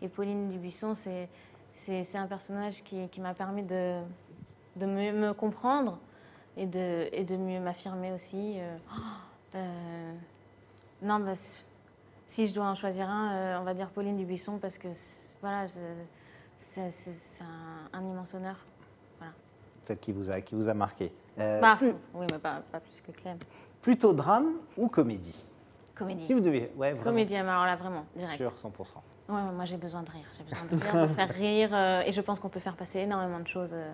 Et, 0.00 0.06
et 0.06 0.08
Pauline 0.08 0.48
Dubuisson, 0.48 0.94
c'est 0.94 1.28
un 2.16 2.26
personnage 2.26 2.82
qui, 2.82 3.06
qui 3.08 3.20
m'a 3.20 3.34
permis 3.34 3.64
de, 3.64 3.98
de 4.76 4.86
mieux 4.86 5.12
me 5.12 5.34
comprendre 5.34 5.98
et 6.56 6.64
de, 6.64 7.08
et 7.12 7.24
de 7.24 7.36
mieux 7.36 7.60
m'affirmer 7.60 8.12
aussi. 8.12 8.56
Oh, 8.90 8.98
euh, 9.56 10.12
non, 11.02 11.18
bah, 11.20 11.32
si 12.26 12.46
je 12.46 12.54
dois 12.54 12.66
en 12.66 12.74
choisir 12.74 13.08
un, 13.08 13.32
euh, 13.34 13.58
on 13.60 13.64
va 13.64 13.74
dire 13.74 13.88
Pauline 13.90 14.16
Dubuisson 14.16 14.58
parce 14.58 14.78
que 14.78 14.92
c'est- 14.92 15.26
voilà, 15.40 15.66
c'est 15.68 15.80
c'est- 16.58 16.90
c'est 16.90 17.44
un, 17.44 17.98
un 17.98 18.02
immense 18.02 18.32
honneur. 18.34 18.56
Celle 19.82 19.98
qui 19.98 20.10
vous 20.10 20.30
a, 20.30 20.40
qui 20.40 20.54
vous 20.56 20.68
a 20.68 20.74
marqué. 20.74 21.12
Euh, 21.38 21.60
Bah, 21.60 21.78
oui, 21.80 22.26
mais 22.32 22.38
pas, 22.38 22.60
pas 22.72 22.80
plus 22.80 23.00
que 23.00 23.12
Clem. 23.12 23.38
Plutôt 23.82 24.12
drame 24.12 24.54
ou 24.76 24.88
comédie? 24.88 25.46
Comédie. 25.94 26.24
Si 26.24 26.32
vous 26.34 26.40
deviez. 26.40 26.72
Ouais, 26.76 26.90
vraiment. 26.92 27.04
Comédie, 27.04 27.34
mais 27.34 27.40
alors 27.40 27.66
là, 27.66 27.76
vraiment, 27.76 28.04
direct. 28.16 28.36
Sur 28.38 28.52
100%. 28.58 28.72
Ouais, 29.28 29.34
ouais, 29.34 29.52
moi 29.52 29.64
j'ai 29.64 29.76
besoin 29.76 30.02
de 30.02 30.10
rire. 30.10 30.26
J'ai 30.36 30.42
besoin 30.44 30.66
de 30.66 30.82
rire, 30.82 31.08
de 31.08 31.14
faire 31.14 31.28
rire. 31.28 31.70
euh, 31.72 32.02
et 32.04 32.10
je 32.10 32.20
pense 32.20 32.40
qu'on 32.40 32.48
peut 32.48 32.58
faire 32.58 32.74
passer 32.74 32.98
énormément 33.00 33.38
de 33.38 33.46
choses 33.46 33.74
euh, 33.74 33.92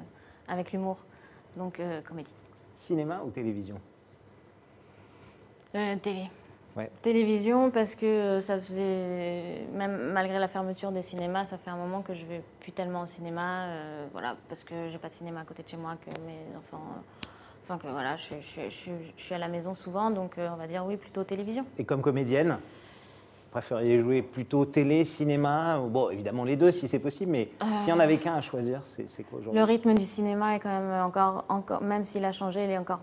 avec 0.48 0.72
l'humour. 0.72 0.96
Donc, 1.59 1.79
euh, 1.79 2.01
comédie. 2.01 2.33
Cinéma 2.75 3.20
ou 3.27 3.31
télévision? 3.31 3.79
Euh, 5.74 5.96
télé. 5.96 6.28
Ouais. 6.76 6.90
Télévision, 7.02 7.70
parce 7.70 7.94
que 7.94 8.06
euh, 8.06 8.40
ça 8.40 8.58
faisait. 8.58 9.66
Même 9.74 10.12
malgré 10.12 10.38
la 10.38 10.48
fermeture 10.48 10.90
des 10.90 11.02
cinémas, 11.02 11.44
ça 11.44 11.58
fait 11.58 11.70
un 11.70 11.76
moment 11.76 12.00
que 12.00 12.14
je 12.14 12.24
vais 12.24 12.42
plus 12.61 12.72
tellement 12.72 13.02
au 13.02 13.06
cinéma. 13.06 13.64
euh, 13.66 14.06
voilà, 14.12 14.37
parce 14.48 14.64
que 14.64 14.88
j'ai 14.88 14.98
pas 14.98 15.08
de 15.08 15.12
cinéma 15.12 15.40
à 15.40 15.44
côté 15.44 15.62
de 15.62 15.68
chez 15.68 15.76
moi, 15.76 15.94
que 16.04 16.11
mes 16.22 16.56
enfants. 16.56 16.82
euh, 16.96 17.26
Enfin, 17.64 17.78
que 17.78 17.87
voilà, 17.92 18.16
je, 18.16 18.35
je- 18.40 18.68
je- 18.70 18.90
je 19.16 19.22
suis 19.22 19.35
à 19.35 19.38
la 19.38 19.46
maison 19.48 19.72
souvent, 19.74 20.11
donc 20.11 20.37
euh, 20.37 20.48
on 20.52 20.56
va 20.56 20.66
dire 20.66 20.85
oui, 20.85 20.96
plutôt 20.96 21.22
télévision. 21.22 21.64
Et 21.78 21.85
comme 21.85 22.00
comédienne, 22.02 22.58
préfériez 23.52 24.00
jouer 24.00 24.20
plutôt 24.22 24.64
télé, 24.64 25.04
cinéma 25.04 25.78
Bon, 25.78 26.11
évidemment 26.11 26.42
les 26.44 26.56
deux 26.56 26.72
si 26.72 26.88
c'est 26.88 26.98
possible, 26.98 27.30
mais 27.30 27.50
s'il 27.78 27.90
y 27.90 27.92
en 27.92 28.00
avait 28.00 28.16
qu'un 28.18 28.35
à 28.35 28.40
choisir, 28.40 28.80
c'est 28.85 29.08
c'est 29.08 29.22
quoi 29.22 29.38
aujourd'hui? 29.38 29.61
Le 29.61 29.64
rythme 29.64 29.94
du 29.94 30.04
cinéma 30.04 30.56
est 30.56 30.58
quand 30.61 30.70
même 30.76 31.02
encore, 31.04 31.44
encore 31.48 31.82
même 31.82 32.04
s'il 32.04 32.24
a 32.24 32.32
changé, 32.32 32.64
il 32.64 32.70
est 32.70 32.78
encore 32.78 33.00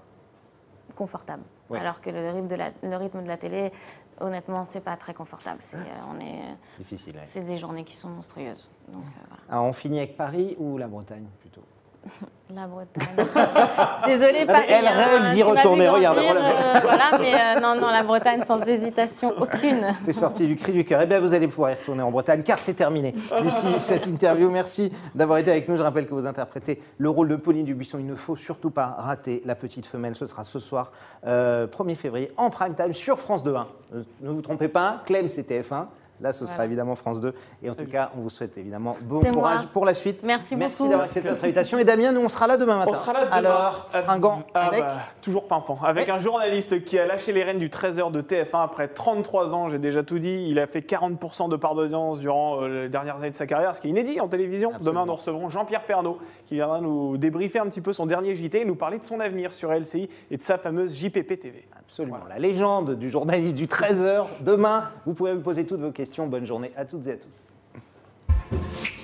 confortable. 1.00 1.44
Ouais. 1.70 1.80
Alors 1.80 2.02
que 2.02 2.10
le 2.10 2.30
rythme 2.30 2.48
de 2.48 2.56
la, 2.56 2.72
le 2.84 2.98
rythme 2.98 3.24
de 3.24 3.28
la 3.30 3.38
télé, 3.38 3.72
honnêtement, 4.20 4.66
c'est 4.66 4.82
pas 4.82 4.98
très 4.98 5.14
confortable. 5.14 5.60
C'est, 5.62 5.78
euh, 5.78 6.12
on 6.12 6.20
est, 6.20 6.42
Difficile. 6.78 7.16
ouais. 7.16 7.24
c'est 7.26 7.46
des 7.46 7.58
journées 7.58 7.86
qui 7.86 7.96
sont 7.96 8.10
monstrueuses. 8.10 8.70
Donc 8.90 9.04
euh, 9.04 9.26
voilà. 9.30 9.44
Alors, 9.50 9.64
on 9.64 9.72
finit 9.74 10.00
avec 10.00 10.18
Paris 10.18 10.58
ou 10.60 10.78
la 10.78 10.90
Bretagne 10.90 11.26
plutôt? 11.40 11.64
La 12.56 12.66
Bretagne. 12.66 13.06
Désolée, 14.08 14.46
Paris. 14.48 14.66
elle 14.70 14.88
hein, 14.88 14.92
rêve 14.92 15.36
d'y 15.36 15.44
retourner, 15.44 15.88
regarde, 15.88 16.18
voilà. 16.18 16.50
euh, 16.50 16.80
voilà, 16.82 17.18
mais 17.20 17.34
euh, 17.36 17.60
non, 17.60 17.80
non, 17.80 17.90
la 17.92 18.02
Bretagne 18.02 18.42
sans 18.44 18.60
hésitation 18.64 19.36
aucune. 19.40 19.86
C'est 20.04 20.14
sorti 20.14 20.48
du 20.48 20.56
cri 20.56 20.72
du 20.72 20.84
cœur. 20.84 21.00
Eh 21.04 21.06
bien, 21.06 21.20
vous 21.20 21.36
allez 21.36 21.48
pouvoir 21.48 21.70
y 21.70 21.76
retourner 21.76 22.02
en 22.02 22.10
Bretagne 22.10 22.42
car 22.42 22.58
c'est 22.58 22.74
terminé. 22.74 23.14
Lucie, 23.44 23.68
cette 23.78 24.08
interview, 24.08 24.50
merci 24.50 24.92
d'avoir 25.14 25.38
été 25.38 25.52
avec 25.52 25.70
nous. 25.70 25.78
Je 25.78 25.84
rappelle 25.84 26.08
que 26.08 26.14
vous 26.16 26.26
interprétez 26.26 26.82
le 26.98 27.10
rôle 27.12 27.28
de 27.28 27.36
Pauline 27.36 27.66
Dubuisson. 27.66 28.00
Il 28.00 28.08
ne 28.08 28.16
faut 28.16 28.36
surtout 28.36 28.72
pas 28.72 28.96
rater 28.98 29.44
La 29.46 29.54
Petite 29.54 29.86
Femelle. 29.86 30.16
Ce 30.16 30.26
sera 30.26 30.44
ce 30.44 30.58
soir, 30.58 30.92
euh, 31.28 31.68
1er 31.68 31.96
février, 31.96 32.32
en 32.36 32.50
prime 32.50 32.74
time 32.74 32.96
sur 32.96 33.20
France 33.20 33.44
2. 33.44 33.56
1. 33.56 33.68
Euh, 33.94 34.04
ne 34.22 34.30
vous 34.32 34.42
trompez 34.42 34.70
pas, 34.70 35.04
Clem, 35.06 35.30
c'est 35.30 35.48
TF1. 35.48 35.86
Là, 36.21 36.34
ce 36.34 36.45
sera 36.45 36.55
Voilà. 36.58 36.65
évidemment 36.65 36.95
France 36.95 37.21
2. 37.21 37.34
Et 37.63 37.69
en 37.69 37.75
tout 37.75 37.86
cas, 37.86 38.12
on 38.17 38.21
vous 38.21 38.29
souhaite 38.29 38.58
évidemment 38.58 38.95
bon 39.01 39.21
courage 39.21 39.62
moi. 39.62 39.69
pour 39.71 39.86
la 39.86 39.93
suite. 39.93 40.21
Merci 40.23 40.55
Merci 40.55 40.77
beaucoup. 40.79 40.89
d'avoir 40.89 41.05
accepté 41.08 41.29
notre 41.29 41.43
invitation. 41.43 41.77
Et 41.79 41.84
Damien, 41.84 42.12
nous, 42.12 42.21
on 42.21 42.29
sera 42.29 42.47
là 42.47 42.58
demain 42.58 42.77
matin. 42.77 42.91
On 42.93 42.99
sera 42.99 43.13
là 43.13 43.25
demain. 43.25 43.36
Alors, 43.38 43.89
Ah, 43.93 44.01
fringant 44.03 44.43
ah 44.53 44.67
avec. 44.67 44.79
bah, 44.82 44.95
toujours 45.21 45.47
pimpant. 45.47 45.79
Avec 45.84 46.10
un 46.10 46.19
journaliste 46.19 46.84
qui 46.84 46.99
a 46.99 47.05
lâché 47.05 47.32
les 47.32 47.43
rênes 47.43 47.60
du 47.60 47.69
13h 47.69 48.12
de 48.12 48.21
TF1 48.21 48.63
après 48.63 48.88
33 48.88 49.53
ans, 49.53 49.67
j'ai 49.69 49.79
déjà 49.79 50.03
tout 50.03 50.19
dit. 50.19 50.45
Il 50.49 50.60
a 50.60 50.67
fait 50.67 50.82
40% 50.82 51.49
de 51.49 51.55
part 51.55 51.75
d'audience 51.75 52.20
durant 52.20 52.61
euh, 52.61 52.84
les 52.84 52.89
dernières 52.89 53.17
années 53.17 53.32
de 53.32 53.36
sa 53.36 53.47
carrière, 53.47 53.74
ce 53.76 53.82
qui 53.82 53.88
est 53.88 53.91
inédit 53.91 54.20
en 54.20 54.28
télévision. 54.28 54.70
Absolument. 54.72 54.91
Demain, 54.91 55.05
nous 55.05 55.15
recevrons 55.15 55.49
Jean-Pierre 55.49 55.84
Pernaud 55.84 56.17
qui 56.45 56.55
viendra 56.55 56.82
nous 56.82 57.17
débriefer 57.17 57.59
un 57.59 57.67
petit 57.67 57.82
peu 57.82 57.93
son 57.93 58.05
dernier 58.05 58.36
JT 58.36 58.61
et 58.61 58.65
nous 58.65 58.76
parler 58.76 58.99
de 58.99 59.05
son 59.05 59.20
avenir 59.20 59.53
sur 59.53 59.72
LCI 59.72 60.09
et 60.32 60.38
de 60.38 60.41
sa 60.41 60.57
fameuse 60.57 60.95
JPP 60.97 61.39
TV. 61.39 61.67
Absolument. 61.80 62.17
La 62.30 62.38
légende 62.38 62.95
du 62.95 63.09
journaliste 63.09 63.55
du 63.55 63.65
13h. 63.67 64.26
Demain, 64.41 64.89
vous 65.05 65.13
pouvez 65.13 65.34
me 65.34 65.41
poser 65.41 65.65
toutes 65.65 65.80
vos 65.82 65.91
questions. 65.91 66.09
Bonne 66.18 66.45
journée 66.45 66.72
à 66.76 66.86
toutes 66.86 67.07
et 67.07 67.14
à 67.14 67.18
tous. 67.18 68.97